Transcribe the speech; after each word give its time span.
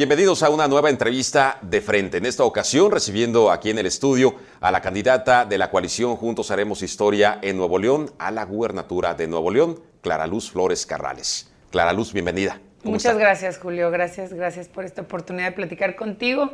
Bienvenidos 0.00 0.42
a 0.42 0.48
una 0.48 0.66
nueva 0.66 0.88
entrevista 0.88 1.58
de 1.60 1.82
frente. 1.82 2.16
En 2.16 2.24
esta 2.24 2.42
ocasión 2.44 2.90
recibiendo 2.90 3.50
aquí 3.50 3.68
en 3.68 3.76
el 3.76 3.84
estudio 3.84 4.34
a 4.58 4.70
la 4.70 4.80
candidata 4.80 5.44
de 5.44 5.58
la 5.58 5.70
coalición 5.70 6.16
Juntos 6.16 6.50
Haremos 6.50 6.80
Historia 6.80 7.38
en 7.42 7.58
Nuevo 7.58 7.78
León 7.78 8.10
a 8.18 8.30
la 8.30 8.46
gubernatura 8.46 9.12
de 9.12 9.28
Nuevo 9.28 9.50
León, 9.50 9.78
Clara 10.00 10.26
Luz 10.26 10.50
Flores 10.50 10.86
Carrales. 10.86 11.52
Clara 11.70 11.92
Luz, 11.92 12.14
bienvenida. 12.14 12.58
Muchas 12.82 13.18
gracias, 13.18 13.58
Julio. 13.58 13.90
Gracias, 13.90 14.32
gracias 14.32 14.68
por 14.68 14.86
esta 14.86 15.02
oportunidad 15.02 15.50
de 15.50 15.52
platicar 15.52 15.96
contigo, 15.96 16.50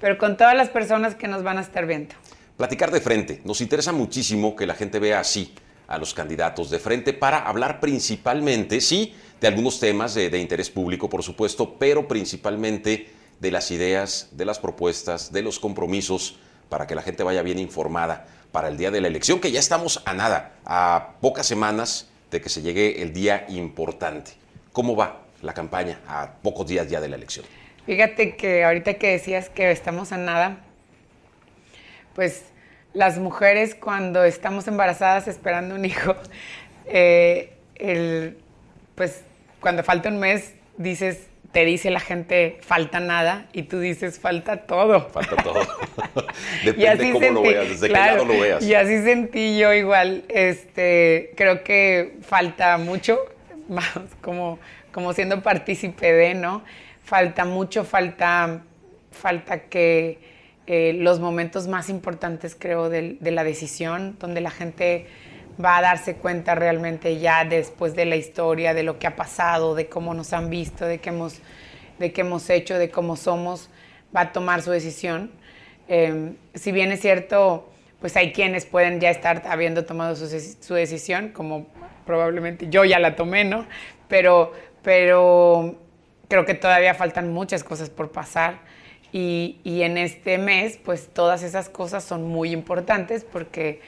pero 0.00 0.18
con 0.18 0.36
todas 0.36 0.56
las 0.56 0.68
personas 0.68 1.14
que 1.14 1.28
nos 1.28 1.44
van 1.44 1.58
a 1.58 1.60
estar 1.60 1.86
viendo. 1.86 2.16
Platicar 2.56 2.90
de 2.90 3.00
frente. 3.00 3.40
Nos 3.44 3.60
interesa 3.60 3.92
muchísimo 3.92 4.56
que 4.56 4.66
la 4.66 4.74
gente 4.74 4.98
vea 4.98 5.20
así 5.20 5.54
a 5.88 5.98
los 5.98 6.14
candidatos 6.14 6.70
de 6.70 6.78
frente 6.78 7.14
para 7.14 7.38
hablar 7.38 7.80
principalmente, 7.80 8.80
sí, 8.80 9.14
de 9.40 9.48
algunos 9.48 9.80
temas 9.80 10.14
de, 10.14 10.38
interés 10.38 10.70
público, 10.70 11.08
por 11.08 11.22
supuesto, 11.22 11.76
pero 11.78 12.06
principalmente 12.06 13.08
de 13.40 13.50
las 13.50 13.70
ideas, 13.70 14.28
de 14.32 14.44
las 14.44 14.58
propuestas, 14.58 15.32
de 15.32 15.42
los 15.42 15.58
compromisos, 15.58 16.38
para 16.68 16.86
que 16.86 16.94
la 16.94 17.02
gente 17.02 17.22
vaya 17.22 17.42
bien 17.42 17.58
informada 17.58 18.26
para 18.52 18.68
el 18.68 18.76
día 18.76 18.90
de 18.90 19.00
la 19.00 19.08
elección, 19.08 19.40
que 19.40 19.50
ya 19.50 19.60
estamos 19.60 20.02
a 20.04 20.12
nada, 20.12 20.56
a 20.64 21.14
pocas 21.20 21.46
semanas 21.46 22.08
de 22.30 22.40
que 22.40 22.50
se 22.50 22.60
llegue 22.60 23.00
el 23.02 23.12
día 23.14 23.46
importante. 23.48 24.32
¿Cómo 24.72 24.94
va 24.94 25.22
la 25.40 25.54
campaña 25.54 26.00
a 26.06 26.34
pocos 26.42 26.66
días 26.66 26.88
ya 26.90 27.00
de 27.00 27.08
la 27.08 27.16
elección? 27.16 27.46
Fíjate 27.86 28.36
que 28.36 28.64
ahorita 28.64 28.94
que 28.94 29.12
decías 29.12 29.48
que 29.48 29.70
estamos 29.70 30.12
a 30.12 30.18
nada, 30.18 30.58
pues 32.14 32.42
las 32.92 33.18
mujeres 33.18 33.74
cuando 33.74 34.24
estamos 34.24 34.66
embarazadas 34.68 35.28
esperando 35.28 35.74
un 35.74 35.84
hijo, 35.84 36.16
eh, 36.86 37.52
pues 38.94 39.22
cuando 39.60 39.82
falta 39.82 40.08
un 40.08 40.18
mes, 40.18 40.54
dices, 40.76 41.28
te 41.52 41.64
dice 41.64 41.90
la 41.90 42.00
gente, 42.00 42.58
falta 42.60 43.00
nada, 43.00 43.46
y 43.52 43.62
tú 43.62 43.80
dices, 43.80 44.18
falta 44.18 44.58
todo. 44.66 45.08
Falta 45.08 45.36
todo. 45.36 45.60
Depende 46.64 47.12
cómo 47.12 47.30
lo 47.30 47.42
veas, 47.42 47.68
desde 47.68 47.86
qué 47.88 47.92
lado 47.92 48.24
lo 48.24 48.38
veas. 48.38 48.62
Y 48.62 48.74
así 48.74 49.02
sentí 49.02 49.58
yo 49.58 49.72
igual, 49.72 50.24
este, 50.28 51.32
creo 51.36 51.64
que 51.64 52.16
falta 52.22 52.76
mucho, 52.78 53.18
como, 54.20 54.58
como 54.92 55.12
siendo 55.12 55.42
partícipe 55.42 56.12
de, 56.12 56.34
¿no? 56.34 56.62
Falta 57.04 57.44
mucho, 57.44 57.84
falta, 57.84 58.60
falta 59.10 59.60
que 59.60 60.18
eh, 60.70 60.92
los 60.92 61.18
momentos 61.18 61.66
más 61.66 61.88
importantes, 61.88 62.54
creo, 62.54 62.90
de 62.90 63.18
la 63.22 63.42
decisión, 63.42 64.16
donde 64.20 64.42
la 64.42 64.50
gente 64.50 65.06
va 65.62 65.78
a 65.78 65.80
darse 65.80 66.16
cuenta 66.16 66.54
realmente 66.54 67.18
ya 67.18 67.46
después 67.46 67.94
de 67.94 68.04
la 68.04 68.16
historia, 68.16 68.74
de 68.74 68.82
lo 68.82 68.98
que 68.98 69.06
ha 69.06 69.16
pasado, 69.16 69.74
de 69.74 69.88
cómo 69.88 70.12
nos 70.12 70.34
han 70.34 70.50
visto, 70.50 70.84
de 70.84 70.98
qué 70.98 71.08
hemos, 71.08 71.40
de 71.98 72.12
qué 72.12 72.20
hemos 72.20 72.50
hecho, 72.50 72.78
de 72.78 72.90
cómo 72.90 73.16
somos, 73.16 73.70
va 74.14 74.20
a 74.20 74.32
tomar 74.32 74.60
su 74.60 74.70
decisión. 74.70 75.30
Em, 75.88 76.36
si 76.54 76.70
bien 76.70 76.92
es 76.92 77.00
cierto, 77.00 77.72
pues 77.98 78.14
hay 78.18 78.32
quienes 78.32 78.66
pueden 78.66 79.00
ya 79.00 79.08
estar 79.08 79.44
habiendo 79.48 79.86
tomado 79.86 80.16
su, 80.16 80.74
decisión, 80.74 81.30
como 81.30 81.66
probablemente 82.04 82.68
yo 82.68 82.84
ya 82.84 82.98
la 82.98 83.16
tomé, 83.16 83.44
¿no? 83.44 83.66
Pero, 84.06 84.52
pero 84.82 85.76
creo 86.28 86.44
que 86.44 86.52
todavía 86.52 86.92
faltan 86.92 87.32
muchas 87.32 87.64
cosas 87.64 87.88
por 87.88 88.12
pasar. 88.12 88.67
Y, 89.12 89.58
en 89.64 89.96
este 89.96 90.38
mes, 90.38 90.78
pues 90.84 91.08
todas 91.08 91.42
esas 91.42 91.68
cosas 91.68 92.04
son 92.04 92.24
muy 92.24 92.52
importantes 92.52 93.24
porque 93.24 93.80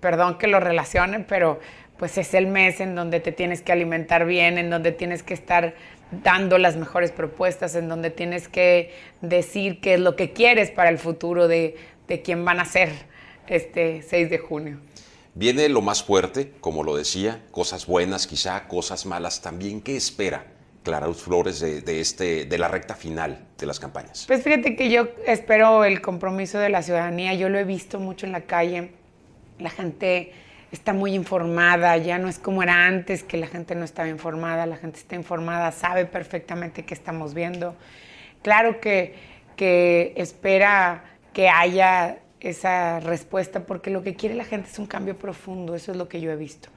perdón 0.00 0.38
que 0.38 0.46
lo 0.46 0.60
relacionen, 0.60 1.24
pero 1.28 1.60
pues 1.98 2.16
es 2.16 2.32
el 2.32 2.46
mes 2.46 2.80
en 2.80 2.94
donde 2.94 3.20
te 3.20 3.32
tienes 3.32 3.60
que 3.60 3.72
alimentar 3.72 4.24
bien, 4.24 4.56
en 4.56 4.70
donde 4.70 4.92
tienes 4.92 5.22
que 5.22 5.34
estar 5.34 5.74
dando 6.10 6.56
las 6.56 6.76
mejores 6.76 7.12
propuestas, 7.12 7.74
en 7.74 7.88
donde 7.88 8.10
tienes 8.10 8.48
que 8.48 8.94
decir 9.20 9.80
qué 9.80 9.94
es 9.94 10.00
lo 10.00 10.16
que 10.16 10.32
quieres 10.32 10.70
para 10.70 10.88
el 10.88 10.98
futuro 10.98 11.48
de, 11.48 11.76
de 12.06 12.22
quién 12.22 12.44
van 12.44 12.60
a 12.60 12.64
ser 12.64 12.90
este 13.48 14.02
6 14.02 14.30
de 14.30 14.38
junio. 14.38 14.78
Viene 15.34 15.68
lo 15.68 15.82
más 15.82 16.02
fuerte, 16.02 16.52
como 16.60 16.82
lo 16.82 16.96
decía, 16.96 17.42
cosas 17.50 17.86
buenas 17.86 18.26
quizá, 18.26 18.66
cosas 18.68 19.04
malas 19.04 19.42
también. 19.42 19.82
¿Qué 19.82 19.96
espera 19.96 20.57
Clara 20.88 21.12
Flores 21.12 21.60
de, 21.60 21.82
de, 21.82 22.00
este, 22.00 22.44
de 22.46 22.58
la 22.58 22.68
recta 22.68 22.94
final 22.94 23.46
de 23.58 23.66
las 23.66 23.78
campañas? 23.78 24.24
Pues 24.26 24.42
fíjate 24.42 24.74
que 24.74 24.90
yo 24.90 25.08
espero 25.26 25.84
el 25.84 26.00
compromiso 26.00 26.58
de 26.58 26.70
la 26.70 26.82
ciudadanía, 26.82 27.34
yo 27.34 27.48
lo 27.48 27.58
he 27.58 27.64
visto 27.64 28.00
mucho 28.00 28.26
en 28.26 28.32
la 28.32 28.42
calle 28.42 28.90
la 29.58 29.70
gente 29.70 30.32
está 30.70 30.92
muy 30.92 31.14
informada, 31.14 31.96
ya 31.96 32.18
no 32.18 32.28
es 32.28 32.38
como 32.38 32.62
era 32.62 32.86
antes, 32.86 33.22
que 33.22 33.36
la 33.36 33.46
gente 33.46 33.74
no 33.74 33.84
estaba 33.84 34.08
informada, 34.08 34.66
la 34.66 34.76
gente 34.76 34.98
está 34.98 35.16
informada, 35.16 35.72
sabe 35.72 36.04
perfectamente 36.04 36.84
qué 36.84 36.94
estamos 36.94 37.34
viendo. 37.34 37.74
Claro 38.42 38.80
que, 38.80 39.14
que 39.56 40.12
espera 40.16 41.04
que 41.32 41.48
haya 41.48 42.18
esa 42.40 43.00
respuesta, 43.00 43.60
porque 43.60 43.90
lo 43.90 44.02
que 44.02 44.14
quiere 44.14 44.34
la 44.34 44.44
gente 44.44 44.68
es 44.70 44.78
un 44.78 44.86
cambio 44.86 45.16
profundo, 45.16 45.74
eso 45.74 45.92
es 45.92 45.98
lo 45.98 46.08
que 46.08 46.20
yo 46.20 46.30
he 46.30 46.36
visto. 46.36 46.68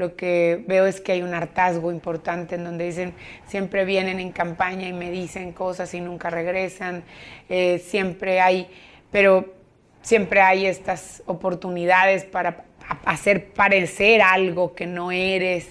Lo 0.00 0.16
que 0.16 0.64
veo 0.66 0.86
es 0.86 0.98
que 1.02 1.12
hay 1.12 1.20
un 1.20 1.34
hartazgo 1.34 1.92
importante 1.92 2.54
en 2.54 2.64
donde 2.64 2.86
dicen, 2.86 3.12
siempre 3.46 3.84
vienen 3.84 4.18
en 4.18 4.32
campaña 4.32 4.88
y 4.88 4.94
me 4.94 5.10
dicen 5.10 5.52
cosas 5.52 5.92
y 5.92 6.00
nunca 6.00 6.30
regresan, 6.30 7.04
eh, 7.50 7.78
siempre 7.78 8.40
hay, 8.40 8.66
pero 9.10 9.52
siempre 10.00 10.40
hay 10.40 10.64
estas 10.64 11.22
oportunidades 11.26 12.24
para 12.24 12.64
hacer 13.04 13.52
parecer 13.52 14.22
algo 14.22 14.74
que 14.74 14.86
no 14.86 15.12
eres. 15.12 15.68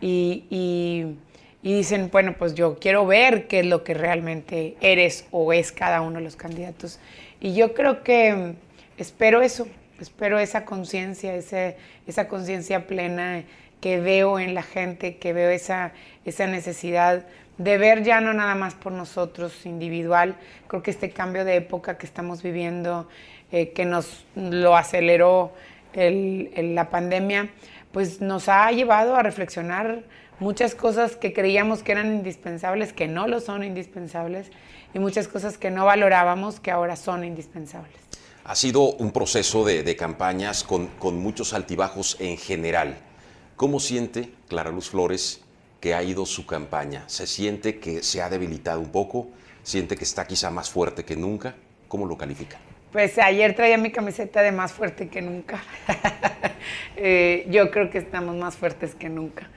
Y, 0.00 1.16
dicen, 1.60 2.08
bueno, 2.12 2.36
pues 2.38 2.54
yo 2.54 2.78
quiero 2.78 3.04
ver 3.04 3.48
qué 3.48 3.58
es 3.58 3.66
lo 3.66 3.82
que 3.82 3.94
realmente 3.94 4.76
eres 4.80 5.26
o 5.32 5.52
es 5.52 5.72
cada 5.72 6.02
uno 6.02 6.18
de 6.18 6.24
los 6.24 6.36
candidatos. 6.36 7.00
Y 7.40 7.54
yo 7.54 7.74
creo 7.74 8.04
que 8.04 8.54
espero 8.96 9.42
eso, 9.42 9.66
espero 10.00 10.38
esa 10.38 10.64
conciencia, 10.64 11.34
esa 11.34 12.28
conciencia 12.28 12.86
plena 12.86 13.44
que 13.80 14.00
veo 14.00 14.38
en 14.38 14.54
la 14.54 14.62
gente, 14.62 15.16
que 15.16 15.32
veo 15.32 15.50
esa, 15.50 15.92
esa 16.24 16.46
necesidad 16.46 17.26
de 17.58 17.78
ver 17.78 18.02
ya 18.02 18.20
no 18.20 18.34
nada 18.34 18.54
más 18.54 18.74
por 18.74 18.92
nosotros 18.92 19.64
individual. 19.66 20.36
Creo 20.66 20.82
que 20.82 20.90
este 20.90 21.10
cambio 21.10 21.44
de 21.44 21.56
época 21.56 21.96
que 21.98 22.06
estamos 22.06 22.42
viviendo 22.42 23.08
eh, 23.52 23.70
que 23.72 23.84
nos 23.84 24.24
lo 24.34 24.76
aceleró 24.76 25.52
la 25.94 26.90
pandemia, 26.90 27.48
pues 27.90 28.20
nos 28.20 28.50
ha 28.50 28.70
llevado 28.70 29.16
a 29.16 29.22
reflexionar 29.22 30.02
muchas 30.40 30.74
cosas 30.74 31.16
que 31.16 31.32
creíamos 31.32 31.82
que 31.82 31.92
eran 31.92 32.08
indispensables, 32.08 32.92
que 32.92 33.08
no 33.08 33.26
lo 33.26 33.40
son 33.40 33.64
indispensables, 33.64 34.50
y 34.92 34.98
muchas 34.98 35.26
cosas 35.26 35.56
que 35.56 35.70
no 35.70 35.86
valorábamos, 35.86 36.60
que 36.60 36.70
ahora 36.70 36.96
son 36.96 37.24
indispensables. 37.24 38.05
Ha 38.48 38.54
sido 38.54 38.92
un 38.92 39.10
proceso 39.10 39.64
de, 39.64 39.96
campañas 39.96 40.62
con, 40.62 40.88
muchos 41.18 41.52
altibajos 41.52 42.16
en 42.20 42.36
general. 42.36 42.96
¿Cómo 43.56 43.80
siente 43.80 44.30
Clara 44.46 44.70
Luz 44.70 44.90
Flores 44.90 45.40
que 45.80 45.94
ha 45.94 46.02
ido 46.04 46.24
su 46.26 46.46
campaña? 46.46 47.02
¿Se 47.08 47.26
siente 47.26 47.80
que 47.80 48.04
se 48.04 48.22
ha 48.22 48.30
debilitado 48.30 48.78
un 48.78 48.92
poco? 48.92 49.26
¿Siente 49.64 49.96
que 49.96 50.04
está 50.04 50.28
quizá 50.28 50.48
más 50.50 50.70
fuerte 50.70 51.04
que 51.04 51.16
nunca? 51.16 51.56
¿Cómo 51.88 52.06
lo 52.06 52.16
califica? 52.16 52.56
Pues 52.92 53.18
ayer 53.18 53.56
traía 53.56 53.78
mi 53.78 53.90
camiseta 53.90 54.42
de 54.42 54.52
más 54.52 54.72
fuerte 54.72 55.08
que 55.08 55.22
nunca. 55.22 55.60
Eh, 56.98 57.46
yo 57.50 57.70
creo 57.70 57.90
que 57.90 57.98
estamos 57.98 58.34
más 58.34 58.56
fuertes 58.56 58.94
que 58.94 59.08
nunca. 59.08 59.50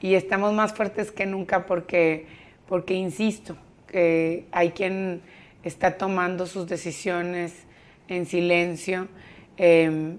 Y 0.00 0.14
estamos 0.14 0.52
más 0.54 0.72
fuertes 0.72 1.10
que 1.10 1.26
nunca 1.26 1.66
porque, 1.66 2.26
porque 2.68 2.94
insisto, 2.94 3.56
que 3.88 4.46
hay 4.52 4.70
quien 4.70 5.20
está 5.64 5.98
tomando 5.98 6.46
sus 6.46 6.68
decisiones 6.68 7.52
en 8.08 8.26
silencio. 8.26 9.08
Em, 9.56 10.18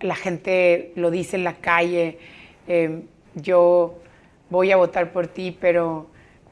la 0.00 0.14
gente 0.14 0.92
lo 0.96 1.10
dice 1.10 1.36
en 1.36 1.44
la 1.44 1.54
calle. 1.54 2.18
Em, 2.66 3.02
yo 3.34 3.98
voy 4.48 4.72
a 4.72 4.76
votar 4.76 5.12
por 5.12 5.26
ti, 5.26 5.56
pero 5.58 6.08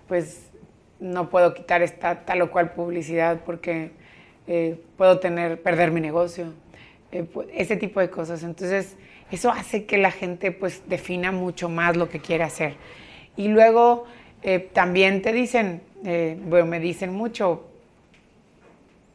pues 0.06 0.50
no 1.00 1.31
puedo 1.31 1.55
quitar 1.55 1.83
esta 1.83 2.25
tal 2.25 2.43
o 2.43 2.50
cual 2.50 2.72
publicidad 2.72 3.41
porque 3.45 3.91
eh, 4.47 4.80
puedo 4.97 5.19
tener, 5.19 5.60
perder 5.63 5.91
mi 5.91 6.01
negocio, 6.01 6.54
eh, 7.13 7.27
ese 7.53 7.77
tipo 7.77 8.01
de 8.01 8.10
cosas. 8.10 8.42
Entonces, 8.42 8.97
eso 9.30 9.51
hace 9.51 9.84
que 9.84 9.98
la 9.98 10.10
gente 10.10 10.53
pues 10.53 10.83
defina 10.89 11.33
mucho 11.33 11.69
más 11.69 11.97
lo 11.97 12.09
que 12.09 12.21
quiere 12.21 12.45
hacer. 12.45 12.75
Y 13.36 13.48
luego 13.48 14.07
eh, 14.42 14.59
también 14.72 15.22
te 15.22 15.33
dicen, 15.33 15.83
bueno, 16.47 16.66
me 16.66 16.78
dicen 16.78 17.13
mucho, 17.13 17.69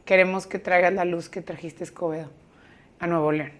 queremos 0.05 0.47
que 0.47 0.59
traigas 0.59 0.93
la 0.93 1.05
luz 1.05 1.29
que 1.29 1.41
trajiste 1.41 1.83
Escobedo 1.83 2.29
a 2.99 3.07
Nuevo 3.07 3.31
León. 3.31 3.51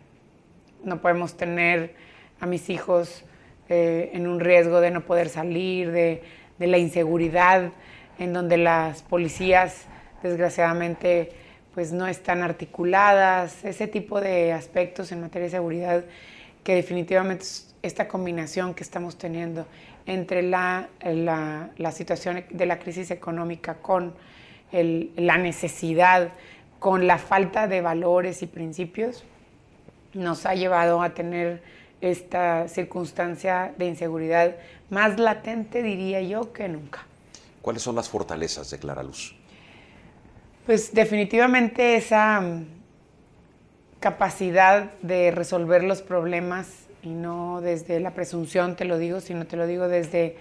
No 0.83 1.01
podemos 1.01 1.37
tener 1.37 1.95
a 2.39 2.45
mis 2.45 2.69
hijos 2.69 3.23
en 3.69 4.27
un 4.27 4.39
riesgo 4.39 4.81
de 4.81 4.91
no 4.91 5.01
poder 5.01 5.29
salir, 5.29 5.91
de, 5.91 6.21
la 6.59 6.77
inseguridad, 6.77 7.71
en 8.19 8.31
donde 8.31 8.57
las 8.57 9.01
policías, 9.01 9.85
desgraciadamente, 10.21 11.31
pues 11.73 11.91
no 11.91 12.07
están 12.07 12.41
articuladas, 12.41 13.65
ese 13.65 13.87
tipo 13.87 14.21
de 14.21 14.53
aspectos 14.53 15.11
en 15.11 15.21
materia 15.21 15.45
de 15.45 15.51
seguridad 15.51 16.05
que 16.63 16.75
definitivamente 16.75 17.45
esta 17.81 18.07
combinación 18.07 18.73
que 18.73 18.83
estamos 18.83 19.17
teniendo 19.17 19.65
entre 20.05 20.41
la, 20.41 20.87
la, 21.01 21.91
situación 21.91 22.45
de 22.49 22.65
la 22.65 22.79
crisis 22.79 23.11
económica 23.11 23.75
con 23.75 24.13
la 24.73 25.37
necesidad 25.37 26.33
con 26.79 27.07
la 27.07 27.17
falta 27.17 27.67
de 27.67 27.81
valores 27.81 28.41
y 28.41 28.47
principios, 28.47 29.23
nos 30.13 30.45
ha 30.45 30.53
llevado 30.53 31.01
a 31.01 31.13
tener 31.13 31.63
esta 32.01 32.67
circunstancia 32.67 33.73
de 33.77 33.85
inseguridad 33.85 34.55
más 34.89 35.17
latente, 35.17 35.81
diría 35.81 36.21
yo, 36.21 36.51
que 36.51 36.67
nunca. 36.67 37.05
¿Cuáles 37.61 37.81
son 37.81 37.95
las 37.95 38.09
fortalezas 38.09 38.69
de 38.69 38.79
Clara 38.79 39.03
Luz? 39.03 39.33
Pues 40.65 40.93
definitivamente 40.93 41.95
esa 41.95 42.41
mm, 42.41 42.65
capacidad 44.01 44.91
de 45.01 45.31
resolver 45.31 45.83
los 45.83 46.01
problemas 46.01 46.67
y 47.03 47.09
no 47.09 47.61
desde 47.61 47.99
la 48.01 48.11
presunción 48.11 48.75
te 48.75 48.85
lo 48.85 48.97
digo, 48.97 49.21
sino 49.21 49.45
te 49.45 49.55
lo 49.55 49.67
digo 49.67 49.87
desde 49.87 50.35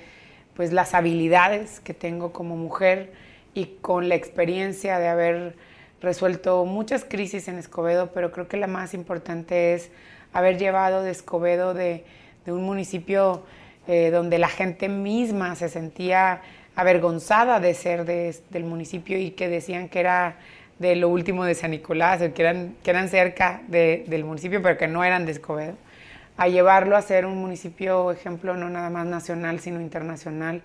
pues 0.55 0.73
las 0.73 0.95
habilidades 0.95 1.81
que 1.81 1.95
tengo 1.95 2.33
como 2.33 2.57
mujer 2.57 3.13
y 3.55 3.67
con 3.81 4.09
la 4.09 4.15
experiencia 4.15 4.99
de 4.99 5.09
haber 5.09 5.57
resuelto 6.01 6.65
muchas 6.65 7.05
crisis 7.05 7.49
en 7.49 7.59
Escobedo, 7.59 8.11
pero 8.13 8.33
creo 8.33 8.49
que 8.49 8.57
la 8.57 8.67
más 8.67 8.95
importante 8.95 9.75
es 9.75 9.91
haber 10.33 10.59
llevado 10.59 11.03
de 11.03 11.11
Escobedo 11.11 11.75
de, 11.75 12.05
un 12.47 12.65
municipio 12.65 13.45
eh, 13.87 14.11
donde 14.11 14.39
la 14.39 14.49
gente 14.49 14.89
misma 14.89 15.55
se 15.55 15.69
sentía 15.69 16.43
avergonzada 16.75 17.61
de 17.61 17.75
ser 17.75 18.05
del 18.05 18.65
municipio 18.65 19.19
y 19.19 19.33
que 19.33 19.49
decían 19.49 19.89
que 19.89 20.01
era 20.01 20.37
de 20.79 20.97
lo 20.97 21.09
último 21.09 21.45
de 21.45 21.55
San 21.55 21.71
Nicolás, 21.71 22.21
que 22.35 22.43
eran, 22.43 22.75
que 22.83 22.91
eran 22.91 23.09
cerca 23.09 23.63
del 23.69 24.25
municipio, 24.25 24.61
pero 24.63 24.77
que 24.77 24.89
no 24.89 25.05
eran 25.05 25.27
de 25.27 25.33
Escobedo, 25.33 25.77
a 26.37 26.49
llevarlo 26.49 26.97
a 26.97 27.03
ser 27.03 27.27
un 27.27 27.39
municipio 27.39 28.11
ejemplo 28.11 28.57
no 28.57 28.69
nada 28.71 28.91
más 28.91 29.07
nacional, 29.07 29.61
sino 29.61 29.81
internacional, 29.81 30.63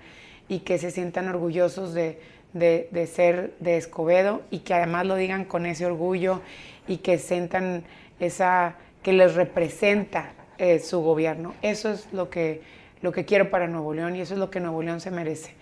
y 0.47 0.59
que 0.59 0.79
se 0.79 0.91
sientan 0.91 1.27
orgullosos 1.27 1.93
de, 1.93 2.19
de, 2.53 3.09
ser 3.11 3.53
de 3.59 3.77
Escobedo 3.77 4.41
y 4.51 4.59
que 4.59 4.73
además 4.73 5.05
lo 5.05 5.15
digan 5.15 5.45
con 5.45 5.65
ese 5.65 5.85
orgullo 5.85 6.41
y 6.87 6.97
que 6.97 7.17
sientan 7.17 7.83
esa, 8.19 8.75
que 9.03 9.13
les 9.13 9.35
representa 9.35 10.31
eh, 10.57 10.79
su 10.79 11.01
gobierno. 11.01 11.53
Eso 11.61 11.91
es 11.91 12.11
lo 12.13 12.29
que, 12.29 12.61
lo 13.01 13.11
que 13.11 13.25
quiero 13.25 13.49
para 13.49 13.67
Nuevo 13.67 13.93
León 13.93 14.15
y 14.15 14.21
eso 14.21 14.33
es 14.33 14.39
lo 14.39 14.49
que 14.49 14.59
Nuevo 14.59 14.81
León 14.81 14.99
se 14.99 15.11
merece. 15.11 15.53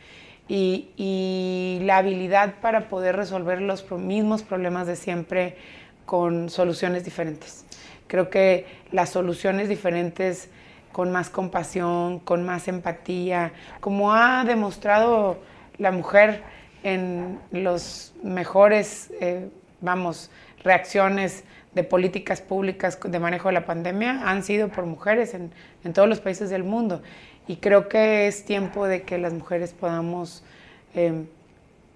Y, 0.48 0.90
y 0.96 1.80
la 1.84 1.98
habilidad 1.98 2.56
para 2.62 2.88
poder 2.88 3.16
resolver 3.16 3.62
los 3.62 3.92
mismos 3.92 4.44
problemas 4.44 4.86
de 4.86 4.96
siempre 4.96 5.56
con 6.06 6.50
soluciones 6.50 7.04
diferentes. 7.04 7.66
Creo 8.08 8.30
que 8.30 8.66
las 8.92 9.10
soluciones 9.10 9.70
diferentes 9.70 10.50
con 10.92 11.12
más 11.12 11.30
compasión, 11.30 12.20
con 12.20 12.46
más 12.46 12.68
empatía, 12.68 13.52
como 13.82 14.14
ha 14.14 14.46
demostrado 14.46 15.40
la 15.78 15.92
mujer 15.92 16.42
en 16.86 17.40
los 17.52 18.14
mejores, 18.22 19.10
eh, 19.20 19.50
vamos, 19.82 20.30
reacciones 20.64 21.44
de 21.74 21.84
políticas 21.84 22.42
públicas 22.42 23.00
de 23.04 23.20
manejo 23.20 23.50
de 23.50 23.56
la 23.56 23.66
pandemia 23.66 24.22
han 24.30 24.44
sido 24.44 24.70
por 24.70 24.86
mujeres 24.86 25.34
en, 25.34 25.52
todos 25.94 26.08
los 26.08 26.20
países 26.20 26.52
del 26.52 26.64
mundo. 26.64 27.02
Y 27.48 27.58
creo 27.58 27.90
que 27.90 28.28
es 28.28 28.46
tiempo 28.46 28.86
de 28.86 29.02
que 29.02 29.18
las 29.18 29.34
mujeres 29.34 29.74
podamos 29.74 30.44
eh, 30.94 31.26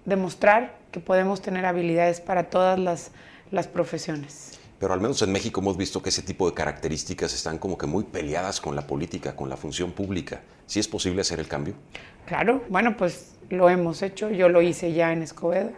demostrar 0.04 0.76
que 0.90 0.98
podemos 0.98 1.40
tener 1.40 1.66
habilidades 1.66 2.20
para 2.20 2.50
todas 2.50 2.76
las, 2.76 3.12
las 3.52 3.68
profesiones. 3.68 4.58
Pero 4.80 4.92
al 4.92 5.00
menos 5.00 5.22
en 5.22 5.30
México 5.30 5.60
hemos 5.60 5.76
visto 5.76 6.02
que 6.02 6.08
ese 6.08 6.22
tipo 6.22 6.48
de 6.48 6.54
características 6.54 7.32
están 7.32 7.58
como 7.58 7.78
que 7.78 7.86
muy 7.86 8.02
peleadas 8.02 8.60
con 8.60 8.74
la 8.74 8.88
política, 8.88 9.36
con 9.36 9.48
la 9.48 9.56
función 9.56 9.92
pública. 9.92 10.40
¿Sí 10.66 10.80
es 10.80 10.88
posible 10.88 11.20
hacer 11.20 11.38
el 11.38 11.46
cambio? 11.46 11.74
Claro, 12.26 12.64
bueno, 12.68 12.96
pues 12.96 13.34
lo 13.50 13.68
hemos 13.68 14.02
hecho, 14.02 14.30
yo 14.30 14.48
lo 14.48 14.62
hice 14.62 14.92
ya 14.92 15.12
en 15.12 15.22
Escobedo. 15.22 15.70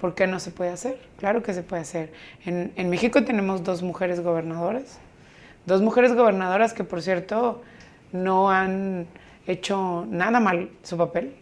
¿Por 0.00 0.14
qué 0.14 0.26
no 0.26 0.40
se 0.40 0.50
puede 0.50 0.70
hacer? 0.70 0.98
Claro 1.18 1.42
que 1.42 1.52
se 1.52 1.62
puede 1.62 1.82
hacer. 1.82 2.12
En, 2.44 2.90
México 2.90 3.24
tenemos 3.24 3.64
dos 3.64 3.82
mujeres 3.82 4.20
gobernadoras, 4.20 4.98
dos 5.64 5.82
mujeres 5.82 6.14
gobernadoras 6.14 6.72
que 6.72 6.84
por 6.84 7.02
cierto 7.02 7.62
no 8.12 8.50
han 8.50 9.06
hecho 9.46 10.06
nada 10.08 10.38
mal 10.38 10.70
su 10.82 10.96
papel 10.96 11.34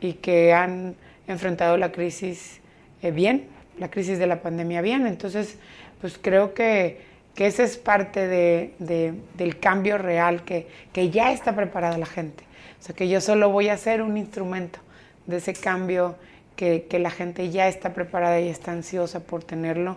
y 0.00 0.14
que 0.14 0.52
han 0.52 0.94
enfrentado 1.26 1.76
la 1.76 1.92
crisis 1.92 2.60
eh, 3.02 3.10
bien, 3.10 3.48
la 3.78 3.90
crisis 3.90 4.18
de 4.18 4.26
la 4.26 4.40
pandemia 4.40 4.80
bien. 4.82 5.06
Entonces, 5.06 5.58
pues 6.00 6.16
creo 6.16 6.54
que, 6.54 7.00
que 7.34 7.46
ese 7.46 7.64
es 7.64 7.76
parte 7.76 8.28
de, 8.28 9.14
del 9.34 9.58
cambio 9.58 9.98
real, 9.98 10.44
que, 10.44 10.68
que 10.92 11.10
ya 11.10 11.32
está 11.32 11.56
preparada 11.56 11.98
la 11.98 12.06
gente. 12.06 12.44
O 12.78 12.82
sea, 12.82 12.94
que 12.94 13.08
yo 13.08 13.20
solo 13.20 13.50
voy 13.50 13.68
a 13.68 13.76
ser 13.76 14.00
un 14.00 14.16
instrumento 14.16 14.78
de 15.26 15.36
ese 15.36 15.54
cambio 15.54 16.16
que, 16.56 16.86
que 16.88 16.98
la 16.98 17.10
gente 17.10 17.50
ya 17.50 17.68
está 17.68 17.94
preparada 17.94 18.40
y 18.40 18.48
está 18.48 18.72
ansiosa 18.72 19.20
por 19.20 19.42
tenerlo. 19.42 19.96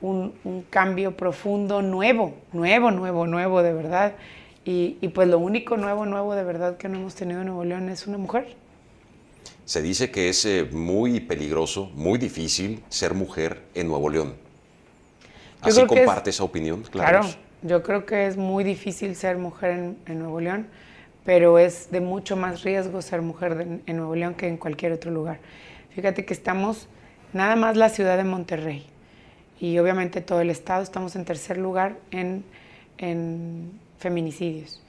Un, 0.00 0.32
un, 0.44 0.62
cambio 0.62 1.16
profundo, 1.16 1.82
nuevo, 1.82 2.34
nuevo, 2.52 2.92
nuevo, 2.92 3.26
nuevo 3.26 3.62
de 3.62 3.72
verdad. 3.72 4.12
Y, 4.64 4.96
y, 5.00 5.08
pues 5.08 5.26
lo 5.26 5.40
único 5.40 5.76
nuevo, 5.76 6.06
nuevo 6.06 6.36
de 6.36 6.44
verdad 6.44 6.76
que 6.76 6.88
no 6.88 6.98
hemos 6.98 7.16
tenido 7.16 7.40
en 7.40 7.48
Nuevo 7.48 7.64
León 7.64 7.88
es 7.88 8.06
una 8.06 8.16
mujer. 8.16 8.54
Se 9.64 9.82
dice 9.82 10.12
que 10.12 10.28
es 10.28 10.44
eh, 10.44 10.68
muy 10.70 11.18
peligroso, 11.18 11.90
muy 11.94 12.18
difícil 12.18 12.80
ser 12.88 13.14
mujer 13.14 13.62
en 13.74 13.88
Nuevo 13.88 14.08
León. 14.08 14.34
¿Así 15.62 15.84
comparte 15.84 16.30
esa 16.30 16.44
opinión? 16.44 16.82
Claro, 16.82 17.22
yo 17.62 17.82
creo 17.82 18.06
que 18.06 18.28
es 18.28 18.36
muy 18.36 18.62
difícil 18.62 19.16
ser 19.16 19.36
mujer 19.36 19.70
en, 19.72 19.98
en 20.06 20.20
Nuevo 20.20 20.40
León 20.40 20.68
pero 21.28 21.58
es 21.58 21.90
de 21.90 22.00
mucho 22.00 22.38
más 22.38 22.62
riesgo 22.62 23.02
ser 23.02 23.20
mujer 23.20 23.82
en 23.84 23.96
Nuevo 23.98 24.16
León 24.16 24.32
que 24.32 24.48
en 24.48 24.56
cualquier 24.56 24.92
otro 24.92 25.10
lugar. 25.10 25.40
Fíjate 25.90 26.24
que 26.24 26.32
estamos 26.32 26.88
nada 27.34 27.54
más 27.54 27.76
la 27.76 27.90
ciudad 27.90 28.16
de 28.16 28.24
Monterrey 28.24 28.86
y 29.60 29.78
obviamente 29.78 30.22
todo 30.22 30.40
el 30.40 30.48
estado, 30.48 30.82
estamos 30.82 31.16
en 31.16 31.26
tercer 31.26 31.58
lugar 31.58 31.98
en, 32.12 32.44
feminicidios, 33.98 34.82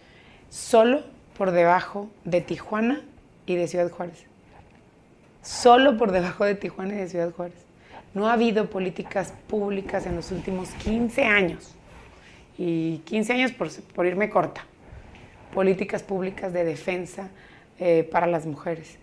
solo 0.50 1.03
por 1.38 1.51
debajo 1.51 2.09
de 2.24 2.39
Tijuana 2.39 3.01
y 3.45 3.56
de 3.56 3.68
Ciudad 3.68 3.92
Juárez. 3.92 4.24
Solo 5.42 5.97
por 5.97 6.13
debajo 6.13 6.45
de 6.45 6.56
Tijuana 6.56 6.94
y 6.94 7.00
de 7.00 7.09
Ciudad 7.09 7.33
Juárez. 7.33 7.65
No 8.13 8.30
ha 8.30 8.33
habido 8.33 8.69
políticas 8.69 9.33
públicas 9.50 10.06
en 10.06 10.15
los 10.15 10.31
últimos 10.31 10.69
15 10.85 11.21
años. 11.25 11.75
Y 12.57 13.00
15 13.00 13.33
años 13.33 13.51
por 13.94 14.06
irme 14.06 14.30
corta 14.30 14.63
políticas 15.53 16.03
públicas 16.03 16.53
de 16.53 16.63
defensa 16.63 17.29
eh, 17.79 18.07
para 18.11 18.27
las 18.27 18.45
mujeres. 18.45 18.97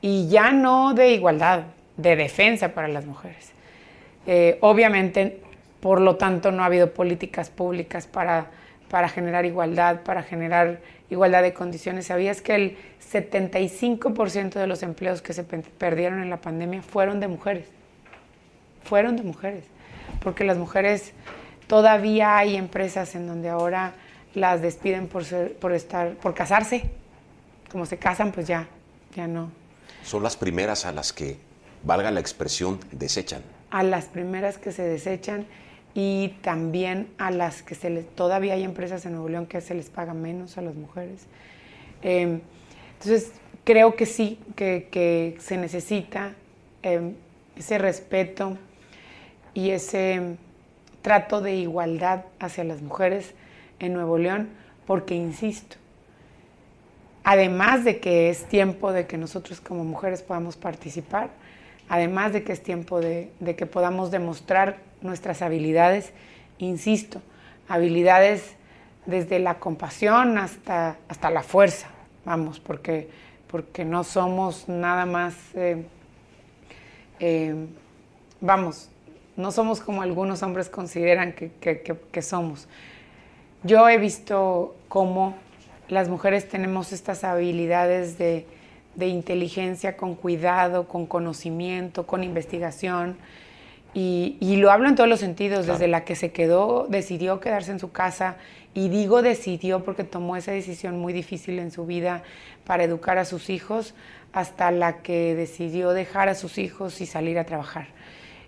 Y 0.00 0.28
ya 0.28 0.52
no 0.52 0.94
de 0.94 1.10
igualdad, 1.10 1.64
de 1.96 2.16
defensa 2.16 2.74
para 2.74 2.88
las 2.88 3.06
mujeres. 3.06 3.52
Eh, 4.26 4.58
obviamente, 4.60 5.40
por 5.80 6.00
lo 6.00 6.16
tanto, 6.16 6.50
no 6.50 6.62
ha 6.62 6.66
habido 6.66 6.92
políticas 6.92 7.50
públicas 7.50 8.06
para, 8.06 8.46
para 8.90 9.08
generar 9.08 9.44
igualdad, 9.44 10.02
para 10.02 10.22
generar 10.22 10.80
igualdad 11.10 11.42
de 11.42 11.52
condiciones. 11.52 12.06
¿Sabías 12.06 12.42
que 12.42 12.54
el 12.54 12.76
75% 13.12 14.54
de 14.54 14.66
los 14.66 14.82
empleos 14.82 15.22
que 15.22 15.32
se 15.32 15.44
perdieron 15.44 16.22
en 16.22 16.30
la 16.30 16.38
pandemia 16.38 16.82
fueron 16.82 17.20
de 17.20 17.28
mujeres? 17.28 17.68
Fueron 18.84 19.16
de 19.16 19.22
mujeres. 19.22 19.64
Porque 20.22 20.44
las 20.44 20.56
mujeres, 20.56 21.12
todavía 21.66 22.36
hay 22.36 22.56
empresas 22.56 23.14
en 23.14 23.26
donde 23.26 23.48
ahora 23.48 23.94
las 24.36 24.60
despiden 24.60 25.08
por, 25.08 25.24
por, 25.54 25.72
estar, 25.72 26.14
por 26.16 26.34
casarse. 26.34 26.90
Como 27.72 27.86
se 27.86 27.96
casan, 27.96 28.32
pues 28.32 28.46
ya, 28.46 28.68
ya 29.14 29.26
no. 29.26 29.50
Son 30.04 30.22
las 30.22 30.36
primeras 30.36 30.84
a 30.84 30.92
las 30.92 31.12
que, 31.12 31.38
valga 31.82 32.10
la 32.10 32.20
expresión, 32.20 32.78
desechan. 32.92 33.42
A 33.70 33.82
las 33.82 34.04
primeras 34.04 34.58
que 34.58 34.72
se 34.72 34.82
desechan 34.82 35.46
y 35.94 36.36
también 36.42 37.08
a 37.16 37.30
las 37.30 37.62
que 37.62 37.74
se 37.74 37.88
les, 37.88 38.14
todavía 38.14 38.52
hay 38.52 38.62
empresas 38.62 39.06
en 39.06 39.12
Nuevo 39.12 39.30
León 39.30 39.46
que 39.46 39.62
se 39.62 39.74
les 39.74 39.88
paga 39.88 40.12
menos 40.12 40.58
a 40.58 40.60
las 40.60 40.74
mujeres. 40.74 41.22
Em, 42.02 42.42
entonces, 42.92 43.32
creo 43.64 43.96
que 43.96 44.04
sí, 44.04 44.38
que, 44.54 45.38
se 45.40 45.56
necesita 45.56 46.34
em, 46.82 47.14
ese 47.56 47.78
respeto 47.78 48.58
y 49.54 49.70
ese 49.70 50.36
trato 51.00 51.40
de 51.40 51.54
igualdad 51.54 52.24
hacia 52.38 52.64
las 52.64 52.82
mujeres 52.82 53.32
en 53.78 53.92
Nuevo 53.92 54.18
León, 54.18 54.48
porque 54.86 55.14
insisto, 55.14 55.76
además 57.24 57.84
de 57.84 57.98
que 57.98 58.30
es 58.30 58.44
tiempo 58.48 58.92
de 58.92 59.06
que 59.06 59.18
nosotros 59.18 59.60
como 59.60 59.84
mujeres 59.84 60.22
podamos 60.22 60.56
participar, 60.56 61.30
además 61.88 62.32
de 62.32 62.44
que 62.44 62.52
es 62.52 62.62
tiempo 62.62 63.00
de, 63.00 63.30
que 63.56 63.66
podamos 63.66 64.10
demostrar 64.10 64.78
nuestras 65.02 65.42
habilidades, 65.42 66.12
insisto, 66.58 67.20
habilidades 67.68 68.54
desde 69.06 69.38
la 69.38 69.58
compasión 69.58 70.38
hasta, 70.38 70.96
hasta 71.08 71.30
la 71.30 71.42
fuerza, 71.42 71.88
vamos, 72.24 72.60
porque, 72.60 73.08
porque 73.48 73.84
no 73.84 74.04
somos 74.04 74.68
nada 74.68 75.04
más, 75.04 75.34
eh, 75.54 75.84
eh, 77.18 77.66
vamos, 78.40 78.88
no 79.36 79.52
somos 79.52 79.80
como 79.80 80.02
algunos 80.02 80.42
hombres 80.42 80.68
consideran 80.68 81.32
que, 81.32 81.50
que 81.60 82.22
somos. 82.22 82.68
Yo 83.66 83.88
he 83.88 83.98
visto 83.98 84.76
cómo 84.86 85.34
las 85.88 86.08
mujeres 86.08 86.48
tenemos 86.48 86.92
estas 86.92 87.24
habilidades 87.24 88.16
de, 88.16 88.46
inteligencia, 89.00 89.96
con 89.96 90.14
cuidado, 90.14 90.86
con 90.86 91.06
conocimiento, 91.06 92.06
con 92.06 92.22
investigación. 92.22 93.16
Y, 93.92 94.56
lo 94.58 94.70
hablo 94.70 94.88
en 94.88 94.94
todos 94.94 95.08
los 95.08 95.18
sentidos, 95.18 95.66
desde 95.66 95.88
la 95.88 96.04
que 96.04 96.14
se 96.14 96.30
quedó, 96.30 96.86
decidió 96.88 97.40
quedarse 97.40 97.72
en 97.72 97.80
su 97.80 97.90
casa, 97.90 98.36
y 98.72 98.88
digo 98.88 99.22
decidió 99.22 99.82
porque 99.82 100.04
tomó 100.04 100.36
esa 100.36 100.52
decisión 100.52 101.00
muy 101.00 101.12
difícil 101.12 101.58
en 101.58 101.72
su 101.72 101.86
vida 101.86 102.22
para 102.66 102.84
educar 102.84 103.18
a 103.18 103.24
sus 103.24 103.50
hijos, 103.50 103.94
hasta 104.32 104.70
la 104.70 104.98
que 104.98 105.34
decidió 105.34 105.90
dejar 105.90 106.28
a 106.28 106.36
sus 106.36 106.58
hijos 106.58 107.00
y 107.00 107.06
salir 107.06 107.36
a 107.38 107.44
trabajar. 107.44 107.88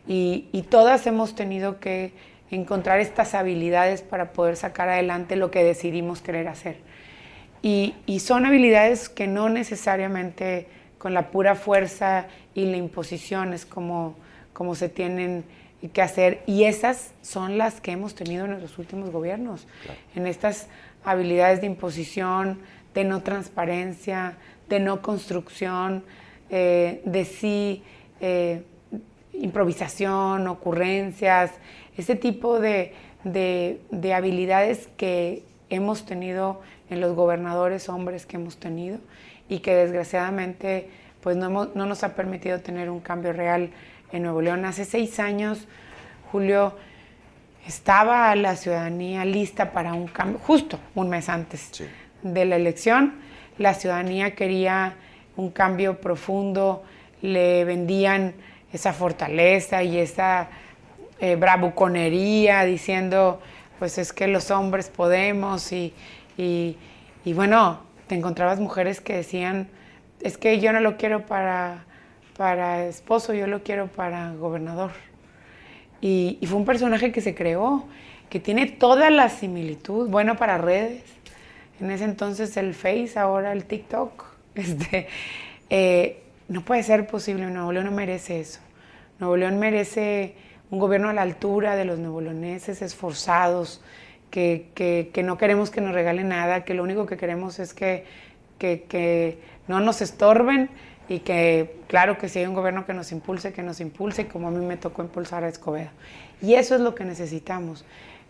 y 0.06 0.64
todas 0.70 1.06
hemos 1.06 1.34
tenido 1.34 1.80
que 1.80 2.12
encontrar 2.50 3.00
estas 3.00 3.34
habilidades 3.34 4.02
para 4.02 4.32
poder 4.32 4.56
sacar 4.56 4.88
adelante 4.88 5.36
lo 5.36 5.50
que 5.50 5.64
decidimos 5.64 6.22
querer 6.22 6.48
hacer. 6.48 6.76
Y, 7.62 7.94
son 8.20 8.46
habilidades 8.46 9.08
que 9.08 9.26
no 9.26 9.48
necesariamente 9.48 10.68
con 10.98 11.14
la 11.14 11.30
pura 11.30 11.54
fuerza 11.54 12.26
y 12.54 12.64
la 12.66 12.76
imposición 12.76 13.52
es 13.52 13.66
como, 13.66 14.16
como 14.52 14.74
se 14.74 14.88
tienen 14.88 15.44
que 15.92 16.02
hacer. 16.02 16.42
Y 16.46 16.64
esas 16.64 17.12
son 17.22 17.58
las 17.58 17.80
que 17.80 17.92
hemos 17.92 18.14
tenido 18.14 18.44
en 18.44 18.60
los 18.60 18.78
últimos 18.78 19.10
gobiernos, 19.10 19.66
en 20.14 20.26
estas 20.26 20.68
habilidades 21.04 21.60
de 21.60 21.66
imposición, 21.66 22.58
de 22.94 23.04
no 23.04 23.22
transparencia, 23.22 24.36
de 24.68 24.80
no 24.80 25.02
construcción, 25.02 26.04
eh, 26.50 27.02
de 27.04 27.24
sí 27.24 27.82
eh, 28.20 28.62
improvisación, 29.34 30.46
ocurrencias, 30.48 31.52
ese 31.98 32.14
tipo 32.14 32.60
de, 32.60 32.94
habilidades 34.14 34.88
que 34.96 35.42
hemos 35.68 36.06
tenido 36.06 36.62
en 36.88 37.00
los 37.00 37.14
gobernadores 37.14 37.88
hombres 37.88 38.24
que 38.24 38.36
hemos 38.36 38.56
tenido 38.56 38.98
y 39.48 39.58
que 39.58 39.74
desgraciadamente 39.74 40.88
pues 41.20 41.36
no, 41.36 41.50
nos 41.50 42.04
ha 42.04 42.14
permitido 42.14 42.60
tener 42.60 42.88
un 42.88 43.00
cambio 43.00 43.32
real 43.32 43.70
en 44.12 44.22
Nuevo 44.22 44.40
León. 44.40 44.64
Hace 44.64 44.84
seis 44.84 45.18
años, 45.18 45.66
Julio, 46.30 46.74
estaba 47.66 48.34
la 48.36 48.54
ciudadanía 48.54 49.24
lista 49.24 49.72
para 49.72 49.92
un 49.92 50.06
cambio, 50.06 50.38
justo 50.38 50.78
un 50.94 51.10
mes 51.10 51.28
antes 51.28 51.82
de 52.22 52.44
la 52.44 52.56
elección. 52.56 53.14
La 53.58 53.74
ciudadanía 53.74 54.36
quería 54.36 54.94
un 55.36 55.50
cambio 55.50 56.00
profundo, 56.00 56.84
le 57.20 57.64
vendían 57.64 58.34
esa 58.72 58.92
fortaleza 58.92 59.82
y 59.82 59.98
esa 59.98 60.48
eh, 61.20 61.36
bravuconería, 61.36 62.64
diciendo, 62.64 63.40
pues 63.78 63.98
es 63.98 64.12
que 64.12 64.28
los 64.28 64.50
hombres 64.50 64.88
podemos 64.88 65.72
y, 65.72 65.94
bueno, 67.24 67.80
te 68.06 68.14
encontrabas 68.14 68.60
mujeres 68.60 69.00
que 69.00 69.14
decían, 69.14 69.68
es 70.20 70.38
que 70.38 70.60
yo 70.60 70.72
no 70.72 70.80
lo 70.80 70.96
quiero 70.96 71.26
para, 71.26 71.84
para 72.36 72.86
esposo, 72.86 73.34
yo 73.34 73.46
lo 73.46 73.62
quiero 73.62 73.88
para 73.88 74.32
gobernador. 74.34 74.92
Y, 76.00 76.38
fue 76.46 76.56
un 76.56 76.64
personaje 76.64 77.10
que 77.12 77.20
se 77.20 77.34
creó, 77.34 77.84
que 78.30 78.38
tiene 78.40 78.66
toda 78.66 79.10
la 79.10 79.28
similitud, 79.28 80.08
bueno 80.08 80.36
para 80.36 80.58
redes, 80.58 81.02
en 81.80 81.90
ese 81.90 82.04
entonces 82.04 82.56
el 82.56 82.74
Face, 82.74 83.18
ahora 83.18 83.52
el 83.52 83.64
TikTok. 83.64 84.24
Este, 84.58 85.06
eh, 85.70 86.20
no 86.48 86.62
puede 86.62 86.82
ser 86.82 87.06
posible, 87.06 87.46
Nuevo 87.46 87.70
León 87.70 87.84
no 87.84 87.92
merece 87.92 88.40
eso. 88.40 88.58
Nuevo 89.20 89.36
León 89.36 89.60
merece 89.60 90.34
un 90.70 90.78
gobierno 90.78 91.08
a 91.08 91.12
la 91.12 91.22
altura 91.22 91.76
de 91.76 91.84
los 91.84 91.98
neoboloneses, 91.98 92.82
esforzados, 92.82 93.80
que, 94.30 95.10
no 95.24 95.38
queremos 95.38 95.70
que 95.70 95.80
nos 95.80 95.94
regalen 95.94 96.28
nada, 96.28 96.64
que 96.64 96.74
lo 96.74 96.82
único 96.82 97.06
que 97.06 97.16
queremos 97.16 97.58
es 97.58 97.74
que, 97.74 98.04
que, 98.58 99.38
no 99.66 99.80
nos 99.80 100.00
estorben 100.00 100.70
y 101.08 101.20
que, 101.20 101.76
claro, 101.88 102.18
que 102.18 102.28
si 102.28 102.38
hay 102.38 102.46
un 102.46 102.54
gobierno 102.54 102.86
que 102.86 102.94
nos 102.94 103.12
impulse, 103.12 103.52
que 103.52 103.62
nos 103.62 103.80
impulse, 103.80 104.28
como 104.28 104.48
a 104.48 104.50
mí 104.50 104.64
me 104.64 104.76
tocó 104.76 105.02
impulsar 105.02 105.44
a 105.44 105.48
Escobedo. 105.48 105.90
Y 106.42 106.54
eso 106.54 106.74
es 106.74 106.80
lo 106.80 106.94
que 106.94 107.04
necesitamos, 107.04 107.84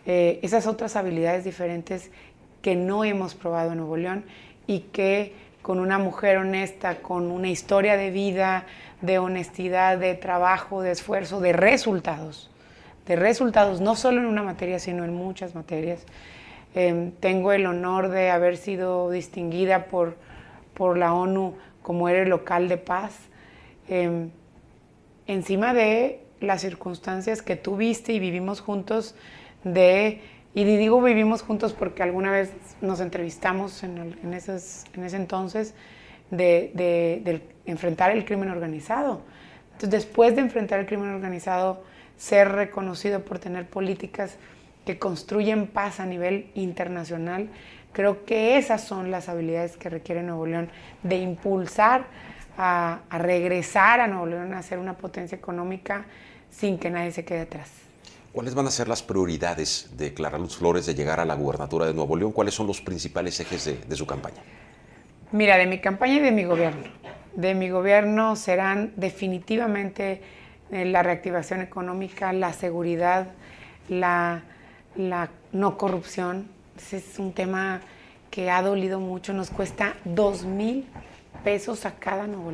eh, 0.05 0.39
esas 0.41 0.67
otras 0.67 0.95
habilidades 0.95 1.43
diferentes 1.43 2.09
que 2.61 2.75
no 2.75 3.03
hemos 3.03 3.35
probado 3.35 3.71
en 3.71 3.77
Nuevo 3.77 3.97
León 3.97 4.23
y 4.67 4.79
que 4.79 5.33
con 5.61 5.79
una 5.79 5.97
mujer 5.97 6.37
honesta, 6.37 7.01
con 7.01 7.31
una 7.31 7.49
historia 7.49 7.97
de 7.97 8.11
vida, 8.11 8.65
de 9.01 9.19
honestidad, 9.19 9.97
de 9.97 10.15
trabajo, 10.15 10.81
de 10.81 10.91
esfuerzo, 10.91 11.39
de 11.39 11.53
resultados, 11.53 12.49
de 13.07 13.15
resultados, 13.15 13.81
no 13.81 13.95
solo 13.95 14.19
en 14.19 14.27
una 14.27 14.43
materia, 14.43 14.79
sino 14.79 15.03
en 15.03 15.13
muchas 15.13 15.55
materias. 15.55 16.05
Em, 16.75 17.11
tengo 17.11 17.51
el 17.51 17.65
honor 17.65 18.09
de 18.09 18.29
haber 18.29 18.57
sido 18.57 19.09
distinguida 19.09 19.85
por, 19.85 20.17
por 20.73 20.97
la 20.97 21.13
ONU 21.13 21.55
como 21.81 22.09
héroe 22.09 22.27
local 22.27 22.67
de 22.69 22.77
paz, 22.77 23.15
em, 23.87 24.29
encima 25.25 25.73
de 25.73 26.21
las 26.39 26.61
circunstancias 26.61 27.41
que 27.41 27.55
tú 27.55 27.75
viste 27.75 28.13
y 28.13 28.19
vivimos 28.19 28.61
juntos 28.61 29.15
de, 29.63 30.21
y 30.53 30.63
digo 30.63 31.01
vivimos 31.01 31.41
juntos 31.41 31.73
porque 31.73 32.03
alguna 32.03 32.31
vez 32.31 32.51
nos 32.81 32.99
entrevistamos 32.99 33.83
en, 33.83 34.17
en, 34.23 34.33
esos, 34.33 34.85
en 34.93 35.03
ese 35.03 35.17
entonces, 35.17 35.73
de, 36.31 37.41
enfrentar 37.65 38.11
el 38.11 38.25
crimen 38.25 38.49
organizado. 38.49 39.21
Entonces, 39.73 39.91
después 39.91 40.35
de 40.35 40.41
enfrentar 40.41 40.79
el 40.79 40.85
crimen 40.85 41.09
organizado, 41.09 41.83
ser 42.17 42.49
reconocido 42.51 43.23
por 43.23 43.39
tener 43.39 43.67
políticas 43.67 44.35
que 44.85 44.99
construyen 44.99 45.67
paz 45.67 45.99
a 45.99 46.05
nivel 46.05 46.49
internacional, 46.55 47.49
creo 47.93 48.25
que 48.25 48.57
esas 48.57 48.83
son 48.83 49.11
las 49.11 49.29
habilidades 49.29 49.77
que 49.77 49.89
requiere 49.89 50.23
Nuevo 50.23 50.45
León, 50.45 50.69
de 51.03 51.17
impulsar 51.17 52.07
a, 52.57 52.99
regresar 53.11 54.01
a 54.01 54.07
Nuevo 54.07 54.25
León 54.25 54.53
a 54.53 54.61
ser 54.61 54.79
una 54.79 54.97
potencia 54.97 55.35
económica 55.37 56.05
sin 56.51 56.77
que 56.77 56.89
nadie 56.89 57.11
se 57.11 57.23
quede 57.23 57.41
atrás. 57.41 57.69
¿Cuáles 58.33 58.53
van 58.53 58.67
a 58.67 58.71
ser 58.71 58.87
las 58.87 59.01
prioridades 59.01 59.91
de 59.97 60.13
Clara 60.13 60.37
Luz 60.37 60.57
Flores 60.57 60.85
de 60.85 60.93
llegar 60.93 61.19
a 61.19 61.25
la 61.25 61.35
gubernatura 61.35 61.85
de 61.85 61.93
Nuevo 61.93 62.15
León? 62.15 62.31
¿Cuáles 62.31 62.53
son 62.53 62.67
los 62.67 62.81
principales 62.81 63.39
ejes 63.39 63.87
de 63.87 63.95
su 63.95 64.05
campaña? 64.05 64.43
Mira, 65.31 65.57
de 65.57 65.67
mi 65.67 65.77
campaña 65.77 66.15
y 66.15 66.19
de 66.21 66.31
mi 66.31 66.43
gobierno. 66.43 66.83
De 67.35 67.53
mi 67.53 67.69
gobierno 67.69 68.35
serán 68.35 68.93
definitivamente 68.95 70.21
eh, 70.71 70.85
la 70.85 71.03
reactivación 71.03 71.61
económica, 71.61 72.33
la 72.33 72.51
seguridad, 72.51 73.27
la, 73.89 74.41
no 75.51 75.77
corrupción. 75.77 76.47
Ese 76.77 76.97
es 76.97 77.19
un 77.19 77.33
tema 77.33 77.81
que 78.31 78.49
ha 78.49 78.63
dolido 78.63 78.99
mucho. 78.99 79.33
Nos 79.33 79.51
cuesta 79.51 79.95
dos 80.03 80.45
mil 80.45 80.87
pesos 81.43 81.85
a 81.85 81.91
cada 81.91 82.25
nuevo 82.25 82.51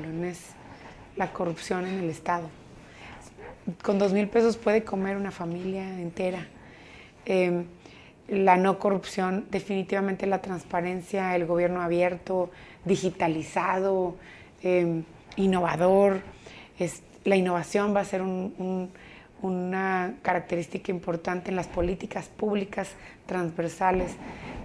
la 1.16 1.32
corrupción 1.32 1.88
en 1.88 2.00
el 2.00 2.10
Estado. 2.10 2.50
Con 3.84 3.98
dos 4.00 4.12
mil 4.12 4.28
pesos 4.28 4.58
puede 4.58 4.84
comer 4.84 5.16
una 5.16 5.32
familia 5.32 5.84
entera. 6.00 6.46
Em, 7.26 7.66
la 8.28 8.58
no 8.58 8.80
corrupción, 8.80 9.46
definitivamente 9.52 10.26
la 10.26 10.42
transparencia, 10.42 11.36
el 11.36 11.46
gobierno 11.46 11.82
abierto, 11.82 12.50
digitalizado, 12.84 14.16
em, 14.64 15.04
innovador. 15.36 16.22
Es, 16.80 17.04
la 17.24 17.36
innovación 17.36 17.96
va 17.96 18.02
a 18.02 18.06
ser 18.06 18.24
una 19.42 20.16
característica 20.22 20.92
importante 20.92 21.50
en 21.50 21.56
las 21.56 21.68
políticas 21.68 22.28
públicas 22.28 22.90
transversales, 23.26 24.16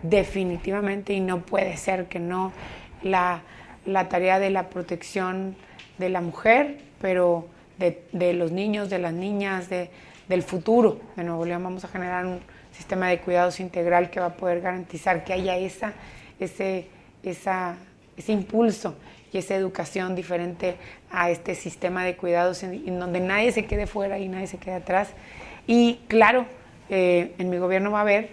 definitivamente, 0.02 1.12
y 1.12 1.20
no 1.20 1.40
puede 1.40 1.76
ser 1.76 2.06
que 2.06 2.18
no 2.18 2.52
la, 3.02 3.42
tarea 4.08 4.38
de 4.38 4.50
la 4.50 4.68
protección 4.70 5.54
de 5.98 6.08
la 6.08 6.20
mujer, 6.20 6.78
pero 7.00 7.46
de, 7.78 8.32
los 8.34 8.52
niños, 8.52 8.88
de 8.90 8.98
las 8.98 9.12
niñas, 9.12 9.68
de, 9.68 9.90
del 10.28 10.42
futuro 10.42 11.00
de 11.16 11.24
Nuevo 11.24 11.44
León. 11.44 11.62
Vamos 11.62 11.84
a 11.84 11.88
generar 11.88 12.26
un 12.26 12.40
sistema 12.80 13.08
de 13.08 13.18
cuidados 13.20 13.60
integral 13.60 14.08
que 14.08 14.20
va 14.20 14.26
a 14.26 14.34
poder 14.36 14.62
garantizar 14.62 15.22
que 15.22 15.34
haya 15.34 15.54
esa, 15.58 15.92
ese, 16.40 16.86
esa, 17.22 17.76
ese 18.16 18.32
impulso 18.32 18.94
y 19.34 19.36
esa 19.36 19.54
educación 19.54 20.14
diferente 20.14 20.76
a 21.10 21.30
este 21.30 21.54
sistema 21.54 22.06
de 22.06 22.16
cuidados 22.16 22.62
en, 22.62 22.98
donde 22.98 23.20
nadie 23.20 23.52
se 23.52 23.66
quede 23.66 23.86
fuera 23.86 24.18
y 24.18 24.28
nadie 24.28 24.46
se 24.46 24.56
quede 24.56 24.76
atrás. 24.76 25.10
Y 25.66 26.00
claro, 26.08 26.46
eh, 26.88 27.34
en 27.36 27.50
mi 27.50 27.58
gobierno 27.58 27.90
va 27.90 27.98
a 27.98 28.00
haber 28.00 28.30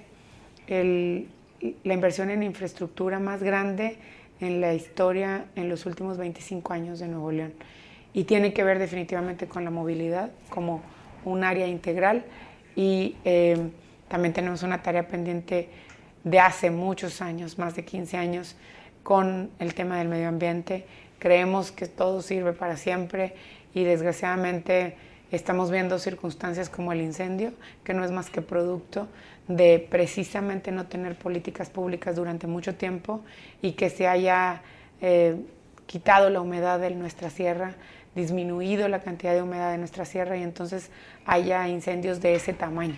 la 0.69 1.93
inversión 1.93 2.29
en 2.29 2.41
infraestructura 2.41 3.19
más 3.19 3.43
grande 3.43 3.97
en 4.39 4.61
la 4.61 4.73
historia 4.73 5.45
en 5.57 5.67
los 5.67 5.85
últimos 5.85 6.17
25 6.17 6.71
años 6.71 6.99
de 6.99 7.09
Nuevo 7.09 7.33
León. 7.33 7.53
Y 8.13 8.23
tiene 8.23 8.53
que 8.53 8.63
ver 8.63 8.79
definitivamente 8.79 9.45
con 9.47 9.65
la 9.65 9.71
movilidad 9.71 10.31
como 10.49 10.81
un 11.25 11.43
área 11.43 11.67
integral 11.67 12.23
y 12.77 13.17
eh, 13.25 13.57
también 14.07 14.33
tenemos 14.33 14.63
una 14.63 14.81
tarea 14.81 15.07
pendiente 15.07 15.69
de 16.23 16.39
hace 16.39 16.71
muchos 16.71 17.21
años, 17.21 17.57
más 17.57 17.75
de 17.75 17.85
15 17.85 18.17
años, 18.17 18.55
con 19.03 19.49
el 19.59 19.73
tema 19.73 19.97
del 19.99 20.07
medio 20.07 20.27
ambiente. 20.27 20.85
Creemos 21.19 21.71
que 21.71 21.87
todo 21.87 22.21
sirve 22.21 22.53
para 22.53 22.77
siempre 22.77 23.35
y 23.73 23.83
desgraciadamente 23.83 24.97
estamos 25.31 25.71
viendo 25.71 25.99
circunstancias 25.99 26.69
como 26.69 26.91
el 26.91 27.01
incendio, 27.01 27.51
que 27.83 27.93
no 27.93 28.03
es 28.03 28.11
más 28.11 28.29
que 28.29 28.41
producto 28.41 29.07
de 29.47 29.85
precisamente 29.89 30.71
no 30.71 30.87
tener 30.87 31.15
políticas 31.15 31.69
públicas 31.69 32.15
durante 32.15 32.47
mucho 32.47 32.75
tiempo 32.75 33.21
y 33.61 33.73
que 33.73 33.89
se 33.89 34.07
haya 34.07 34.61
eh, 35.01 35.37
quitado 35.85 36.29
la 36.29 36.41
humedad 36.41 36.79
de 36.79 36.91
nuestra 36.91 37.29
sierra, 37.29 37.75
disminuido 38.15 38.87
la 38.87 38.99
cantidad 39.01 39.33
de 39.33 39.41
humedad 39.41 39.71
de 39.71 39.77
nuestra 39.77 40.05
sierra 40.05 40.37
y 40.37 40.43
entonces 40.43 40.89
haya 41.25 41.67
incendios 41.67 42.19
de 42.21 42.35
ese 42.35 42.53
tamaño. 42.53 42.97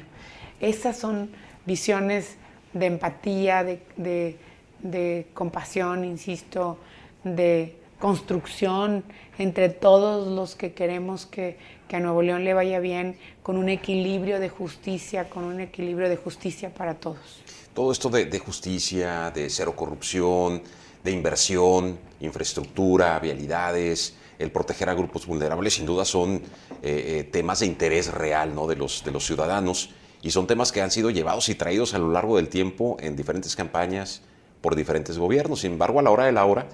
Esas 0.59 0.97
son 0.97 1.29
visiones 1.65 2.35
de 2.73 2.85
empatía, 2.85 3.63
de, 3.63 5.27
compasión, 5.33 6.03
insisto, 6.03 6.77
de 7.23 7.77
construcción 7.99 9.03
entre 9.37 9.69
todos 9.69 10.27
los 10.27 10.55
que 10.55 10.73
queremos 10.73 11.25
que, 11.25 11.57
a 11.91 11.99
Nuevo 11.99 12.21
León 12.21 12.43
le 12.43 12.53
vaya 12.53 12.79
bien, 12.79 13.17
con 13.41 13.57
un 13.57 13.69
equilibrio 13.69 14.39
de 14.39 14.49
justicia, 14.49 15.29
con 15.29 15.43
un 15.43 15.59
equilibrio 15.59 16.07
de 16.07 16.17
justicia 16.17 16.69
para 16.69 16.93
todos. 16.93 17.41
Todo 17.73 17.91
esto 17.91 18.09
de, 18.09 18.39
justicia, 18.39 19.31
de 19.31 19.49
cero 19.49 19.75
corrupción, 19.75 20.61
de 21.03 21.11
inversión, 21.11 21.97
infraestructura, 22.19 23.17
vialidades, 23.19 24.15
el 24.37 24.51
proteger 24.51 24.89
a 24.89 24.93
grupos 24.93 25.25
vulnerables, 25.25 25.73
sin 25.73 25.85
duda 25.85 26.05
son 26.05 26.35
eh, 26.35 26.41
eh, 26.83 27.29
temas 27.31 27.61
de 27.61 27.65
interés 27.65 28.13
real 28.13 28.53
¿no? 28.53 28.67
de 28.67 28.75
los 28.75 29.03
ciudadanos 29.19 29.89
y 30.21 30.31
son 30.31 30.47
temas 30.47 30.71
que 30.71 30.81
han 30.81 30.91
sido 30.91 31.09
llevados 31.09 31.49
y 31.49 31.55
traídos 31.55 31.93
a 31.93 31.99
lo 31.99 32.11
largo 32.11 32.37
del 32.37 32.49
tiempo 32.49 32.97
en 32.99 33.15
diferentes 33.15 33.55
campañas 33.55 34.21
por 34.61 34.75
diferentes 34.75 35.17
gobiernos. 35.17 35.61
Sin 35.61 35.73
embargo, 35.73 35.99
a 35.99 36.03
la 36.03 36.11
hora 36.11 36.25
de 36.25 36.31
la 36.31 36.45
hora, 36.45 36.67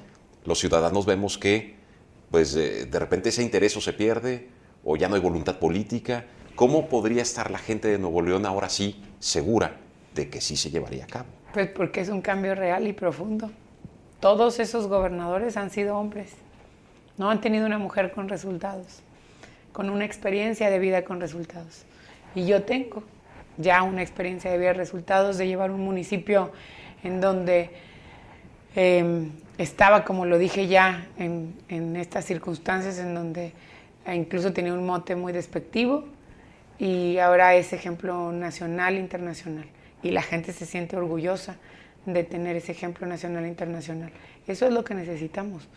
los 0.45 0.59
ciudadanos 0.59 1.05
vemos 1.05 1.37
que 1.37 1.75
pues 2.31 2.55
eh, 2.55 2.85
de 2.85 2.99
repente 2.99 3.29
ese 3.29 3.43
interés 3.43 3.73
se 3.73 3.93
pierde 3.93 4.49
o 4.83 4.97
ya 4.97 5.07
no 5.07 5.15
hay 5.15 5.21
voluntad 5.21 5.59
política. 5.59 6.25
¿Cómo 6.55 6.87
podría 6.87 7.21
estar 7.21 7.51
la 7.51 7.59
gente 7.59 7.87
de 7.87 7.97
Nuevo 7.97 8.21
León 8.21 8.45
ahora 8.45 8.69
sí 8.69 9.03
segura 9.19 9.77
de 10.13 10.29
que 10.29 10.41
sí 10.41 10.55
se 10.55 10.71
llevaría 10.71 11.03
a 11.03 11.07
cabo? 11.07 11.25
Pues 11.53 11.69
porque 11.69 12.01
es 12.01 12.09
un 12.09 12.21
cambio 12.21 12.55
real 12.55 12.87
y 12.87 12.93
profundo. 12.93 13.51
Todos 14.19 14.59
esos 14.59 14.87
gobernadores 14.87 15.57
han 15.57 15.69
sido 15.69 15.97
hombres. 15.97 16.31
No 17.17 17.29
han 17.29 17.41
tenido 17.41 17.65
una 17.65 17.77
mujer 17.77 18.11
con 18.11 18.27
resultados, 18.27 19.01
con 19.71 19.89
una 19.89 20.05
experiencia 20.05 20.69
de 20.69 20.79
vida 20.79 21.05
con 21.05 21.21
resultados. 21.21 21.83
Y 22.33 22.45
yo 22.45 22.63
tengo 22.63 23.03
ya 23.57 23.83
una 23.83 24.01
experiencia 24.01 24.51
de 24.51 24.57
vida 24.57 24.73
resultados 24.73 25.37
de 25.37 25.47
llevar 25.47 25.71
un 25.71 25.81
municipio 25.81 26.51
en 27.03 27.21
donde 27.21 27.69
em, 28.75 29.31
estaba, 29.57 30.03
como 30.03 30.25
lo 30.25 30.37
dije 30.37 30.67
ya, 30.67 31.07
en, 31.17 31.95
estas 31.95 32.25
circunstancias 32.25 32.97
en 32.99 33.13
donde 33.13 33.53
incluso 34.13 34.53
tenía 34.53 34.73
un 34.73 34.85
mote 34.85 35.15
muy 35.15 35.33
despectivo 35.33 36.05
y 36.77 37.17
ahora 37.19 37.55
es 37.55 37.73
ejemplo 37.73 38.31
nacional, 38.31 38.95
internacional. 38.97 39.65
Y 40.03 40.11
la 40.11 40.21
gente 40.21 40.51
se 40.51 40.65
siente 40.65 40.97
orgullosa 40.97 41.55
de 42.05 42.23
tener 42.23 42.55
ese 42.55 42.73
ejemplo 42.73 43.07
nacional 43.07 43.45
internacional. 43.45 44.11
Eso 44.45 44.67
es 44.67 44.73
lo 44.73 44.83
que 44.83 44.93
necesitamos. 44.93 45.67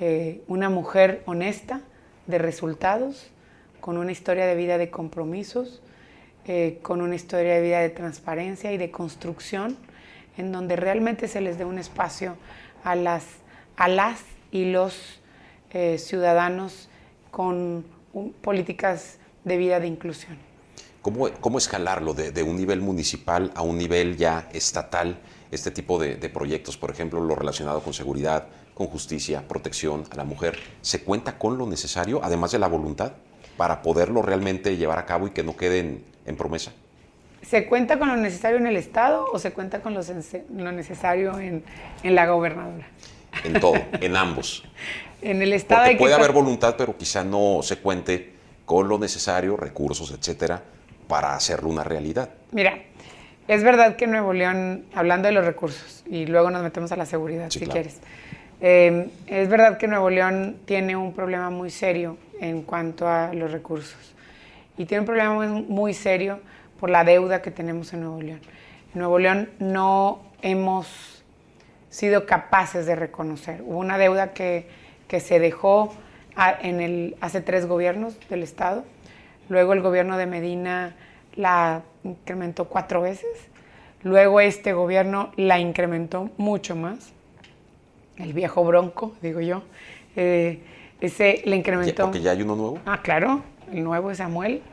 Eh, 0.00 0.42
una 0.46 0.70
mujer 0.70 1.22
honesta, 1.26 1.80
de 2.26 2.38
resultados, 2.38 3.30
con 3.80 3.98
una 3.98 4.12
historia 4.12 4.46
de 4.46 4.56
vida 4.56 4.78
de 4.78 4.90
compromisos, 4.90 5.80
eh, 6.48 6.78
con 6.80 7.00
una 7.00 7.16
historia 7.16 7.54
de 7.54 7.60
vida 7.60 7.80
de 7.80 7.90
transparencia 7.90 8.70
y 8.70 8.78
de 8.78 8.92
construcción, 8.92 9.76
en 10.36 10.52
donde 10.52 10.76
realmente 10.76 11.26
se 11.26 11.40
les 11.40 11.58
dé 11.58 11.64
un 11.64 11.76
espacio 11.76 12.36
a 12.84 12.94
las, 12.94 13.24
a 13.76 13.88
las 13.88 14.20
y 14.52 14.66
los 14.66 15.20
eh, 15.72 15.98
ciudadanos 15.98 16.88
con 17.32 17.84
políticas 18.42 19.18
de 19.42 19.56
vida 19.56 19.80
de 19.80 19.88
inclusión. 19.88 20.38
¿Cómo, 21.02 21.28
cómo 21.40 21.58
escalarlo 21.58 22.14
de, 22.14 22.42
un 22.44 22.56
nivel 22.56 22.80
municipal 22.80 23.50
a 23.56 23.62
un 23.62 23.76
nivel 23.76 24.16
ya 24.16 24.48
estatal? 24.52 25.18
Este 25.50 25.72
tipo 25.72 25.98
de, 25.98 26.14
de 26.14 26.28
proyectos, 26.28 26.76
por 26.76 26.92
ejemplo, 26.92 27.20
lo 27.20 27.34
relacionado 27.34 27.82
con 27.82 27.92
seguridad, 27.92 28.46
con 28.74 28.86
justicia, 28.86 29.48
protección 29.48 30.04
a 30.10 30.14
la 30.16 30.24
mujer, 30.24 30.56
¿se 30.80 31.02
cuenta 31.02 31.38
con 31.38 31.58
lo 31.58 31.66
necesario, 31.66 32.20
además 32.22 32.52
de 32.52 32.60
la 32.60 32.68
voluntad, 32.68 33.14
para 33.56 33.82
poderlo 33.82 34.22
realmente 34.22 34.76
llevar 34.76 35.00
a 35.00 35.06
cabo 35.06 35.26
y 35.26 35.30
que 35.30 35.42
no 35.42 35.56
queden 35.56 36.15
en 36.26 36.36
promesa? 36.36 36.72
¿Se 37.42 37.66
cuenta 37.66 37.98
con 37.98 38.08
lo 38.08 38.16
necesario 38.16 38.58
en 38.58 38.66
el 38.66 38.76
Estado 38.76 39.24
o 39.32 39.38
se 39.38 39.52
cuenta 39.52 39.80
con 39.80 39.94
lo, 39.94 40.00
necesario 40.72 41.38
en, 41.38 41.62
la 42.02 42.26
gobernadora? 42.26 42.88
En 43.44 43.60
todo, 43.60 43.74
en 44.00 44.16
ambos. 44.16 44.64
En 45.22 45.42
el 45.42 45.52
Estado 45.52 45.84
Porque 45.84 45.96
puede 45.96 46.14
haber 46.14 46.32
voluntad, 46.32 46.74
pero 46.76 46.96
quizá 46.96 47.22
no 47.22 47.60
se 47.62 47.76
cuente 47.78 48.32
con 48.64 48.88
lo 48.88 48.98
necesario, 48.98 49.56
recursos, 49.56 50.10
etcétera, 50.10 50.60
para 51.06 51.36
hacerlo 51.36 51.68
una 51.68 51.84
realidad. 51.84 52.30
Mira, 52.50 52.78
es 53.46 53.62
verdad 53.62 53.94
que 53.94 54.08
Nuevo 54.08 54.32
León, 54.32 54.86
hablando 54.92 55.28
de 55.28 55.34
los 55.34 55.44
recursos, 55.44 56.02
y 56.10 56.26
luego 56.26 56.50
nos 56.50 56.64
metemos 56.64 56.90
a 56.90 56.96
la 56.96 57.06
seguridad, 57.06 57.48
si 57.50 57.60
quieres, 57.60 58.00
eh, 58.60 59.08
es 59.26 59.48
verdad 59.48 59.78
que 59.78 59.86
Nuevo 59.86 60.10
León 60.10 60.56
tiene 60.64 60.96
un 60.96 61.12
problema 61.12 61.50
muy 61.50 61.70
serio 61.70 62.16
en 62.40 62.62
cuanto 62.62 63.06
a 63.06 63.32
los 63.32 63.52
recursos. 63.52 64.15
Y 64.78 64.84
tiene 64.84 65.00
un 65.00 65.06
problema 65.06 65.34
muy 65.34 65.94
serio 65.94 66.40
por 66.78 66.90
la 66.90 67.04
deuda 67.04 67.42
que 67.42 67.50
tenemos 67.50 67.92
en 67.92 68.00
Nuevo 68.00 68.20
León. 68.20 68.40
En 68.94 69.00
Nuevo 69.00 69.18
León 69.18 69.50
no 69.58 70.20
hemos 70.42 71.24
sido 71.88 72.26
capaces 72.26 72.86
de 72.86 72.94
reconocer. 72.94 73.62
Hubo 73.62 73.78
una 73.78 73.98
deuda 73.98 74.32
que, 74.32 74.68
que 75.08 75.20
se 75.20 75.38
dejó 75.38 75.94
en 76.60 76.80
el, 76.80 77.16
hace 77.20 77.40
tres 77.40 77.66
gobiernos 77.66 78.16
del 78.28 78.42
Estado. 78.42 78.84
Luego 79.48 79.72
el 79.72 79.80
gobierno 79.80 80.18
de 80.18 80.26
Medina 80.26 80.94
la 81.34 81.82
incrementó 82.04 82.66
cuatro 82.66 83.00
veces. 83.00 83.30
Luego 84.02 84.40
este 84.40 84.72
gobierno 84.72 85.32
la 85.36 85.58
incrementó 85.58 86.30
mucho 86.36 86.76
más. 86.76 87.12
El 88.16 88.32
viejo 88.32 88.64
bronco, 88.64 89.14
digo 89.22 89.40
yo. 89.40 89.62
Eh, 90.16 90.60
ese 91.00 91.42
le 91.44 91.56
incrementó. 91.56 92.04
¿Porque 92.04 92.20
ya 92.20 92.32
hay 92.32 92.42
uno 92.42 92.56
nuevo? 92.56 92.78
Ah, 92.86 93.00
claro. 93.02 93.42
El 93.72 93.84
nuevo 93.84 94.14
Samuel. 94.14 94.62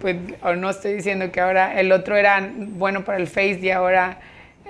Pues, 0.00 0.16
no 0.58 0.70
estoy 0.70 0.92
diciendo 0.92 1.32
que 1.32 1.40
ahora 1.40 1.80
el 1.80 1.90
otro 1.90 2.14
era 2.14 2.50
bueno 2.56 3.04
para 3.04 3.18
el 3.18 3.26
Face 3.26 3.58
y 3.62 3.70
ahora 3.70 4.20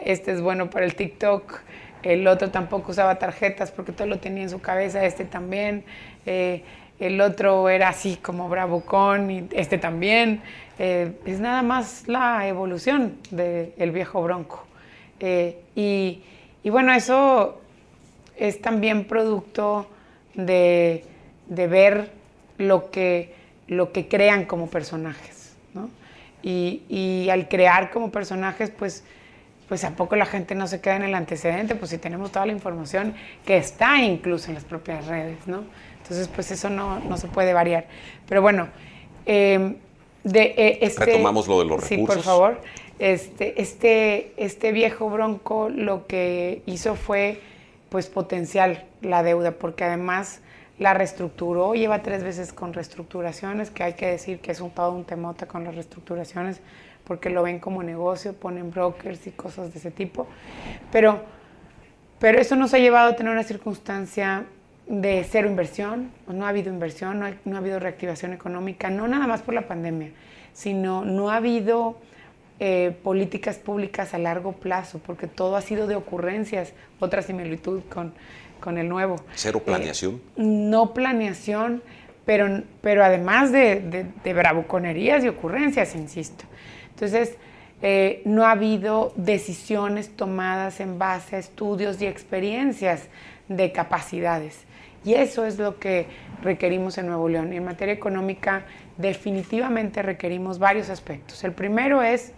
este 0.02 0.32
es 0.32 0.40
bueno 0.40 0.70
para 0.70 0.86
el 0.86 0.94
TikTok. 0.94 1.60
El 2.02 2.26
otro 2.26 2.50
tampoco 2.50 2.92
usaba 2.92 3.16
tarjetas 3.16 3.70
porque 3.72 3.92
todo 3.92 4.06
lo 4.06 4.20
tenía 4.20 4.44
en 4.44 4.48
su 4.48 4.60
cabeza, 4.60 5.04
este 5.04 5.24
también. 5.26 5.84
Eh, 6.24 6.62
el 6.98 7.20
otro 7.20 7.68
era 7.68 7.88
así 7.88 8.16
como 8.16 8.48
bravucón 8.48 9.30
y 9.30 9.48
este 9.52 9.76
también. 9.76 10.40
Eh, 10.78 11.12
es 11.26 11.40
nada 11.40 11.60
más 11.62 12.04
la 12.06 12.46
evolución 12.46 13.18
del 13.30 13.90
viejo 13.90 14.22
bronco. 14.22 14.64
Eh, 15.20 15.60
y, 15.74 16.22
bueno, 16.70 16.94
eso 16.94 17.60
es 18.36 18.62
también 18.62 19.04
producto 19.04 19.88
de 20.34 21.02
ver 21.46 22.15
lo 22.58 22.90
que 22.90 23.34
lo 23.68 23.92
que 23.92 24.08
crean 24.08 24.44
como 24.44 24.68
personajes, 24.68 25.54
¿no? 25.74 25.90
Y, 26.42 27.28
al 27.30 27.48
crear 27.48 27.90
como 27.90 28.12
personajes, 28.12 28.70
pues, 28.70 29.02
pues 29.68 29.82
a 29.82 29.96
poco 29.96 30.14
la 30.14 30.26
gente 30.26 30.54
no 30.54 30.68
se 30.68 30.80
queda 30.80 30.94
en 30.94 31.02
el 31.02 31.14
antecedente, 31.16 31.74
pues 31.74 31.90
si 31.90 31.98
tenemos 31.98 32.30
toda 32.30 32.46
la 32.46 32.52
información 32.52 33.14
que 33.44 33.56
está 33.56 34.00
incluso 34.00 34.48
en 34.48 34.54
las 34.54 34.64
propias 34.64 35.06
redes, 35.06 35.38
¿no? 35.46 35.64
Entonces, 36.02 36.28
pues 36.28 36.52
eso 36.52 36.70
no, 36.70 37.00
no 37.00 37.16
se 37.16 37.26
puede 37.26 37.52
variar. 37.52 37.86
Pero 38.28 38.42
bueno, 38.42 38.68
em, 39.24 39.74
de 40.22 40.54
eh, 40.56 40.78
este... 40.82 41.06
Retomamos 41.06 41.48
lo 41.48 41.58
de 41.58 41.64
los 41.64 41.80
recursos. 41.80 41.88
Sí, 41.88 42.06
por 42.06 42.22
favor. 42.22 42.60
Este, 43.00 43.60
este, 43.60 44.32
este 44.36 44.70
viejo 44.70 45.10
bronco 45.10 45.68
lo 45.68 46.06
que 46.06 46.62
hizo 46.66 46.94
fue, 46.94 47.40
pues, 47.88 48.06
potenciar 48.06 48.84
la 49.02 49.24
deuda, 49.24 49.50
porque 49.50 49.82
además 49.82 50.42
la 50.78 50.92
reestructuró, 50.94 51.74
lleva 51.74 52.02
tres 52.02 52.22
veces 52.22 52.52
con 52.52 52.72
reestructuraciones, 52.72 53.70
que 53.70 53.82
hay 53.82 53.94
que 53.94 54.06
decir 54.06 54.40
que 54.40 54.52
es 54.52 54.60
un 54.60 54.70
todo 54.70 54.92
un 54.92 55.04
temota 55.04 55.46
con 55.46 55.64
las 55.64 55.74
reestructuraciones, 55.74 56.60
porque 57.04 57.30
lo 57.30 57.42
ven 57.42 57.60
como 57.60 57.82
negocio, 57.82 58.34
ponen 58.34 58.70
brokers 58.70 59.26
y 59.26 59.30
cosas 59.30 59.72
de 59.72 59.78
ese 59.78 59.90
tipo. 59.90 60.26
Pero, 60.92 61.20
pero 62.18 62.38
eso 62.38 62.56
nos 62.56 62.74
ha 62.74 62.78
llevado 62.78 63.10
a 63.10 63.16
tener 63.16 63.32
una 63.32 63.44
circunstancia 63.44 64.44
de 64.86 65.24
cero 65.28 65.48
inversión, 65.48 66.12
no 66.28 66.46
ha 66.46 66.50
habido 66.50 66.72
inversión, 66.72 67.18
no, 67.44 67.56
ha 67.56 67.58
habido 67.58 67.80
reactivación 67.80 68.32
económica, 68.32 68.90
no 68.90 69.08
nada 69.08 69.26
más 69.26 69.42
por 69.42 69.54
la 69.54 69.66
pandemia, 69.66 70.10
sino 70.52 71.04
no 71.04 71.30
ha 71.30 71.36
habido 71.36 71.98
eh, 72.60 72.96
políticas 73.02 73.56
públicas 73.56 74.14
a 74.14 74.18
largo 74.18 74.52
plazo, 74.52 75.00
porque 75.04 75.26
todo 75.26 75.56
ha 75.56 75.60
sido 75.60 75.86
de 75.86 75.96
ocurrencias, 75.96 76.72
otra 77.00 77.22
similitud 77.22 77.82
con 77.88 78.12
con 78.66 78.78
el 78.78 78.88
nuevo. 78.88 79.14
¿Cero 79.36 79.60
eh, 79.62 79.64
planeación? 79.64 80.20
no 80.36 80.92
planeación, 80.92 81.84
pero, 82.24 82.64
pero 82.80 83.04
además 83.04 83.52
de, 83.52 84.10
de, 84.24 84.34
bravuconerías 84.34 85.22
y 85.22 85.28
ocurrencias, 85.28 85.94
insisto. 85.94 86.44
Entonces, 86.90 87.36
eh, 87.80 88.22
no 88.24 88.44
ha 88.44 88.50
habido 88.50 89.12
decisiones 89.14 90.16
tomadas 90.16 90.80
en 90.80 90.98
base 90.98 91.36
a 91.36 91.38
estudios 91.38 92.02
y 92.02 92.06
experiencias 92.06 93.04
de 93.46 93.70
capacidades. 93.70 94.64
Y 95.04 95.14
eso 95.14 95.46
es 95.46 95.60
lo 95.60 95.78
que 95.78 96.08
requerimos 96.42 96.98
en 96.98 97.06
Nuevo 97.06 97.28
León. 97.28 97.52
En 97.52 97.64
materia 97.64 97.94
económica, 97.94 98.64
definitivamente 98.96 100.02
requerimos 100.02 100.58
varios 100.58 100.90
aspectos. 100.90 101.44
El 101.44 101.52
primero 101.52 102.02
es 102.02 102.32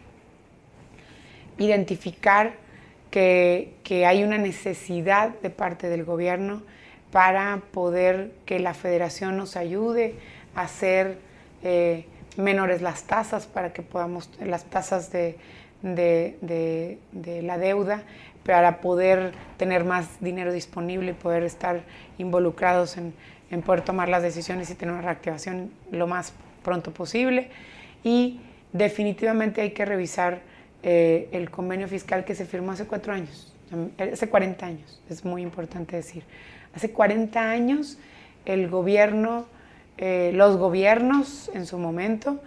identificar 1.57 2.68
que, 3.11 4.05
hay 4.07 4.23
una 4.23 4.39
necesidad 4.39 5.31
de 5.41 5.51
parte 5.51 5.89
del 5.89 6.05
gobierno 6.05 6.63
para 7.11 7.63
poder 7.73 8.33
que 8.45 8.59
la 8.59 8.75
federación 8.75 9.37
nos 9.37 9.57
ayude 9.57 10.15
a 10.55 10.63
hacer 10.63 11.19
eh, 11.63 12.05
menores 12.37 12.83
las 12.83 13.05
tasas, 13.05 13.47
para 13.47 13.73
que 13.73 13.83
podamos, 13.83 14.31
las 14.41 14.65
tasas 14.65 15.11
de, 15.11 15.39
la 15.83 17.59
deuda, 17.59 18.03
para 18.45 18.81
poder 18.81 19.33
tener 19.57 19.85
más 19.85 20.21
dinero 20.21 20.53
disponible 20.53 21.11
y 21.11 21.15
poder 21.15 21.43
estar 21.43 21.83
involucrados 22.19 22.97
en, 22.97 23.15
en 23.51 23.63
poder 23.63 23.83
tomar 23.83 24.09
las 24.09 24.23
decisiones 24.23 24.71
y 24.71 24.75
tener 24.75 24.95
una 24.95 25.03
reactivación 25.03 25.71
lo 25.91 26.07
más 26.07 26.33
pronto 26.63 26.93
posible. 26.93 27.51
Y 28.05 28.41
definitivamente 28.73 29.63
hay 29.63 29.71
que 29.71 29.85
revisar 29.85 30.41
eh, 30.83 31.29
el 31.33 31.51
convenio 31.51 31.89
fiscal 31.89 32.25
que 32.25 32.35
se 32.35 32.47
firmó 32.47 32.73
hace 32.73 32.87
cuatro 32.87 33.13
años, 33.13 33.53
hace 33.99 34.29
40 34.29 34.65
años, 34.65 35.01
es 35.11 35.25
muy 35.25 35.43
importante 35.43 35.97
decir. 35.97 36.23
Hace 36.75 36.93
40 36.93 37.51
años 37.51 37.99
el 38.45 38.69
gobierno, 38.69 39.47
eh, 39.97 40.31
los 40.35 40.57
gobiernos 40.57 41.51
en 41.55 41.67
su 41.67 41.79
momento, 41.79 42.41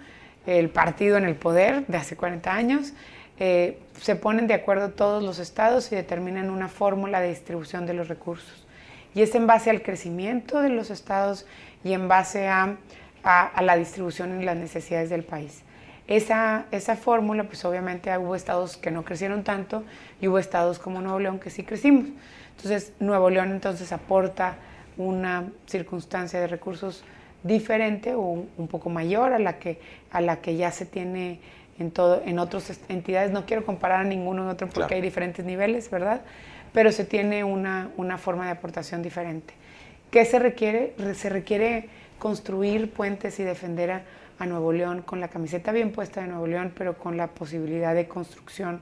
el 0.45 0.69
partido 0.69 1.17
en 1.17 1.25
el 1.25 1.35
poder 1.35 1.85
de 1.87 1.97
hace 1.97 2.15
40 2.15 2.53
años, 2.53 2.93
eh, 3.37 3.79
se 3.99 4.15
ponen 4.15 4.47
de 4.47 4.53
acuerdo 4.53 4.91
todos 4.91 5.21
los 5.21 5.39
estados 5.39 5.91
y 5.91 5.95
determinan 5.95 6.49
una 6.49 6.69
fórmula 6.69 7.19
de 7.19 7.29
distribución 7.29 7.85
de 7.85 7.93
los 7.93 8.07
recursos. 8.07 8.65
Y 9.13 9.23
es 9.23 9.35
en 9.35 9.45
base 9.45 9.69
al 9.69 9.81
crecimiento 9.81 10.61
de 10.61 10.69
los 10.69 10.89
estados 10.89 11.45
y 11.83 11.93
en 11.93 12.07
base 12.07 12.47
a, 12.47 12.77
a 13.23 13.61
la 13.61 13.75
distribución 13.75 14.41
y 14.41 14.45
las 14.45 14.55
necesidades 14.55 15.09
del 15.09 15.23
país. 15.23 15.63
Esa, 16.11 16.65
esa 16.71 16.97
fórmula, 16.97 17.45
pues 17.45 17.63
obviamente 17.63 18.15
hubo 18.17 18.35
estados 18.35 18.75
que 18.75 18.91
no 18.91 19.05
crecieron 19.05 19.45
tanto 19.45 19.85
y 20.19 20.27
hubo 20.27 20.39
estados 20.39 20.77
como 20.77 20.99
Nuevo 20.99 21.19
León 21.19 21.39
que 21.39 21.49
sí 21.49 21.63
crecimos. 21.63 22.07
Entonces, 22.57 22.91
Nuevo 22.99 23.29
León 23.29 23.51
entonces 23.51 23.93
aporta 23.93 24.57
una 24.97 25.45
circunstancia 25.67 26.41
de 26.41 26.47
recursos 26.47 27.05
diferente 27.43 28.13
o 28.13 28.45
un, 28.57 28.67
poco 28.67 28.89
mayor 28.89 29.31
a 29.31 29.39
la 29.39 29.57
que, 29.57 29.79
a 30.11 30.19
la 30.19 30.41
que 30.41 30.57
ya 30.57 30.69
se 30.71 30.85
tiene 30.85 31.39
en, 31.79 31.91
todo, 31.91 32.21
en 32.25 32.39
otras 32.39 32.77
entidades. 32.89 33.31
No 33.31 33.45
quiero 33.45 33.65
comparar 33.65 34.01
a 34.01 34.03
ninguno 34.03 34.43
en 34.43 34.49
otro 34.49 34.67
porque 34.67 34.95
hay 34.95 35.01
diferentes 35.01 35.45
niveles, 35.45 35.89
¿verdad? 35.89 36.23
Pero 36.73 36.91
se 36.91 37.05
tiene 37.05 37.45
una, 37.45 37.89
una 37.95 38.17
forma 38.17 38.47
de 38.47 38.51
aportación 38.51 39.01
diferente. 39.01 39.53
¿Qué 40.11 40.25
se 40.25 40.39
requiere? 40.39 40.93
Se 41.13 41.29
requiere 41.29 41.87
construir 42.19 42.91
puentes 42.91 43.39
y 43.39 43.43
defender 43.43 43.91
a 43.91 44.01
a 44.41 44.47
Nuevo 44.47 44.73
León 44.73 45.03
con 45.03 45.19
la 45.19 45.27
camiseta 45.27 45.71
bien 45.71 45.91
puesta 45.91 46.21
de 46.21 46.27
Nuevo 46.27 46.47
León, 46.47 46.73
pero 46.75 46.97
con 46.97 47.15
la 47.15 47.27
posibilidad 47.27 47.93
de 47.93 48.07
construcción 48.07 48.81